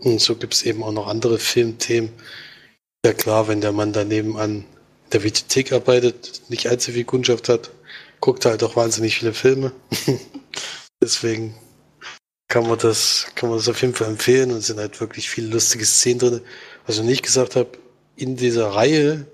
Und 0.00 0.18
so 0.18 0.34
gibt 0.36 0.54
es 0.54 0.62
eben 0.62 0.82
auch 0.82 0.92
noch 0.92 1.08
andere 1.08 1.38
Filmthemen. 1.38 2.10
Ja 3.04 3.12
klar, 3.12 3.48
wenn 3.48 3.60
der 3.60 3.72
Mann 3.72 3.92
daneben 3.92 4.38
an 4.38 4.64
der 5.12 5.24
Videothek 5.24 5.72
arbeitet, 5.72 6.40
nicht 6.48 6.68
allzu 6.68 6.92
viel 6.92 7.04
Kundschaft 7.04 7.50
hat, 7.50 7.70
guckt 8.20 8.46
halt 8.46 8.62
auch 8.62 8.76
wahnsinnig 8.76 9.18
viele 9.18 9.34
Filme. 9.34 9.72
Deswegen 11.02 11.54
kann 12.48 12.66
man 12.66 12.78
das, 12.78 13.26
kann 13.34 13.50
man 13.50 13.58
das 13.58 13.68
auf 13.68 13.82
jeden 13.82 13.94
Fall 13.94 14.08
empfehlen 14.08 14.52
und 14.52 14.62
sind 14.62 14.78
halt 14.78 14.98
wirklich 15.02 15.28
viele 15.28 15.48
lustige 15.48 15.84
Szenen 15.84 16.18
drin. 16.18 16.40
Was 16.86 16.96
ich 16.96 17.04
nicht 17.04 17.22
gesagt 17.22 17.56
habe, 17.56 17.72
in 18.16 18.36
dieser 18.36 18.68
Reihe 18.68 19.26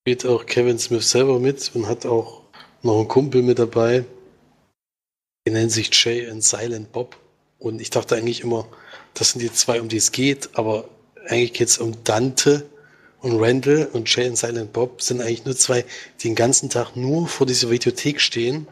spielt 0.00 0.24
auch 0.24 0.46
Kevin 0.46 0.78
Smith 0.78 1.10
selber 1.10 1.38
mit 1.38 1.72
und 1.74 1.88
hat 1.88 2.06
auch 2.06 2.43
noch 2.84 2.98
einen 2.98 3.08
Kumpel 3.08 3.42
mit 3.42 3.58
dabei. 3.58 4.04
Der 5.46 5.54
nennt 5.54 5.72
sich 5.72 5.90
Jay 5.92 6.28
and 6.28 6.44
Silent 6.44 6.92
Bob. 6.92 7.16
Und 7.58 7.80
ich 7.80 7.90
dachte 7.90 8.16
eigentlich 8.16 8.42
immer, 8.42 8.68
das 9.14 9.30
sind 9.30 9.40
die 9.40 9.52
zwei, 9.52 9.80
um 9.80 9.88
die 9.88 9.96
es 9.96 10.12
geht, 10.12 10.50
aber 10.54 10.88
eigentlich 11.26 11.52
geht 11.54 11.68
es 11.68 11.78
um 11.78 12.04
Dante 12.04 12.66
und 13.20 13.40
Randall 13.40 13.88
und 13.92 14.14
Jay 14.14 14.28
und 14.28 14.36
Silent 14.36 14.74
Bob 14.74 15.00
sind 15.00 15.22
eigentlich 15.22 15.46
nur 15.46 15.56
zwei, 15.56 15.86
die 16.20 16.28
den 16.28 16.34
ganzen 16.34 16.68
Tag 16.68 16.94
nur 16.94 17.26
vor 17.26 17.46
dieser 17.46 17.70
Videothek 17.70 18.20
stehen. 18.20 18.68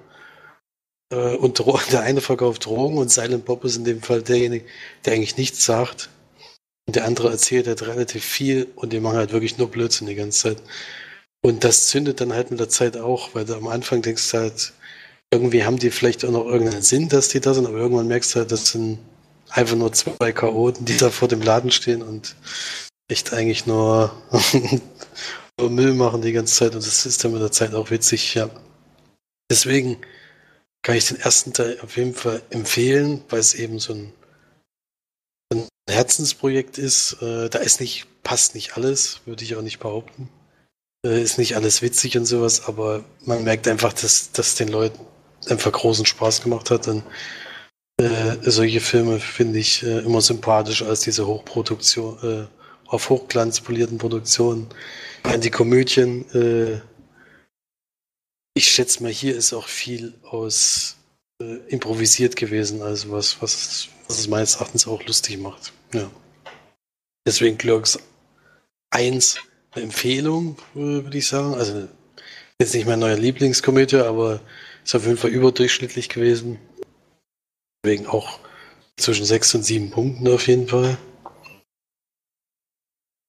Äh, 1.10 1.36
und 1.36 1.58
der 1.92 2.02
eine 2.02 2.20
verkauft 2.20 2.66
Drogen 2.66 2.98
und 2.98 3.10
Silent 3.10 3.46
Bob 3.46 3.64
ist 3.64 3.76
in 3.76 3.84
dem 3.84 4.02
Fall 4.02 4.22
derjenige, 4.22 4.66
der 5.04 5.14
eigentlich 5.14 5.38
nichts 5.38 5.64
sagt. 5.64 6.10
Und 6.86 6.96
der 6.96 7.06
andere 7.06 7.30
erzählt 7.30 7.66
halt 7.66 7.80
relativ 7.86 8.24
viel 8.24 8.66
und 8.76 8.92
die 8.92 9.00
machen 9.00 9.16
halt 9.16 9.32
wirklich 9.32 9.56
nur 9.56 9.70
Blödsinn 9.70 10.08
die 10.08 10.16
ganze 10.16 10.54
Zeit. 10.54 10.62
Und 11.44 11.64
das 11.64 11.88
zündet 11.88 12.20
dann 12.20 12.32
halt 12.32 12.50
mit 12.50 12.60
der 12.60 12.68
Zeit 12.68 12.96
auch, 12.96 13.34
weil 13.34 13.44
du 13.44 13.54
am 13.54 13.66
Anfang 13.66 14.00
denkst 14.00 14.32
halt, 14.32 14.72
irgendwie 15.32 15.64
haben 15.64 15.78
die 15.78 15.90
vielleicht 15.90 16.24
auch 16.24 16.30
noch 16.30 16.46
irgendeinen 16.46 16.82
Sinn, 16.82 17.08
dass 17.08 17.28
die 17.30 17.40
da 17.40 17.52
sind, 17.52 17.66
aber 17.66 17.78
irgendwann 17.78 18.06
merkst 18.06 18.34
du 18.34 18.40
halt, 18.40 18.52
das 18.52 18.68
sind 18.68 18.98
einfach 19.48 19.76
nur 19.76 19.92
zwei 19.92 20.32
Chaoten, 20.32 20.84
die 20.84 20.96
da 20.96 21.10
vor 21.10 21.28
dem 21.28 21.42
Laden 21.42 21.70
stehen 21.70 22.02
und 22.02 22.36
echt 23.08 23.32
eigentlich 23.32 23.66
nur, 23.66 24.12
nur 25.58 25.70
Müll 25.70 25.94
machen 25.94 26.22
die 26.22 26.32
ganze 26.32 26.54
Zeit 26.54 26.74
und 26.74 26.86
das 26.86 27.06
ist 27.06 27.24
dann 27.24 27.32
mit 27.32 27.42
der 27.42 27.50
Zeit 27.50 27.74
auch 27.74 27.90
witzig, 27.90 28.34
ja. 28.34 28.48
Deswegen 29.50 29.98
kann 30.82 30.96
ich 30.96 31.08
den 31.08 31.20
ersten 31.20 31.52
Teil 31.52 31.78
auf 31.80 31.96
jeden 31.96 32.14
Fall 32.14 32.42
empfehlen, 32.50 33.22
weil 33.28 33.40
es 33.40 33.54
eben 33.54 33.78
so 33.78 33.94
ein, 33.94 34.12
ein 35.52 35.68
Herzensprojekt 35.88 36.78
ist. 36.78 37.22
Äh, 37.22 37.48
da 37.48 37.58
ist 37.58 37.80
nicht, 37.80 38.06
passt 38.22 38.54
nicht 38.54 38.76
alles, 38.76 39.20
würde 39.26 39.44
ich 39.44 39.56
auch 39.56 39.62
nicht 39.62 39.78
behaupten. 39.78 40.28
Äh, 41.04 41.22
ist 41.22 41.38
nicht 41.38 41.56
alles 41.56 41.82
witzig 41.82 42.16
und 42.16 42.26
sowas, 42.26 42.66
aber 42.68 43.04
man 43.24 43.42
merkt 43.44 43.66
einfach, 43.68 43.92
dass 43.92 44.32
das 44.32 44.54
den 44.54 44.68
Leuten 44.68 45.00
einfach 45.48 45.72
großen 45.72 46.06
Spaß 46.06 46.42
gemacht 46.42 46.70
hat. 46.70 46.86
Und 46.88 47.02
äh, 47.98 48.36
solche 48.42 48.80
Filme 48.80 49.18
finde 49.18 49.58
ich 49.58 49.82
äh, 49.82 49.98
immer 49.98 50.20
sympathisch 50.20 50.82
als 50.82 51.00
diese 51.00 51.26
Hochproduktion, 51.26 52.18
äh, 52.22 52.46
auf 52.86 53.10
Hochglanz 53.10 53.60
polierten 53.60 53.98
Produktionen. 53.98 54.68
Die 55.38 55.50
Komödien, 55.50 56.30
äh, 56.34 56.80
ich 58.54 58.70
schätze 58.70 59.02
mal, 59.02 59.12
hier 59.12 59.36
ist 59.36 59.52
auch 59.52 59.66
viel 59.66 60.14
aus 60.22 60.96
äh, 61.40 61.56
improvisiert 61.68 62.36
gewesen, 62.36 62.82
also 62.82 63.10
was, 63.10 63.40
was, 63.40 63.88
was 64.08 64.18
es 64.18 64.28
meines 64.28 64.56
Erachtens 64.56 64.86
auch 64.86 65.02
lustig 65.04 65.38
macht. 65.38 65.72
Ja. 65.94 66.10
Deswegen 67.26 67.56
Clerks 67.56 67.98
1 68.90 69.38
eine 69.72 69.84
Empfehlung, 69.84 70.56
würde 70.74 71.18
ich 71.18 71.26
sagen. 71.26 71.54
Also 71.54 71.88
jetzt 72.58 72.74
nicht 72.74 72.86
mein 72.86 73.00
neuer 73.00 73.16
Lieblingskomödie, 73.16 73.96
aber 73.96 74.40
ist 74.84 74.94
auf 74.94 75.04
jeden 75.04 75.16
Fall 75.16 75.30
überdurchschnittlich 75.30 76.08
gewesen. 76.08 76.58
Deswegen 77.84 78.06
auch 78.06 78.38
zwischen 78.96 79.24
sechs 79.24 79.54
und 79.54 79.62
sieben 79.62 79.90
Punkten 79.90 80.28
auf 80.28 80.46
jeden 80.46 80.68
Fall. 80.68 80.98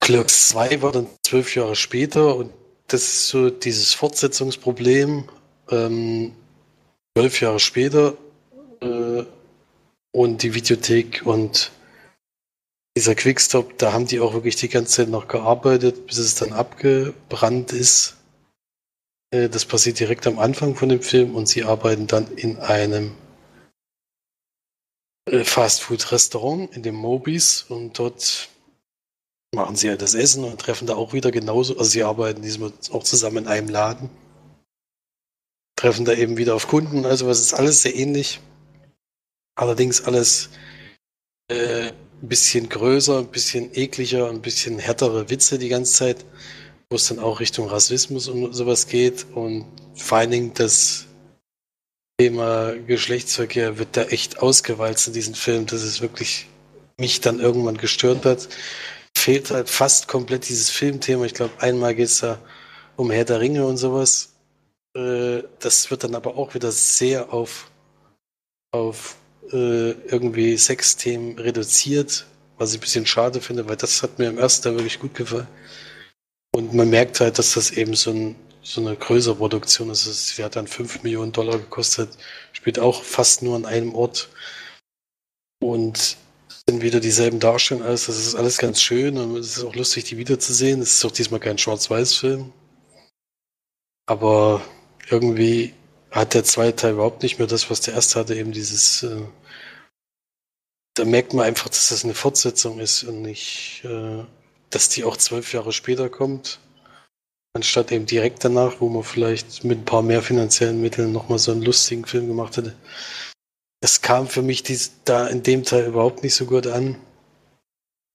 Clerks 0.01 0.49
2 0.49 0.81
war 0.81 0.91
dann 0.91 1.07
zwölf 1.25 1.55
Jahre 1.55 1.75
später 1.75 2.35
und 2.35 2.51
das 2.87 3.03
ist 3.03 3.27
so 3.29 3.49
dieses 3.49 3.93
Fortsetzungsproblem. 3.93 5.29
Ähm, 5.71 6.33
zwölf 7.17 7.39
Jahre 7.39 7.59
später 7.59 8.17
äh, 8.81 9.23
und 10.11 10.43
die 10.43 10.53
Videothek 10.53 11.21
und 11.25 11.71
dieser 12.95 13.15
Quickstop, 13.15 13.77
da 13.77 13.93
haben 13.93 14.05
die 14.05 14.19
auch 14.19 14.33
wirklich 14.33 14.55
die 14.55 14.69
ganze 14.69 14.93
Zeit 14.93 15.09
noch 15.09 15.27
gearbeitet, 15.27 16.05
bis 16.05 16.17
es 16.19 16.35
dann 16.35 16.53
abgebrannt 16.53 17.73
ist. 17.73 18.17
Äh, 19.31 19.49
das 19.49 19.65
passiert 19.65 19.99
direkt 19.99 20.27
am 20.27 20.39
Anfang 20.39 20.75
von 20.75 20.89
dem 20.89 21.01
Film 21.01 21.35
und 21.35 21.47
sie 21.47 21.63
arbeiten 21.63 22.07
dann 22.07 22.27
in 22.35 22.57
einem 22.59 23.15
äh, 25.25 25.43
Fastfood-Restaurant, 25.43 26.75
in 26.75 26.83
dem 26.83 26.95
Mobis 26.95 27.63
und 27.63 27.97
dort 27.97 28.49
machen 29.55 29.75
sie 29.75 29.89
halt 29.89 30.01
das 30.01 30.13
Essen 30.13 30.43
und 30.43 30.59
treffen 30.59 30.87
da 30.87 30.95
auch 30.95 31.13
wieder 31.13 31.31
genauso. 31.31 31.77
Also 31.77 31.89
sie 31.89 32.03
arbeiten 32.03 32.41
diesmal 32.41 32.73
auch 32.91 33.03
zusammen 33.03 33.37
in 33.37 33.47
einem 33.47 33.69
Laden. 33.69 34.09
Treffen 35.75 36.05
da 36.05 36.13
eben 36.13 36.37
wieder 36.37 36.55
auf 36.55 36.67
Kunden. 36.67 37.05
Also 37.05 37.29
es 37.29 37.39
ist 37.39 37.53
alles 37.53 37.81
sehr 37.81 37.95
ähnlich. 37.95 38.39
Allerdings 39.55 40.03
alles 40.05 40.49
äh, 41.49 41.91
ein 42.23 42.29
bisschen 42.29 42.69
größer, 42.69 43.19
ein 43.19 43.27
bisschen 43.27 43.69
ekliger, 43.75 44.29
ein 44.29 44.41
bisschen 44.41 44.79
härtere 44.79 45.29
Witze 45.29 45.59
die 45.59 45.67
ganze 45.67 45.93
Zeit, 45.93 46.25
wo 46.89 46.95
es 46.95 47.07
dann 47.09 47.19
auch 47.19 47.41
Richtung 47.41 47.67
Rassismus 47.67 48.29
und 48.29 48.53
sowas 48.53 48.87
geht. 48.87 49.25
Und 49.33 49.65
vor 49.93 50.19
allen 50.19 50.31
Dingen 50.31 50.53
das 50.53 51.05
Thema 52.17 52.73
Geschlechtsverkehr 52.87 53.77
wird 53.77 53.97
da 53.97 54.03
echt 54.03 54.39
ausgewalzt 54.41 55.07
in 55.07 55.13
diesem 55.13 55.33
Film, 55.33 55.65
dass 55.65 55.81
es 55.81 55.99
wirklich 55.99 56.47
mich 56.97 57.19
dann 57.19 57.41
irgendwann 57.41 57.77
gestört 57.77 58.23
hat. 58.25 58.47
Fehlt 59.17 59.51
halt 59.51 59.69
fast 59.69 60.07
komplett 60.07 60.47
dieses 60.47 60.69
Filmthema. 60.69 61.25
Ich 61.25 61.33
glaube, 61.33 61.53
einmal 61.59 61.93
geht 61.93 62.07
es 62.07 62.19
da 62.19 62.39
um 62.95 63.11
Herr 63.11 63.25
der 63.25 63.41
Ringe 63.41 63.65
und 63.65 63.75
sowas. 63.75 64.33
Äh, 64.95 65.43
das 65.59 65.91
wird 65.91 66.05
dann 66.05 66.15
aber 66.15 66.37
auch 66.37 66.53
wieder 66.53 66.71
sehr 66.71 67.33
auf, 67.33 67.69
auf 68.71 69.17
äh, 69.51 69.91
irgendwie 70.07 70.57
Sexthemen 70.57 71.37
reduziert, 71.39 72.25
was 72.57 72.71
ich 72.71 72.79
ein 72.79 72.81
bisschen 72.81 73.05
schade 73.05 73.41
finde, 73.41 73.67
weil 73.67 73.75
das 73.75 74.03
hat 74.03 74.19
mir 74.19 74.29
im 74.29 74.37
ersten 74.37 74.63
Teil 74.63 74.75
wirklich 74.75 74.99
gut 74.99 75.15
gefallen. 75.15 75.47
Und 76.55 76.73
man 76.73 76.89
merkt 76.89 77.19
halt, 77.19 77.39
dass 77.39 77.53
das 77.53 77.71
eben 77.71 77.95
so, 77.95 78.11
ein, 78.11 78.35
so 78.61 78.79
eine 78.81 78.95
größere 78.95 79.35
Produktion 79.35 79.89
ist. 79.89 80.05
Sie 80.35 80.43
hat 80.43 80.55
dann 80.55 80.67
5 80.67 81.03
Millionen 81.03 81.31
Dollar 81.31 81.57
gekostet, 81.57 82.09
spielt 82.51 82.79
auch 82.79 83.03
fast 83.03 83.41
nur 83.41 83.55
an 83.55 83.65
einem 83.65 83.95
Ort. 83.95 84.29
Und 85.59 86.17
sind 86.69 86.81
wieder 86.81 86.99
dieselben 86.99 87.39
Darstellungen, 87.39 87.87
alles. 87.87 88.05
Das 88.05 88.17
ist 88.17 88.35
alles 88.35 88.57
ganz 88.57 88.81
schön 88.81 89.17
und 89.17 89.35
es 89.37 89.57
ist 89.57 89.63
auch 89.63 89.75
lustig, 89.75 90.05
die 90.05 90.17
wiederzusehen. 90.17 90.81
Es 90.81 90.95
ist 90.95 91.05
auch 91.05 91.11
diesmal 91.11 91.39
kein 91.39 91.57
Schwarz-Weiß-Film. 91.57 92.51
Aber 94.05 94.61
irgendwie 95.09 95.73
hat 96.13 96.35
der 96.35 96.43
zweite 96.43 96.75
Teil 96.75 96.93
überhaupt 96.93 97.23
nicht 97.23 97.39
mehr 97.39 97.47
das, 97.47 97.69
was 97.69 97.81
der 97.81 97.95
erste 97.95 98.19
hatte, 98.19 98.35
eben 98.35 98.51
dieses. 98.51 99.03
Äh, 99.03 99.21
da 100.95 101.05
merkt 101.05 101.33
man 101.33 101.45
einfach, 101.45 101.69
dass 101.69 101.89
das 101.89 102.03
eine 102.03 102.13
Fortsetzung 102.13 102.79
ist 102.79 103.03
und 103.03 103.23
nicht, 103.23 103.81
äh, 103.83 104.23
dass 104.69 104.89
die 104.89 105.03
auch 105.03 105.17
zwölf 105.17 105.51
Jahre 105.51 105.73
später 105.73 106.07
kommt, 106.07 106.59
anstatt 107.53 107.91
eben 107.91 108.05
direkt 108.05 108.45
danach, 108.45 108.79
wo 108.79 108.89
man 108.89 109.03
vielleicht 109.03 109.63
mit 109.63 109.79
ein 109.79 109.85
paar 109.85 110.03
mehr 110.03 110.21
finanziellen 110.21 110.79
Mitteln 110.81 111.11
nochmal 111.11 111.39
so 111.39 111.51
einen 111.51 111.63
lustigen 111.63 112.05
Film 112.05 112.27
gemacht 112.27 112.57
hätte. 112.57 112.75
Es 113.81 114.01
kam 114.01 114.27
für 114.27 114.43
mich 114.43 114.61
dies, 114.61 114.91
da 115.03 115.27
in 115.27 115.41
dem 115.41 115.63
Teil 115.63 115.87
überhaupt 115.87 116.23
nicht 116.23 116.35
so 116.35 116.45
gut 116.45 116.67
an. 116.67 116.95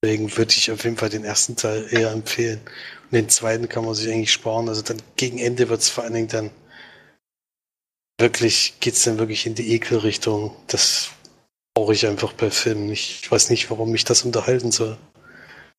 Deswegen 0.01 0.35
würde 0.37 0.53
ich 0.55 0.71
auf 0.71 0.85
jeden 0.85 0.95
Fall 0.95 1.09
den 1.09 1.25
ersten 1.25 1.57
Teil 1.57 1.85
eher 1.91 2.11
empfehlen. 2.11 2.61
Und 3.03 3.11
den 3.11 3.29
zweiten 3.29 3.67
kann 3.67 3.83
man 3.83 3.93
sich 3.93 4.09
eigentlich 4.09 4.31
sparen. 4.31 4.69
Also 4.69 4.81
dann 4.81 5.01
gegen 5.17 5.37
Ende 5.37 5.67
wird 5.67 5.81
es 5.81 5.89
vor 5.89 6.05
allen 6.05 6.13
Dingen 6.13 6.29
dann 6.29 6.51
wirklich, 8.19 8.79
geht 8.79 8.95
es 8.95 9.03
dann 9.03 9.17
wirklich 9.17 9.45
in 9.45 9.55
die 9.55 9.73
Ekelrichtung. 9.73 10.55
Das 10.67 11.09
brauche 11.73 11.93
ich 11.93 12.05
einfach 12.05 12.33
bei 12.33 12.51
Filmen. 12.51 12.91
Ich 12.91 13.29
weiß 13.31 13.49
nicht, 13.49 13.69
warum 13.71 13.91
mich 13.91 14.03
das 14.03 14.23
unterhalten 14.23 14.71
soll. 14.71 14.97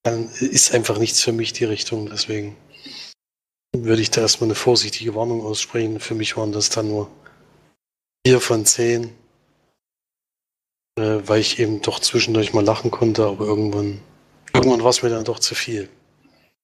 Dann 0.03 0.30
ist 0.30 0.74
einfach 0.74 0.99
nichts 0.99 1.22
für 1.22 1.32
mich 1.32 1.53
die 1.53 1.64
Richtung. 1.64 2.09
Deswegen 2.09 2.57
würde 3.76 4.03
ich 4.03 4.11
da 4.11 4.22
erstmal 4.22 4.49
eine 4.49 4.55
vorsichtige 4.55 5.14
Warnung 5.14 5.45
aussprechen. 5.45 6.01
Für 6.01 6.14
mich 6.14 6.36
waren 6.36 6.53
das 6.53 6.70
dann 6.70 6.88
nur 6.88 7.11
vier 8.26 8.41
von 8.41 8.64
zehn, 8.64 9.12
äh, 10.99 11.20
weil 11.24 11.41
ich 11.41 11.59
eben 11.59 11.82
doch 11.82 12.01
zwischendurch 12.01 12.53
mal 12.53 12.64
lachen 12.64 12.91
konnte, 12.91 13.26
aber 13.26 13.45
irgendwann, 13.45 14.01
irgendwann 14.55 14.82
war 14.82 14.91
es 14.91 15.03
mir 15.03 15.11
dann 15.11 15.24
doch 15.24 15.38
zu 15.38 15.55
viel. 15.55 15.88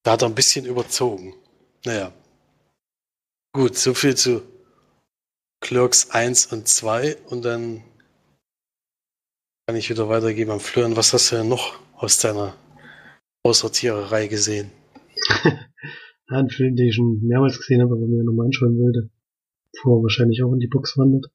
Da 0.02 0.12
hat 0.12 0.22
er 0.22 0.28
ein 0.28 0.34
bisschen 0.34 0.64
überzogen. 0.64 1.34
Naja. 1.84 2.12
Gut, 3.52 3.76
so 3.76 3.94
viel 3.94 4.14
zu 4.14 4.42
Clerks 5.60 6.10
1 6.10 6.52
und 6.52 6.68
2 6.68 7.16
und 7.28 7.44
dann 7.44 7.82
kann 9.66 9.76
ich 9.76 9.90
wieder 9.90 10.08
weitergeben 10.08 10.52
am 10.52 10.60
Flören. 10.60 10.96
Was 10.96 11.12
hast 11.12 11.32
du 11.32 11.36
denn 11.36 11.48
noch 11.48 11.80
aus 11.94 12.18
deiner 12.18 12.54
Aussortiererei 13.42 14.28
gesehen? 14.28 14.70
ein 16.28 16.50
Film, 16.50 16.76
den 16.76 16.88
ich 16.88 16.94
schon 16.94 17.20
mehrmals 17.22 17.58
gesehen 17.58 17.82
habe, 17.82 17.94
aber 17.94 18.06
mir 18.06 18.22
nochmal 18.22 18.46
anschauen 18.46 18.78
wollte, 18.78 19.10
bevor 19.72 19.98
er 19.98 20.02
wahrscheinlich 20.02 20.42
auch 20.42 20.52
in 20.52 20.60
die 20.60 20.68
Box 20.68 20.96
wandert. 20.98 21.26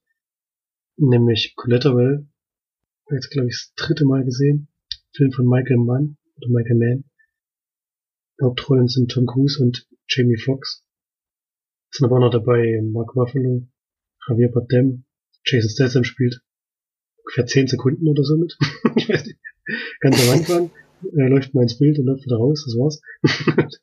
Nämlich 0.98 1.54
Collateral. 1.56 2.28
Jetzt, 3.10 3.32
glaube 3.32 3.50
ich, 3.50 3.56
das 3.56 3.74
dritte 3.76 4.06
Mal 4.06 4.24
gesehen. 4.24 4.68
Film 5.14 5.32
von 5.32 5.48
Michael 5.48 5.78
Mann 5.78 6.18
oder 6.38 6.48
Michael 6.50 6.78
Mann. 6.78 7.04
Hauptrollen 8.42 8.88
sind 8.88 9.12
Tom 9.12 9.26
Cruise 9.26 9.62
und 9.62 9.88
Jamie 10.08 10.38
Foxx. 10.38 10.86
Sind 11.92 12.06
aber 12.06 12.18
auch 12.18 12.22
noch 12.22 12.32
dabei 12.32 12.82
Mark 12.82 13.16
Ruffalo, 13.16 13.68
Javier 14.32 14.52
Bardem, 14.52 15.04
Jason 15.44 15.70
Statham 15.70 16.04
spielt 16.04 16.42
ungefähr 17.18 17.46
10 17.46 17.68
Sekunden 17.68 18.08
oder 18.08 18.24
so 18.24 18.38
mit. 18.38 18.58
ich 18.96 19.10
weiß 19.10 19.26
nicht. 19.26 19.40
Ganz 20.00 20.22
am 20.24 20.38
Anfang 20.38 20.72
äh, 21.04 21.28
läuft 21.28 21.54
mal 21.54 21.64
ins 21.64 21.78
Bild 21.78 22.00
und 22.00 22.06
läuft 22.06 22.26
wieder 22.26 22.38
raus, 22.38 22.64
das 22.66 22.76
war's. 22.76 23.02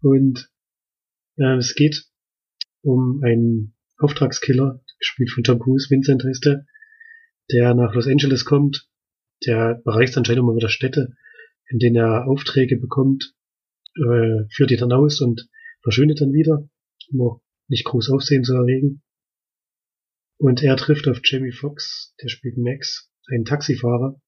und 0.00 0.50
äh, 1.36 1.56
es 1.56 1.74
geht 1.74 2.04
um 2.82 3.22
einen 3.22 3.74
Auftragskiller, 3.98 4.82
gespielt 4.98 5.30
von 5.30 5.44
Tom 5.44 5.60
Cruise, 5.60 5.88
Vincent 5.88 6.24
heißt 6.24 6.44
der, 6.44 6.66
der 7.52 7.74
nach 7.74 7.94
Los 7.94 8.08
Angeles 8.08 8.44
kommt, 8.44 8.88
der 9.46 9.80
bereist 9.84 10.16
anscheinend 10.16 10.42
immer 10.42 10.56
wieder 10.56 10.68
Städte, 10.68 11.14
in 11.68 11.78
denen 11.78 11.96
er 11.96 12.26
Aufträge 12.26 12.76
bekommt, 12.76 13.34
äh, 13.94 14.44
führt 14.50 14.70
die 14.70 14.76
dann 14.76 14.92
aus 14.92 15.20
und 15.20 15.48
verschwindet 15.82 16.20
dann 16.20 16.32
wieder, 16.32 16.68
um 17.12 17.20
auch 17.20 17.42
nicht 17.68 17.84
groß 17.84 18.10
Aufsehen 18.10 18.44
zu 18.44 18.54
erregen. 18.54 19.02
Und 20.42 20.60
er 20.60 20.76
trifft 20.76 21.06
auf 21.06 21.20
Jamie 21.22 21.52
Foxx, 21.52 22.16
der 22.20 22.28
spielt 22.28 22.58
Max, 22.58 23.08
einen 23.28 23.44
Taxifahrer, 23.44 24.20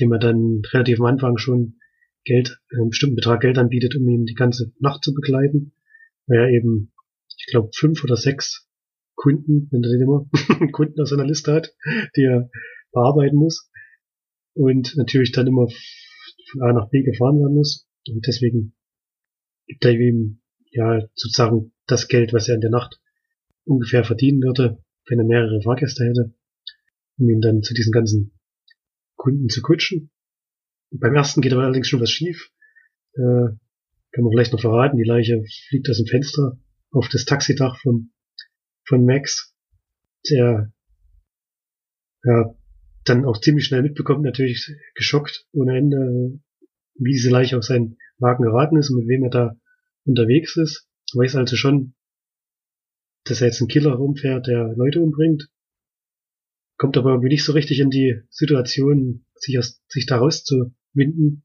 dem 0.00 0.10
er 0.10 0.18
dann 0.18 0.62
relativ 0.72 0.98
am 0.98 1.06
Anfang 1.06 1.38
schon 1.38 1.78
Geld, 2.24 2.58
einen 2.72 2.88
bestimmten 2.88 3.14
Betrag 3.14 3.40
Geld 3.40 3.56
anbietet, 3.56 3.94
um 3.94 4.08
ihn 4.08 4.24
die 4.24 4.34
ganze 4.34 4.72
Nacht 4.80 5.04
zu 5.04 5.14
begleiten, 5.14 5.76
weil 6.26 6.38
er 6.38 6.48
eben, 6.48 6.92
ich 7.38 7.46
glaube, 7.52 7.70
fünf 7.72 8.02
oder 8.02 8.16
sechs 8.16 8.68
Kunden, 9.14 9.68
wenn 9.70 9.84
er 9.84 9.90
den 9.90 10.00
immer, 10.00 10.28
Kunden 10.72 11.00
aus 11.00 11.10
seiner 11.10 11.24
Liste 11.24 11.52
hat, 11.52 11.72
die 12.16 12.24
er 12.24 12.50
bearbeiten 12.90 13.36
muss. 13.36 13.70
Und 14.54 14.96
natürlich 14.96 15.30
dann 15.30 15.46
immer 15.46 15.68
von 16.50 16.62
A 16.62 16.72
nach 16.72 16.90
B 16.90 17.04
gefahren 17.04 17.38
werden 17.38 17.54
muss. 17.54 17.86
Und 18.08 18.26
deswegen 18.26 18.74
gibt 19.68 19.84
er 19.84 19.92
ihm 19.92 20.42
ja 20.72 21.06
sozusagen 21.14 21.72
das 21.86 22.08
Geld, 22.08 22.32
was 22.32 22.48
er 22.48 22.56
in 22.56 22.60
der 22.60 22.70
Nacht 22.70 22.98
ungefähr 23.64 24.04
verdienen 24.04 24.42
würde, 24.42 24.82
wenn 25.08 25.18
er 25.18 25.24
mehrere 25.24 25.60
Fahrgäste 25.62 26.04
hätte, 26.04 26.34
um 27.18 27.28
ihn 27.28 27.40
dann 27.40 27.62
zu 27.62 27.74
diesen 27.74 27.92
ganzen 27.92 28.38
Kunden 29.16 29.48
zu 29.48 29.62
kutschen. 29.62 30.10
Beim 30.90 31.14
ersten 31.14 31.40
geht 31.40 31.52
aber 31.52 31.62
allerdings 31.62 31.88
schon 31.88 32.00
was 32.00 32.10
schief. 32.10 32.50
Äh, 33.14 33.56
kann 34.12 34.22
man 34.22 34.30
vielleicht 34.32 34.52
noch 34.52 34.60
verraten, 34.60 34.96
die 34.96 35.04
Leiche 35.04 35.42
fliegt 35.68 35.90
aus 35.90 35.98
dem 35.98 36.06
Fenster 36.06 36.58
auf 36.92 37.08
das 37.08 37.24
Taxidach 37.24 37.78
von, 37.80 38.12
von 38.86 39.04
Max, 39.04 39.54
der 40.30 40.72
ja, 42.22 42.54
dann 43.04 43.24
auch 43.24 43.40
ziemlich 43.40 43.66
schnell 43.66 43.82
mitbekommt, 43.82 44.22
natürlich 44.22 44.72
geschockt 44.94 45.46
ohne 45.52 45.76
Ende, 45.76 46.40
wie 46.94 47.12
diese 47.12 47.30
Leiche 47.30 47.58
auf 47.58 47.64
seinen 47.64 47.98
Wagen 48.18 48.44
geraten 48.44 48.76
ist 48.76 48.90
und 48.90 49.00
mit 49.00 49.08
wem 49.08 49.24
er 49.24 49.30
da 49.30 49.56
unterwegs 50.04 50.56
ist. 50.56 50.88
Weiß 51.12 51.36
also 51.36 51.56
schon, 51.56 51.94
dass 53.24 53.40
er 53.40 53.48
jetzt 53.48 53.60
ein 53.60 53.68
Killer 53.68 53.94
rumfährt, 53.94 54.46
der 54.46 54.74
Leute 54.76 55.00
umbringt. 55.00 55.48
Kommt 56.76 56.96
aber 56.96 57.10
irgendwie 57.10 57.28
nicht 57.28 57.44
so 57.44 57.52
richtig 57.52 57.80
in 57.80 57.90
die 57.90 58.20
Situation, 58.30 59.24
sich, 59.34 59.58
aus, 59.58 59.82
sich 59.88 60.06
da 60.06 60.18
rauszuwinden 60.18 61.44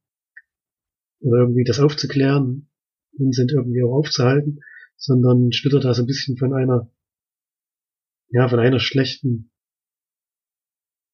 oder 1.20 1.42
irgendwie 1.42 1.64
das 1.64 1.80
aufzuklären 1.80 2.70
und 3.18 3.36
sind 3.36 3.52
irgendwie 3.52 3.84
auch 3.84 3.94
aufzuhalten, 3.94 4.60
sondern 4.98 5.52
schlittert 5.52 5.86
da 5.86 5.94
so 5.94 6.04
ein 6.04 6.08
bisschen 6.08 6.38
von 6.38 6.54
einer, 6.54 6.92
ja, 8.30 8.48
von 8.48 8.60
einer 8.60 8.80
schlechten, 8.80 9.52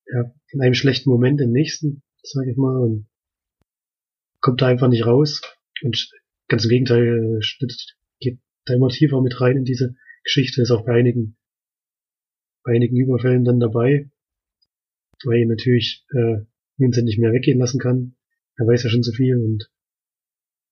ja, 0.07 0.33
von 0.49 0.61
einem 0.61 0.73
schlechten 0.73 1.09
Moment 1.09 1.41
im 1.41 1.51
nächsten, 1.51 2.03
sag 2.23 2.47
ich 2.47 2.57
mal, 2.57 2.77
und 2.77 3.07
kommt 4.39 4.61
da 4.61 4.67
einfach 4.67 4.87
nicht 4.87 5.05
raus 5.05 5.41
und 5.81 6.09
ganz 6.47 6.63
im 6.63 6.69
Gegenteil, 6.69 7.39
geht 8.19 8.39
da 8.65 8.73
immer 8.73 8.89
tiefer 8.89 9.21
mit 9.21 9.39
rein 9.41 9.57
in 9.57 9.65
diese 9.65 9.95
Geschichte, 10.25 10.61
ist 10.61 10.71
auch 10.71 10.85
bei 10.85 10.95
einigen, 10.95 11.37
bei 12.63 12.73
einigen 12.73 12.97
Überfällen 12.97 13.45
dann 13.45 13.61
dabei, 13.61 14.11
weil 15.23 15.39
ihn 15.39 15.47
natürlich 15.47 16.05
äh, 16.09 16.45
Vincent 16.77 17.05
nicht 17.05 17.19
mehr 17.19 17.31
weggehen 17.31 17.59
lassen 17.59 17.79
kann. 17.79 18.17
Er 18.57 18.67
weiß 18.67 18.83
ja 18.83 18.89
schon 18.89 19.03
so 19.03 19.13
viel 19.13 19.37
und 19.37 19.71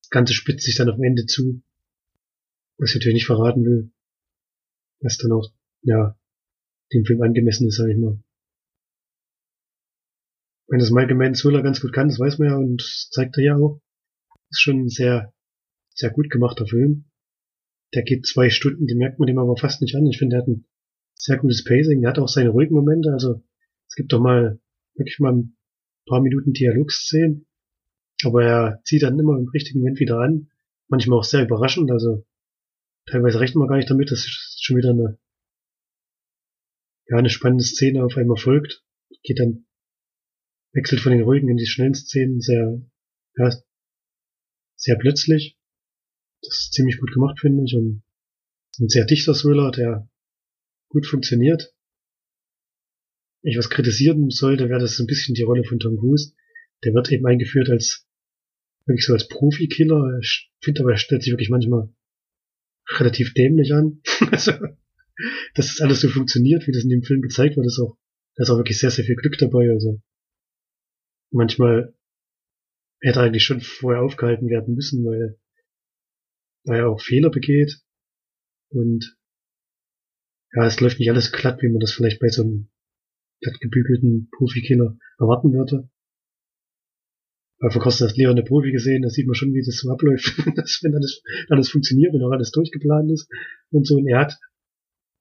das 0.01 0.09
Ganze 0.09 0.33
spitzt 0.33 0.65
sich 0.65 0.75
dann 0.75 0.87
dem 0.87 1.03
Ende 1.03 1.25
zu, 1.25 1.63
was 2.77 2.89
ich 2.89 2.95
natürlich 2.95 3.15
nicht 3.15 3.25
verraten 3.27 3.63
will, 3.63 3.91
was 4.99 5.17
dann 5.17 5.31
auch, 5.31 5.53
ja, 5.83 6.19
dem 6.91 7.05
Film 7.05 7.21
angemessen 7.21 7.67
ist, 7.67 7.77
sag 7.77 7.87
ich 7.89 7.97
mal. 7.97 8.21
wenn 10.73 10.79
das 10.79 10.89
Michael 10.89 11.13
Mann 11.13 11.33
ganz 11.63 11.81
gut 11.81 11.93
kann, 11.93 12.07
das 12.07 12.19
weiß 12.19 12.39
man 12.39 12.47
ja 12.47 12.55
und 12.55 12.81
das 12.81 13.09
zeigt 13.11 13.37
er 13.37 13.43
ja 13.43 13.55
auch. 13.57 13.79
Ist 14.49 14.61
schon 14.61 14.85
ein 14.85 14.89
sehr, 14.89 15.31
sehr 15.93 16.09
gut 16.09 16.31
gemachter 16.31 16.65
Film. 16.65 17.05
Der 17.93 18.03
geht 18.03 18.25
zwei 18.25 18.49
Stunden, 18.49 18.87
die 18.87 18.95
merkt 18.95 19.19
man 19.19 19.27
dem 19.27 19.37
aber 19.37 19.55
fast 19.55 19.81
nicht 19.81 19.95
an. 19.95 20.05
Ich 20.07 20.17
finde, 20.17 20.35
er 20.35 20.41
hat 20.41 20.47
ein 20.47 20.65
sehr 21.15 21.37
gutes 21.37 21.63
Pacing. 21.63 22.03
Er 22.03 22.09
hat 22.09 22.19
auch 22.19 22.27
seine 22.27 22.49
ruhigen 22.49 22.75
Momente. 22.75 23.11
Also 23.11 23.43
es 23.87 23.95
gibt 23.95 24.11
doch 24.11 24.19
mal 24.19 24.59
wirklich 24.95 25.19
mal 25.19 25.33
ein 25.33 25.57
paar 26.07 26.21
Minuten 26.21 26.53
Dialogszenen. 26.53 27.45
Aber 28.23 28.43
er 28.43 28.81
zieht 28.83 29.03
dann 29.03 29.19
immer 29.19 29.37
im 29.37 29.47
richtigen 29.49 29.79
Moment 29.79 29.99
wieder 29.99 30.19
an. 30.19 30.49
Manchmal 30.87 31.19
auch 31.19 31.23
sehr 31.23 31.43
überraschend. 31.43 31.91
Also 31.91 32.25
teilweise 33.05 33.39
rechnet 33.39 33.57
man 33.57 33.67
gar 33.67 33.77
nicht 33.77 33.89
damit, 33.89 34.11
dass 34.11 34.25
schon 34.59 34.77
wieder 34.77 34.91
eine, 34.91 35.19
ja, 37.07 37.17
eine 37.17 37.29
spannende 37.29 37.63
Szene 37.63 38.03
auf 38.03 38.17
einmal 38.17 38.37
folgt. 38.37 38.83
Geht 39.23 39.39
dann, 39.39 39.65
wechselt 40.73 41.01
von 41.01 41.11
den 41.11 41.21
ruhigen 41.21 41.49
in 41.49 41.57
die 41.57 41.67
schnellen 41.67 41.93
Szenen 41.93 42.41
sehr, 42.41 42.81
ja, 43.37 43.51
sehr 44.75 44.97
plötzlich. 44.97 45.57
Das 46.43 46.59
ist 46.59 46.73
ziemlich 46.73 46.99
gut 46.99 47.11
gemacht, 47.13 47.39
finde 47.39 47.63
ich. 47.65 47.75
Und 47.75 48.03
ein 48.79 48.89
sehr 48.89 49.05
dichter 49.05 49.33
Thriller, 49.33 49.71
der 49.71 50.09
gut 50.89 51.07
funktioniert. 51.07 51.73
Ich 53.41 53.57
was 53.57 53.69
kritisieren 53.69 54.29
sollte, 54.29 54.69
wäre 54.69 54.79
das 54.79 54.95
so 54.95 55.03
ein 55.03 55.07
bisschen 55.07 55.35
die 55.35 55.43
Rolle 55.43 55.63
von 55.63 55.79
Tom 55.79 55.97
Cruise. 55.97 56.33
Der 56.83 56.93
wird 56.93 57.11
eben 57.11 57.25
eingeführt 57.25 57.69
als 57.69 58.07
wirklich 58.85 59.05
so 59.05 59.13
als 59.13 59.27
Profikiller. 59.27 60.17
Ich 60.21 60.51
finde 60.61 60.81
aber, 60.81 60.91
er 60.91 60.97
stellt 60.97 61.23
sich 61.23 61.31
wirklich 61.31 61.49
manchmal 61.49 61.93
relativ 62.89 63.33
dämlich 63.33 63.73
an. 63.73 64.01
also, 64.31 64.51
dass 65.55 65.67
das 65.67 65.81
alles 65.81 66.01
so 66.01 66.09
funktioniert, 66.09 66.67
wie 66.67 66.71
das 66.71 66.83
in 66.83 66.89
dem 66.89 67.03
Film 67.03 67.21
gezeigt 67.21 67.55
wird, 67.55 67.65
ist 67.65 67.79
auch, 67.79 67.97
da 68.35 68.43
ist 68.43 68.49
auch 68.49 68.57
wirklich 68.57 68.79
sehr, 68.79 68.91
sehr 68.91 69.05
viel 69.05 69.15
Glück 69.15 69.37
dabei. 69.37 69.69
Also 69.69 70.01
manchmal 71.31 71.93
hätte 73.01 73.19
er 73.19 73.23
eigentlich 73.25 73.43
schon 73.43 73.61
vorher 73.61 74.01
aufgehalten 74.01 74.49
werden 74.49 74.73
müssen, 74.73 75.03
weil, 75.05 75.37
weil 76.65 76.79
er 76.79 76.89
auch 76.89 77.01
Fehler 77.01 77.29
begeht. 77.29 77.79
Und 78.69 79.17
ja, 80.53 80.65
es 80.65 80.79
läuft 80.79 80.99
nicht 80.99 81.09
alles 81.09 81.31
glatt, 81.31 81.61
wie 81.61 81.69
man 81.69 81.79
das 81.79 81.91
vielleicht 81.91 82.19
bei 82.19 82.29
so 82.29 82.43
einem 82.43 82.69
glatt 83.41 83.59
gebügelten 83.59 84.29
Profikiller 84.31 84.97
erwarten 85.19 85.53
würde. 85.53 85.89
Bei 87.59 87.69
Verkosten 87.69 88.07
hat 88.07 88.17
Leon 88.17 88.35
der 88.35 88.43
Profi 88.43 88.71
gesehen, 88.71 89.03
da 89.03 89.09
sieht 89.09 89.25
man 89.25 89.35
schon, 89.35 89.53
wie 89.53 89.63
das 89.65 89.77
so 89.77 89.89
abläuft, 89.89 90.35
dass, 90.57 90.79
wenn 90.83 90.95
alles, 90.95 91.23
alles 91.49 91.69
funktioniert, 91.69 92.13
wenn 92.13 92.21
auch 92.23 92.31
alles 92.31 92.51
durchgeplant 92.51 93.11
ist 93.11 93.29
und 93.71 93.87
so. 93.87 93.95
Und 93.95 94.07
er 94.07 94.19
hat 94.19 94.37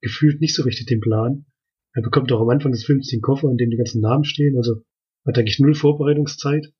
gefühlt 0.01 0.40
nicht 0.40 0.55
so 0.55 0.64
richtig 0.64 0.86
den 0.86 1.01
Plan. 1.01 1.47
Er 1.95 2.03
bekommt 2.03 2.32
auch 2.32 2.40
am 2.40 2.49
Anfang 2.49 2.72
des 2.72 2.84
Films 2.84 3.09
den 3.09 3.20
Koffer, 3.20 3.49
in 3.51 3.59
dem 3.59 3.70
die 3.70 3.76
ganzen 3.76 4.01
Namen 4.01 4.24
stehen, 4.24 4.57
also 4.57 4.82
hat 5.26 5.38
eigentlich 5.38 5.61
null 5.61 5.74
Vorbereitungszeit. 5.74 6.72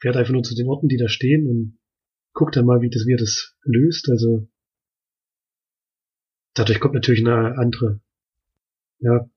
Fährt 0.00 0.16
einfach 0.16 0.32
nur 0.32 0.42
zu 0.42 0.54
den 0.54 0.68
Orten, 0.68 0.88
die 0.88 0.96
da 0.96 1.08
stehen 1.08 1.46
und 1.46 1.78
guckt 2.36 2.54
dann 2.54 2.66
mal, 2.66 2.82
wie 2.82 2.90
das, 2.90 3.06
wie 3.06 3.14
er 3.14 3.18
das 3.18 3.56
löst. 3.64 4.08
Also 4.10 4.46
dadurch 6.54 6.80
kommt 6.80 6.94
natürlich 6.94 7.26
eine 7.26 7.56
andere, 7.58 8.00
ja, 8.98 9.28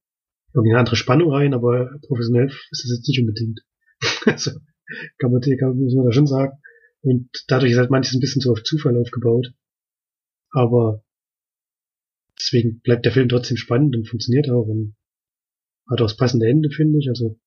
eine 0.53 0.77
andere 0.77 0.97
Spannung 0.97 1.31
rein, 1.31 1.53
aber 1.53 1.97
professionell 2.07 2.47
ist 2.47 2.83
das 2.83 2.91
jetzt 2.97 3.07
nicht 3.07 3.21
unbedingt. 3.21 3.61
also 4.25 4.51
kann 5.17 5.31
man, 5.31 5.41
kann, 5.41 5.77
muss 5.77 5.95
man 5.95 6.05
da 6.05 6.11
schon 6.11 6.27
sagen. 6.27 6.59
Und 7.01 7.29
dadurch 7.47 7.71
ist 7.71 7.77
halt 7.77 7.89
manches 7.89 8.13
ein 8.13 8.19
bisschen 8.19 8.41
so 8.41 8.51
auf 8.51 8.63
Zufall 8.63 8.97
aufgebaut. 8.97 9.53
Aber 10.51 11.03
deswegen 12.37 12.81
bleibt 12.81 13.05
der 13.05 13.13
Film 13.13 13.29
trotzdem 13.29 13.55
spannend 13.55 13.95
und 13.95 14.09
funktioniert 14.09 14.49
auch 14.49 14.65
und 14.67 14.95
hat 15.89 16.01
auch 16.01 16.07
das 16.07 16.17
passende 16.17 16.49
Ende, 16.49 16.69
finde 16.69 16.99
ich. 16.99 17.07
Also 17.07 17.39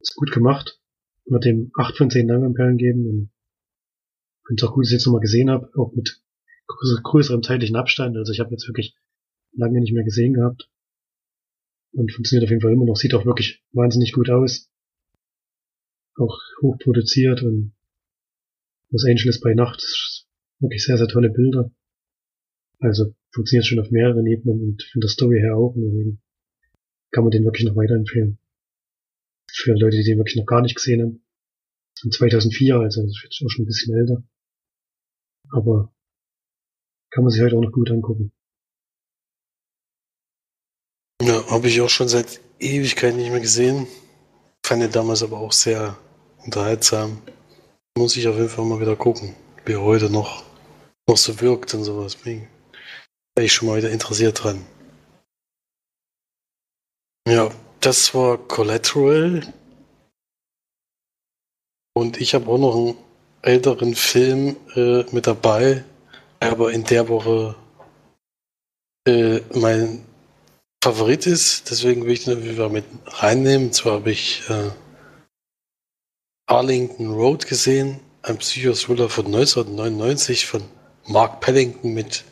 ist 0.00 0.16
gut 0.16 0.32
gemacht. 0.32 0.80
Wird 1.26 1.44
dem 1.44 1.70
8 1.78 1.96
von 1.96 2.10
10 2.10 2.26
Langamperlen 2.26 2.76
geben 2.76 3.06
und 3.08 3.33
finde 4.46 4.62
es 4.62 4.68
auch 4.68 4.74
gut, 4.74 4.84
dass 4.84 4.90
ich 4.90 4.94
jetzt 4.94 5.06
nochmal 5.06 5.20
gesehen 5.20 5.50
habe, 5.50 5.70
auch 5.76 5.92
mit 5.94 6.20
größerem 6.66 7.42
zeitlichen 7.42 7.76
Abstand. 7.76 8.16
Also 8.16 8.32
ich 8.32 8.40
habe 8.40 8.50
jetzt 8.50 8.66
wirklich 8.68 8.96
lange 9.52 9.80
nicht 9.80 9.92
mehr 9.92 10.04
gesehen 10.04 10.34
gehabt. 10.34 10.68
Und 11.92 12.12
funktioniert 12.12 12.44
auf 12.44 12.50
jeden 12.50 12.62
Fall 12.62 12.72
immer 12.72 12.86
noch. 12.86 12.96
Sieht 12.96 13.14
auch 13.14 13.24
wirklich 13.24 13.62
wahnsinnig 13.72 14.12
gut 14.12 14.28
aus. 14.28 14.68
Auch 16.16 16.38
hoch 16.60 16.78
produziert 16.78 17.42
und 17.42 17.72
Los 18.90 19.04
Angeles 19.04 19.40
bei 19.40 19.54
Nacht. 19.54 19.82
Wirklich 20.58 20.84
sehr, 20.84 20.98
sehr 20.98 21.08
tolle 21.08 21.30
Bilder. 21.30 21.70
Also 22.80 23.14
funktioniert 23.30 23.66
schon 23.66 23.78
auf 23.78 23.90
mehreren 23.90 24.26
Ebenen 24.26 24.60
und 24.60 24.82
von 24.82 25.00
der 25.00 25.10
Story 25.10 25.38
her 25.38 25.56
auch. 25.56 25.74
Deswegen 25.76 26.20
kann 27.12 27.24
man 27.24 27.30
den 27.30 27.44
wirklich 27.44 27.64
noch 27.64 27.76
weiterempfehlen. 27.76 28.38
Für 29.52 29.74
Leute, 29.74 29.96
die 29.96 30.04
den 30.04 30.18
wirklich 30.18 30.36
noch 30.36 30.46
gar 30.46 30.62
nicht 30.62 30.74
gesehen 30.74 31.02
haben. 31.02 31.24
Von 32.00 32.10
2004, 32.10 32.76
also 32.76 33.02
das 33.02 33.22
jetzt 33.22 33.40
auch 33.44 33.50
schon 33.50 33.64
ein 33.64 33.66
bisschen 33.66 33.96
älter. 33.96 34.24
Aber 35.50 35.92
kann 37.10 37.24
man 37.24 37.30
sich 37.30 37.42
halt 37.42 37.54
auch 37.54 37.60
noch 37.60 37.72
gut 37.72 37.90
angucken. 37.90 38.32
Ja, 41.22 41.48
habe 41.50 41.68
ich 41.68 41.80
auch 41.80 41.88
schon 41.88 42.08
seit 42.08 42.40
Ewigkeit 42.58 43.14
nicht 43.14 43.30
mehr 43.30 43.40
gesehen. 43.40 43.86
Fand 44.66 44.82
ihn 44.82 44.90
damals 44.90 45.22
aber 45.22 45.38
auch 45.38 45.52
sehr 45.52 45.96
unterhaltsam. 46.44 47.22
Muss 47.96 48.16
ich 48.16 48.26
auf 48.26 48.36
jeden 48.36 48.48
Fall 48.48 48.64
mal 48.64 48.80
wieder 48.80 48.96
gucken, 48.96 49.34
wie 49.64 49.76
heute 49.76 50.10
noch, 50.10 50.44
noch 51.08 51.16
so 51.16 51.40
wirkt 51.40 51.72
und 51.74 51.84
sowas. 51.84 52.16
Bin 52.16 52.48
ich 53.38 53.52
schon 53.52 53.68
mal 53.68 53.78
wieder 53.78 53.90
interessiert 53.90 54.42
dran. 54.42 54.66
Ja, 57.28 57.50
das 57.80 58.14
war 58.14 58.38
Collateral. 58.38 59.54
Und 61.94 62.20
ich 62.20 62.34
habe 62.34 62.48
auch 62.48 62.58
noch 62.58 62.74
einen 62.74 62.96
älteren 63.44 63.94
Film 63.94 64.56
äh, 64.74 65.04
mit 65.12 65.26
dabei, 65.26 65.84
aber 66.40 66.72
in 66.72 66.84
der 66.84 67.08
Woche 67.08 67.54
äh, 69.06 69.40
mein 69.54 70.04
Favorit 70.82 71.26
ist. 71.26 71.70
Deswegen 71.70 72.04
will 72.04 72.12
ich 72.12 72.24
den 72.24 72.42
wieder 72.44 72.68
mit 72.68 72.84
reinnehmen. 73.06 73.68
Und 73.68 73.74
zwar 73.74 73.94
habe 73.94 74.10
ich 74.10 74.42
äh, 74.48 74.70
Arlington 76.46 77.12
Road 77.12 77.46
gesehen, 77.46 78.00
ein 78.22 78.38
Psychothriller 78.38 79.08
von 79.08 79.26
1999 79.26 80.46
von 80.46 80.62
Mark 81.06 81.40
Pellington 81.40 81.92
mit 81.92 82.24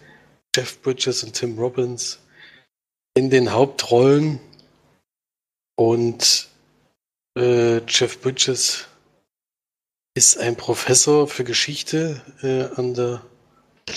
Jeff 0.54 0.80
Bridges 0.80 1.22
und 1.24 1.34
Tim 1.34 1.58
Robbins 1.58 2.20
in 3.14 3.28
den 3.28 3.52
Hauptrollen. 3.52 4.40
Und 5.76 6.48
äh, 7.38 7.78
Jeff 7.86 8.20
Bridges 8.20 8.86
ist 10.14 10.38
ein 10.38 10.56
Professor 10.56 11.26
für 11.26 11.44
Geschichte 11.44 12.20
äh, 12.42 12.64
an 12.78 12.94
der 12.94 13.22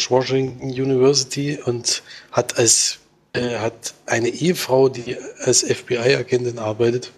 Washington 0.09 0.69
University 0.69 1.59
und 1.63 2.03
hat 2.31 2.57
als 2.57 2.99
äh, 3.35 3.59
hat 3.59 3.93
eine 4.05 4.29
Ehefrau, 4.29 4.89
die 4.89 5.17
als 5.39 5.61
FBI-Agentin 5.63 6.57
arbeitet. 6.57 7.11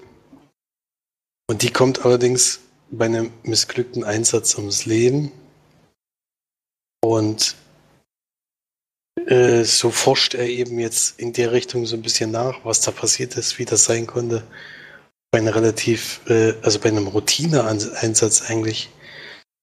Und 1.50 1.62
die 1.62 1.72
kommt 1.72 2.06
allerdings 2.06 2.60
bei 2.90 3.06
einem 3.06 3.32
missglückten 3.44 4.04
Einsatz 4.04 4.56
ums 4.58 4.86
Leben. 4.86 5.32
Und 7.02 7.56
äh, 9.28 9.64
so 9.64 9.92
forscht 9.92 10.34
er 10.34 10.48
eben 10.48 10.80
jetzt 10.80 11.20
in 11.20 11.34
der 11.34 11.52
Richtung 11.52 11.86
so 11.86 11.96
ein 11.96 12.02
bisschen 12.02 12.32
nach, 12.32 12.66
was 12.66 12.82
da 12.82 12.92
passiert 12.92 13.38
ist, 13.38 13.60
wie 13.60 13.66
das 13.66 13.86
sein 13.86 14.08
konnte. 14.08 14.44
Bei 15.32 15.40
einem 15.40 15.54
relativ, 15.54 16.22
äh, 16.28 16.54
also 16.62 16.80
bei 16.80 16.90
einem 16.90 17.08
Routine-Einsatz 17.08 18.50
eigentlich, 18.50 18.90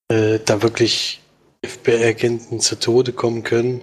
äh, 0.08 0.38
da 0.44 0.62
wirklich 0.62 1.20
FBI-Agenten 1.64 2.60
zu 2.60 2.78
Tode 2.78 3.12
kommen 3.12 3.42
können. 3.42 3.82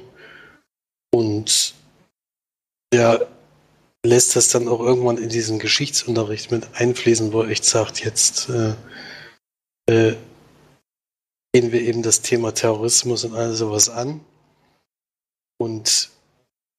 Und 1.11 1.73
er 2.93 3.27
lässt 4.05 4.36
das 4.36 4.49
dann 4.49 4.67
auch 4.67 4.79
irgendwann 4.79 5.17
in 5.17 5.29
diesen 5.29 5.59
Geschichtsunterricht 5.59 6.51
mit 6.51 6.67
einfließen, 6.73 7.34
wo 7.34 7.41
er 7.41 7.49
echt 7.49 7.65
sagt, 7.65 8.03
jetzt 8.03 8.49
äh, 8.49 8.73
äh, 9.89 10.15
gehen 11.53 11.71
wir 11.71 11.82
eben 11.82 12.01
das 12.01 12.21
Thema 12.21 12.53
Terrorismus 12.53 13.25
und 13.25 13.36
all 13.36 13.53
sowas 13.53 13.89
an 13.89 14.21
und 15.59 16.09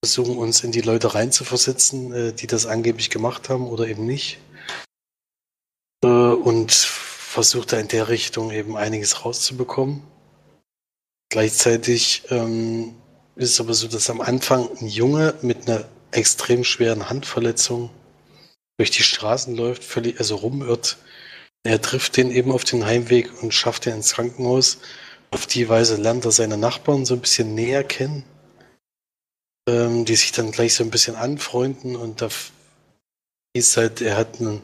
versuchen 0.05 0.37
uns 0.37 0.65
in 0.65 0.73
die 0.73 0.81
Leute 0.81 1.15
reinzuversetzen, 1.15 2.13
äh, 2.13 2.33
die 2.33 2.47
das 2.47 2.67
angeblich 2.67 3.11
gemacht 3.11 3.49
haben 3.49 3.69
oder 3.69 3.87
eben 3.87 4.07
nicht. 4.07 4.39
Äh, 6.05 6.09
und 6.09 6.73
versucht 6.73 7.73
da 7.73 7.79
in 7.79 7.89
der 7.89 8.09
Richtung 8.09 8.51
eben 8.51 8.77
einiges 8.77 9.25
rauszubekommen. 9.25 10.03
Gleichzeitig 11.31 12.25
ähm, 12.29 12.95
ist 13.37 13.53
es 13.53 13.61
aber 13.61 13.73
so, 13.73 13.89
dass 13.89 14.11
am 14.11 14.21
Anfang 14.21 14.69
ein 14.81 14.89
Junge 14.89 15.35
mit 15.41 15.67
einer 15.67 15.89
extrem 16.11 16.63
schweren 16.63 17.09
Handverletzung 17.09 17.91
durch 18.77 18.91
die 18.91 19.03
Straßen 19.03 19.57
läuft, 19.57 19.83
völlig, 19.85 20.19
also 20.19 20.37
rumirrt. 20.37 20.99
Er 21.63 21.81
trifft 21.81 22.17
den 22.17 22.31
eben 22.31 22.53
auf 22.53 22.65
den 22.65 22.85
Heimweg 22.85 23.43
und 23.43 23.55
schafft 23.55 23.87
ihn 23.87 23.95
ins 23.95 24.15
Krankenhaus. 24.15 24.79
Auf 25.31 25.47
die 25.47 25.69
Weise 25.69 25.97
lernt 25.97 26.25
er 26.25 26.33
seine 26.33 26.59
Nachbarn 26.59 27.07
so 27.07 27.15
ein 27.15 27.21
bisschen 27.21 27.55
näher 27.55 27.85
kennen, 27.85 28.25
ähm, 29.69 30.05
die 30.05 30.17
sich 30.17 30.33
dann 30.33 30.51
gleich 30.51 30.75
so 30.75 30.85
ein 30.85 30.91
bisschen 30.91 31.17
anfreunden 31.17 31.97
und 31.97 32.21
da 32.21 32.29
ist 33.55 33.77
halt, 33.77 34.01
er 34.01 34.17
hat 34.17 34.41
einen 34.41 34.63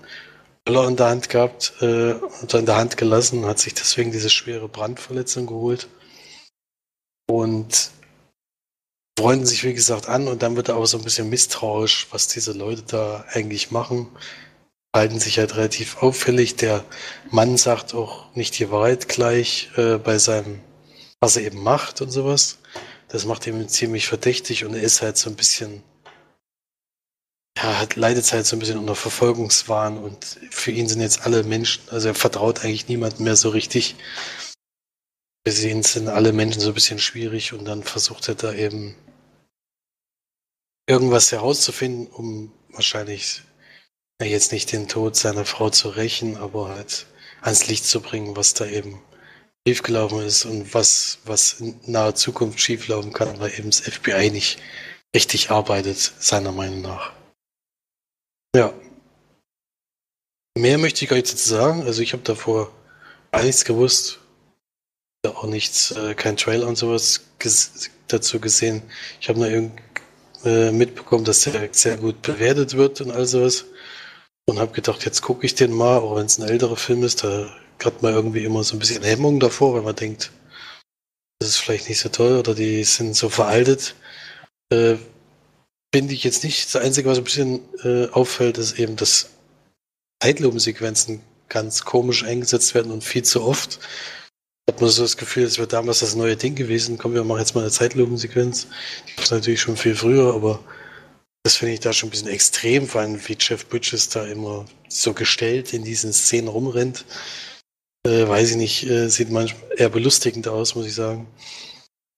Böller 0.69 0.87
in 0.87 0.97
der 0.97 1.09
Hand 1.09 1.31
gehabt, 1.31 1.73
äh, 1.81 2.13
oder 2.43 2.59
in 2.59 2.67
der 2.67 2.77
Hand 2.77 2.99
gelassen, 2.99 3.47
hat 3.47 3.59
sich 3.59 3.73
deswegen 3.73 4.13
diese 4.13 4.29
schwere 4.29 4.69
Brandverletzung 4.69 5.47
geholt. 5.47 5.89
Und 7.27 7.91
freunden 9.19 9.47
sich, 9.47 9.65
wie 9.65 9.73
gesagt, 9.73 10.09
an 10.09 10.29
und 10.29 10.43
dann 10.43 10.57
wird 10.57 10.69
er 10.69 10.77
auch 10.77 10.85
so 10.85 10.99
ein 10.99 11.05
bisschen 11.05 11.31
misstrauisch, 11.31 12.09
was 12.11 12.29
diese 12.29 12.53
Leute 12.53 12.83
da 12.83 13.25
eigentlich 13.33 13.71
machen. 13.71 14.09
Halten 14.95 15.19
sich 15.19 15.39
halt 15.39 15.57
relativ 15.57 16.03
auffällig. 16.03 16.57
Der 16.57 16.85
Mann 17.31 17.57
sagt 17.57 17.95
auch 17.95 18.35
nicht 18.35 18.59
die 18.59 18.71
Wahrheit 18.71 19.09
gleich 19.09 19.71
äh, 19.77 19.97
bei 19.97 20.19
seinem, 20.19 20.61
was 21.19 21.37
er 21.37 21.45
eben 21.45 21.63
macht 21.63 22.03
und 22.03 22.11
sowas. 22.11 22.59
Das 23.09 23.25
macht 23.25 23.47
ihn 23.47 23.71
ziemlich 23.71 24.07
verdächtig 24.07 24.67
und 24.67 24.75
er 24.75 24.83
ist 24.83 25.01
halt 25.01 25.17
so 25.17 25.31
ein 25.31 25.37
bisschen, 25.37 25.83
ja, 27.59 27.79
hat, 27.81 27.97
leidet 27.97 28.33
halt 28.33 28.47
so 28.47 28.55
ein 28.57 28.61
bisschen 28.61 28.79
unter 28.79 28.95
Verfolgungswahn 28.95 29.99
und 29.99 30.39
für 30.51 30.71
ihn 30.71 30.89
sind 30.89 31.01
jetzt 31.01 31.23
alle 31.27 31.43
Menschen, 31.43 31.83
also 31.91 32.09
er 32.09 32.15
vertraut 32.15 32.65
eigentlich 32.65 32.89
niemandem 32.89 33.25
mehr 33.25 33.37
so 33.37 33.49
richtig. 33.49 33.97
Für 35.47 35.69
ihn 35.69 35.83
sind 35.83 36.09
alle 36.09 36.33
Menschen 36.33 36.61
so 36.61 36.69
ein 36.69 36.75
bisschen 36.75 37.01
schwierig 37.01 37.53
und 37.53 37.65
dann 37.65 37.83
versucht 37.83 38.29
er 38.29 38.37
da 38.37 38.53
eben 38.53 38.95
irgendwas 40.87 41.33
herauszufinden, 41.33 42.07
um 42.07 42.53
wahrscheinlich 42.71 43.43
ja, 44.21 44.29
jetzt 44.29 44.53
nicht 44.53 44.71
den 44.73 44.87
Tod 44.87 45.17
seiner 45.17 45.45
Frau 45.45 45.71
zu 45.71 45.89
rächen, 45.89 46.37
aber 46.37 46.69
halt 46.69 47.07
ans 47.43 47.67
Licht 47.67 47.87
zu 47.87 48.01
bringen, 48.01 48.37
was 48.37 48.55
da 48.55 48.67
eben 48.67 49.03
schiefgelaufen 49.67 50.21
ist 50.21 50.45
und 50.45 50.75
was, 50.75 51.19
was 51.25 51.55
in 51.55 51.81
naher 51.87 52.15
Zukunft 52.15 52.61
schieflaufen 52.61 53.13
kann, 53.13 53.41
weil 53.41 53.53
eben 53.53 53.71
das 53.71 53.81
FBI 53.81 54.31
nicht 54.31 54.59
richtig 55.15 55.51
arbeitet, 55.51 55.99
seiner 55.99 56.53
Meinung 56.53 56.83
nach. 56.83 57.18
Ja. 58.57 58.73
Mehr 60.57 60.79
möchte 60.79 61.05
ich 61.05 61.09
gar 61.09 61.17
nicht 61.17 61.33
dazu 61.33 61.49
sagen. 61.49 61.83
Also 61.83 62.03
ich 62.03 62.13
habe 62.13 62.23
davor 62.23 62.73
gar 63.33 63.43
nichts 63.43 63.65
gewusst. 63.65 64.21
Auch 65.27 65.45
nichts, 65.45 65.91
äh, 65.93 66.15
kein 66.15 66.37
Trailer 66.37 66.67
und 66.67 66.77
sowas 66.77 67.21
ges 67.39 67.91
dazu 68.09 68.41
gesehen. 68.41 68.83
Ich 69.21 69.29
habe 69.29 69.39
nur 69.39 69.49
irgendwie 69.49 69.83
äh, 70.45 70.71
mitbekommen, 70.71 71.25
dass 71.25 71.43
der 71.43 71.69
sehr 71.73 71.97
gut 71.97 72.23
bewertet 72.23 72.77
wird 72.77 73.01
und 73.01 73.11
all 73.11 73.27
sowas. 73.27 73.67
Und 74.49 74.59
habe 74.59 74.73
gedacht, 74.73 75.05
jetzt 75.05 75.21
gucke 75.21 75.45
ich 75.45 75.55
den 75.55 75.73
mal, 75.73 75.99
auch 75.99 76.17
wenn 76.17 76.27
es 76.27 76.39
ein 76.39 76.49
älterer 76.49 76.77
Film 76.77 77.03
ist, 77.03 77.23
da 77.23 77.55
hat 77.85 78.03
man 78.03 78.15
irgendwie 78.15 78.45
immer 78.45 78.65
so 78.65 78.77
ein 78.77 78.79
bisschen 78.79 79.03
Hemmung 79.03 79.41
davor, 79.41 79.75
weil 79.75 79.83
man 79.83 79.97
denkt, 79.97 80.33
das 81.39 81.51
ist 81.51 81.57
vielleicht 81.59 81.89
nicht 81.89 82.01
so 82.01 82.09
toll 82.09 82.39
oder 82.39 82.55
die 82.55 82.83
sind 82.85 83.15
so 83.15 83.29
veraltet. 83.29 83.95
Äh, 84.73 84.97
Finde 85.95 86.15
ich 86.15 86.25
jetzt 86.25 86.45
nicht. 86.45 86.67
Das 86.67 86.83
Einzige, 86.83 87.09
was 87.09 87.19
ein 87.19 87.25
bisschen 87.25 87.61
äh, 87.83 88.09
auffällt, 88.09 88.59
ist 88.59 88.79
eben, 88.79 88.97
dass 88.97 89.31
Zeitlupensequenzen 90.23 91.21
ganz 91.49 91.85
komisch 91.85 92.25
eingesetzt 92.25 92.75
werden 92.75 92.93
und 92.93 93.05
viel 93.05 93.25
zu 93.25 93.43
oft 93.43 93.81
hat 94.69 94.83
man 94.83 94.91
so 94.91 95.03
das 95.03 95.17
Gefühl, 95.17 95.45
es 95.45 95.57
wäre 95.57 95.67
damals 95.67 96.01
das 96.01 96.15
neue 96.15 96.37
Ding 96.37 96.55
gewesen. 96.55 96.99
Komm, 96.99 97.15
wir 97.15 97.25
machen 97.25 97.41
jetzt 97.41 97.55
mal 97.55 97.63
eine 97.63 97.71
Zeitlupensequenz. 97.71 98.67
Die 99.09 99.23
ist 99.23 99.31
natürlich 99.31 99.63
schon 99.63 99.79
viel 99.79 99.95
früher, 99.95 100.35
aber 100.35 100.61
das 101.43 101.57
finde 101.57 101.75
ich 101.75 101.81
da 101.81 101.95
schon 101.95 102.09
ein 102.09 102.11
bisschen 102.11 102.29
extrem, 102.29 102.87
vor 102.87 103.01
allem 103.01 103.19
wie 103.27 103.37
Jeff 103.41 103.67
Bridges 103.67 104.11
da 104.11 104.27
immer 104.27 104.67
so 104.89 105.15
gestellt 105.15 105.73
in 105.73 105.85
diesen 105.85 106.13
Szenen 106.13 106.49
rumrennt. 106.49 107.07
Äh, 108.07 108.29
weiß 108.29 108.51
ich 108.51 108.57
nicht, 108.57 108.87
äh, 108.87 109.09
sieht 109.09 109.31
manchmal 109.31 109.63
eher 109.79 109.89
belustigend 109.89 110.47
aus, 110.49 110.75
muss 110.75 110.87
ich 110.87 110.95
sagen. 110.95 111.27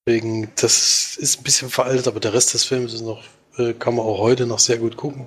Deswegen, 0.05 0.51
das 0.57 1.17
ist 1.19 1.39
ein 1.39 1.45
bisschen 1.45 1.71
veraltet, 1.71 2.09
aber 2.09 2.19
der 2.19 2.35
Rest 2.35 2.53
des 2.53 2.65
Films 2.65 2.93
ist 2.93 3.03
noch, 3.03 3.23
äh, 3.61 3.75
kann 3.75 3.95
man 3.95 4.07
auch 4.07 4.19
heute 4.19 4.47
noch 4.47 4.59
sehr 4.59 4.79
gut 4.79 4.97
gucken. 4.97 5.27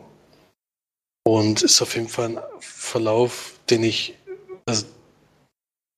Und 1.25 1.61
ist 1.61 1.81
auf 1.81 1.95
jeden 1.95 2.09
Fall 2.09 2.37
ein 2.37 2.43
Verlauf, 2.59 3.53
den 3.69 3.83
ich, 3.83 4.15
also 4.65 4.85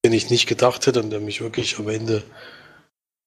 den 0.05 0.13
ich 0.13 0.29
nicht 0.29 0.47
gedacht 0.47 0.85
hätte 0.85 1.01
und 1.01 1.09
der 1.09 1.19
mich 1.19 1.41
wirklich 1.41 1.79
am 1.79 1.89
Ende 1.89 2.23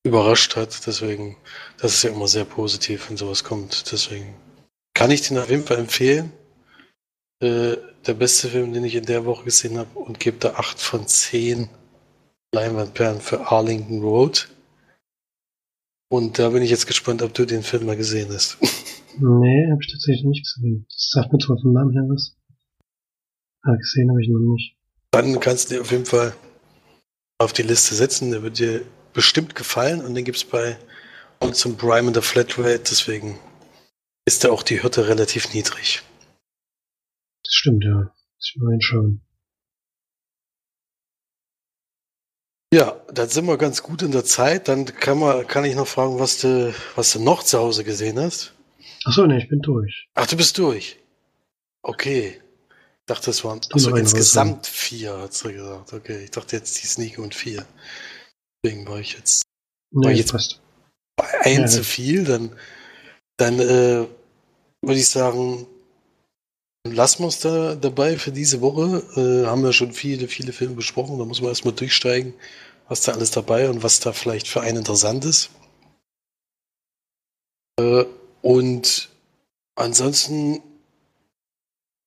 überrascht 0.04 0.56
hat. 0.56 0.86
Deswegen, 0.86 1.36
das 1.78 1.94
ist 1.94 2.02
ja 2.04 2.10
immer 2.10 2.28
sehr 2.28 2.44
positiv, 2.44 3.08
wenn 3.08 3.16
sowas 3.16 3.42
kommt. 3.42 3.90
Deswegen 3.90 4.34
kann 4.94 5.10
ich 5.10 5.22
den 5.22 5.38
auf 5.38 5.50
jeden 5.50 5.66
Fall 5.66 5.78
empfehlen. 5.78 6.32
Äh, 7.42 7.76
der 8.06 8.14
beste 8.14 8.48
Film, 8.48 8.72
den 8.72 8.84
ich 8.84 8.94
in 8.94 9.06
der 9.06 9.24
Woche 9.24 9.44
gesehen 9.44 9.78
habe 9.78 9.98
und 9.98 10.20
gebe 10.20 10.38
da 10.38 10.54
8 10.54 10.80
von 10.80 11.06
10 11.06 11.68
Leinwandperlen 12.54 13.20
für 13.20 13.46
Arlington 13.50 14.00
Road. 14.00 14.48
Und 16.10 16.38
da 16.38 16.48
bin 16.50 16.62
ich 16.62 16.70
jetzt 16.70 16.86
gespannt, 16.86 17.22
ob 17.22 17.34
du 17.34 17.44
den 17.44 17.62
Film 17.62 17.86
mal 17.86 17.96
gesehen 17.96 18.32
hast. 18.32 18.56
Nee, 19.20 19.70
habe 19.70 19.80
ich 19.82 19.90
tatsächlich 19.90 20.24
nicht 20.24 20.44
gesehen. 20.44 20.86
Das 20.88 21.10
sagt 21.10 21.32
mir 21.32 21.38
zwar 21.38 21.58
vom 21.60 21.72
Namen 21.72 21.92
her 21.92 22.02
was. 22.08 22.36
Aber 23.62 23.76
gesehen 23.76 24.08
habe 24.10 24.22
ich 24.22 24.28
noch 24.28 24.38
nicht. 24.38 24.76
Dann 25.10 25.40
kannst 25.40 25.70
du 25.70 25.74
dir 25.74 25.80
auf 25.80 25.90
jeden 25.90 26.06
Fall 26.06 26.34
auf 27.38 27.52
die 27.52 27.62
Liste 27.62 27.94
setzen. 27.94 28.30
Der 28.30 28.42
wird 28.42 28.58
dir 28.58 28.84
bestimmt 29.12 29.56
gefallen 29.56 30.04
und 30.04 30.14
den 30.14 30.24
gibt 30.24 30.38
es 30.38 30.44
bei 30.44 30.78
uns 31.40 31.58
zum 31.58 31.76
Prime 31.76 32.08
in 32.08 32.12
der 32.12 32.22
Flatrate. 32.22 32.78
Deswegen 32.78 33.38
ist 34.24 34.44
da 34.44 34.50
auch 34.50 34.62
die 34.62 34.82
Hürde 34.82 35.08
relativ 35.08 35.52
niedrig. 35.52 36.02
Das 37.42 37.52
stimmt, 37.52 37.84
ja. 37.84 37.96
Muss 37.96 38.52
ich 38.54 38.56
mal 38.56 38.70
reinschauen. 38.70 39.22
Ja, 42.72 43.00
dann 43.12 43.28
sind 43.28 43.46
wir 43.46 43.56
ganz 43.56 43.82
gut 43.82 44.02
in 44.02 44.12
der 44.12 44.24
Zeit. 44.24 44.68
Dann 44.68 44.84
kann, 44.84 45.18
man, 45.18 45.46
kann 45.46 45.64
ich 45.64 45.74
noch 45.74 45.88
fragen, 45.88 46.18
was 46.18 46.38
du, 46.38 46.72
was 46.94 47.12
du 47.12 47.20
noch 47.20 47.42
zu 47.42 47.58
Hause 47.58 47.82
gesehen 47.82 48.20
hast. 48.20 48.54
Achso, 49.08 49.26
nee, 49.26 49.38
ich 49.38 49.48
bin 49.48 49.60
durch. 49.60 50.08
Ach, 50.14 50.26
du 50.26 50.36
bist 50.36 50.56
durch. 50.58 50.98
Okay 51.82 52.40
dachte, 53.08 53.26
das 53.26 53.44
waren 53.44 53.60
also 53.72 53.88
einen 53.88 53.98
insgesamt 53.98 54.66
vier, 54.66 55.16
hat 55.18 55.34
sie 55.34 55.52
gesagt. 55.52 55.92
Okay, 55.92 56.24
ich 56.24 56.30
dachte 56.30 56.56
jetzt 56.56 56.82
die 56.82 56.86
Sneak 56.86 57.18
und 57.18 57.34
vier. 57.34 57.66
Deswegen 58.62 58.86
war 58.86 59.00
ich 59.00 59.14
jetzt 59.14 59.42
Nee, 59.90 60.12
jetzt- 60.12 60.32
passt. 60.32 60.60
ein 61.42 61.62
Ja, 61.62 61.66
zu 61.66 61.82
viel. 61.84 62.24
Dann, 62.24 62.56
dann 63.38 63.58
äh, 63.58 64.06
würde 64.82 65.00
ich 65.00 65.08
sagen, 65.08 65.66
lassen 66.86 67.20
wir 67.20 67.26
uns 67.26 67.40
da 67.40 67.74
dabei 67.74 68.18
für 68.18 68.32
diese 68.32 68.60
Woche. 68.60 69.02
Äh, 69.16 69.46
haben 69.46 69.62
wir 69.62 69.72
schon 69.72 69.92
viele, 69.92 70.28
viele 70.28 70.52
Filme 70.52 70.74
besprochen. 70.76 71.18
Da 71.18 71.24
muss 71.24 71.40
man 71.40 71.48
erstmal 71.48 71.74
durchsteigen, 71.74 72.34
was 72.88 73.00
da 73.02 73.12
alles 73.12 73.30
dabei 73.30 73.70
und 73.70 73.82
was 73.82 74.00
da 74.00 74.12
vielleicht 74.12 74.48
für 74.48 74.60
einen 74.60 74.78
interessant 74.78 75.24
ist. 75.24 75.50
Äh, 77.80 78.04
und 78.42 79.08
ansonsten 79.74 80.62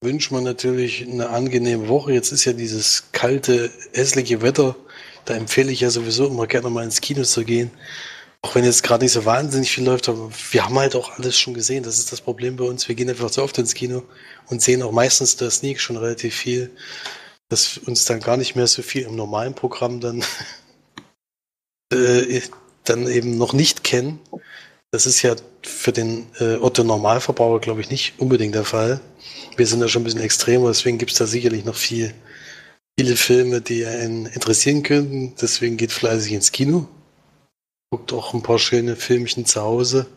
wünscht 0.04 0.32
man 0.32 0.44
natürlich 0.44 1.08
eine 1.08 1.30
angenehme 1.30 1.88
Woche. 1.88 2.14
Jetzt 2.14 2.32
ist 2.32 2.46
ja 2.46 2.54
dieses 2.54 3.12
kalte, 3.12 3.70
hässliche 3.94 4.42
Wetter. 4.42 4.76
Da 5.26 5.36
empfehle 5.36 5.72
ich 5.72 5.82
ja 5.82 5.92
sowieso 5.92 6.28
immer 6.28 6.48
gerne 6.48 6.70
mal 6.70 6.84
ins 6.84 7.02
Kino 7.02 7.24
zu 7.24 7.46
gehen. 7.46 7.70
Auch 8.42 8.56
wenn 8.56 8.66
jetzt 8.66 8.82
gerade 8.82 9.04
nicht 9.06 9.12
so 9.12 9.26
wahnsinnig 9.26 9.72
viel 9.72 9.84
läuft, 9.84 10.10
aber 10.10 10.32
wir 10.52 10.66
haben 10.66 10.80
halt 10.80 10.96
auch 10.96 11.18
alles 11.18 11.38
schon 11.38 11.54
gesehen. 11.54 11.84
Das 11.84 12.00
ist 12.00 12.12
das 12.12 12.22
Problem 12.22 12.56
bei 12.56 12.64
uns. 12.64 12.88
Wir 12.88 12.96
gehen 12.96 13.10
einfach 13.10 13.30
zu 13.30 13.44
oft 13.44 13.58
ins 13.60 13.76
Kino 13.76 14.02
und 14.48 14.64
sehen 14.64 14.82
auch 14.82 14.92
meistens 14.92 15.36
der 15.36 15.52
Sneak 15.52 15.80
schon 15.80 15.98
relativ 15.98 16.36
viel, 16.36 16.72
dass 17.50 17.78
uns 17.78 18.06
dann 18.06 18.20
gar 18.20 18.38
nicht 18.38 18.56
mehr 18.56 18.66
so 18.66 18.82
viel 18.82 19.04
im 19.04 19.16
normalen 19.16 19.54
Programm 19.54 20.00
dann, 20.00 20.24
äh, 21.94 22.42
dann 22.84 23.08
eben 23.08 23.38
noch 23.38 23.54
nicht 23.54 23.84
kennen. 23.84 24.20
Das 24.92 25.06
ist 25.06 25.22
ja 25.22 25.36
für 25.64 25.94
den 25.94 26.28
äh, 26.40 26.58
Otto 26.58 26.84
Normalverbraucher, 26.84 27.62
glaube 27.62 27.80
ich, 27.80 27.90
nicht 27.90 28.20
unbedingt 28.20 28.56
der 28.56 28.66
Fall. 28.66 29.00
Wir 29.56 29.66
sind 29.66 29.80
da 29.80 29.88
schon 29.88 30.02
ein 30.02 30.06
bisschen 30.06 30.22
extremer, 30.22 30.68
deswegen 30.68 30.98
gibt 30.98 31.12
es 31.12 31.18
da 31.18 31.26
sicherlich 31.26 31.64
noch 31.64 31.76
viel, 31.76 32.14
viele 33.00 33.16
Filme, 33.16 33.62
die 33.62 33.86
einen 33.86 34.26
interessieren 34.26 34.84
könnten. 34.84 35.34
Deswegen 35.42 35.78
geht 35.78 35.94
fleißig 35.94 36.34
ins 36.34 36.52
Kino. 36.52 36.90
Guckt 37.90 38.12
auch 38.12 38.34
ein 38.34 38.44
paar 38.44 38.60
schöne 38.60 38.98
Filmchen 38.98 39.46
zu 39.46 39.62
Hause. 39.62 40.08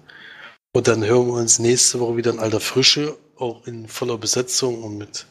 Und 0.72 0.88
dann 0.88 1.04
hören 1.04 1.28
wir 1.28 1.34
uns 1.34 1.60
nächste 1.60 2.00
Woche 2.00 2.16
wieder 2.16 2.32
in 2.32 2.40
alter 2.40 2.60
Frische, 2.60 3.16
auch 3.36 3.64
in 3.68 3.86
voller 3.86 4.18
Besetzung 4.18 4.82
und 4.82 4.98
mit 4.98 5.26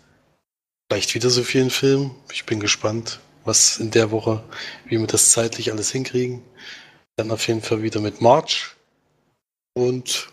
vielleicht 0.89 1.15
wieder 1.15 1.29
so 1.29 1.43
vielen 1.43 1.69
Filmen. 1.69 2.11
Ich 2.31 2.45
bin 2.45 2.61
gespannt, 2.61 3.19
was 3.43 3.77
in 3.77 3.91
der 3.91 4.11
Woche, 4.11 4.41
wie 4.85 4.97
wir 4.97 5.07
das 5.07 5.31
zeitlich 5.31 5.73
alles 5.73 5.91
hinkriegen. 5.91 6.41
Dann 7.17 7.29
auf 7.29 7.45
jeden 7.47 7.61
Fall 7.61 7.81
wieder 7.81 7.99
mit 7.99 8.21
March. 8.21 8.75
Und 9.75 10.29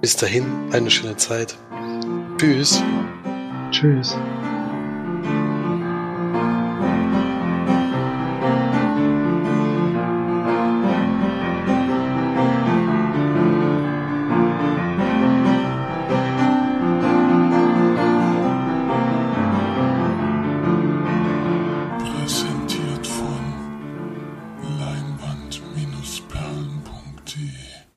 bis 0.00 0.16
dahin 0.16 0.44
eine 0.72 0.90
schöne 0.90 1.16
Zeit. 1.16 1.56
Tschüss. 2.38 2.80
Tschüss. 3.72 4.16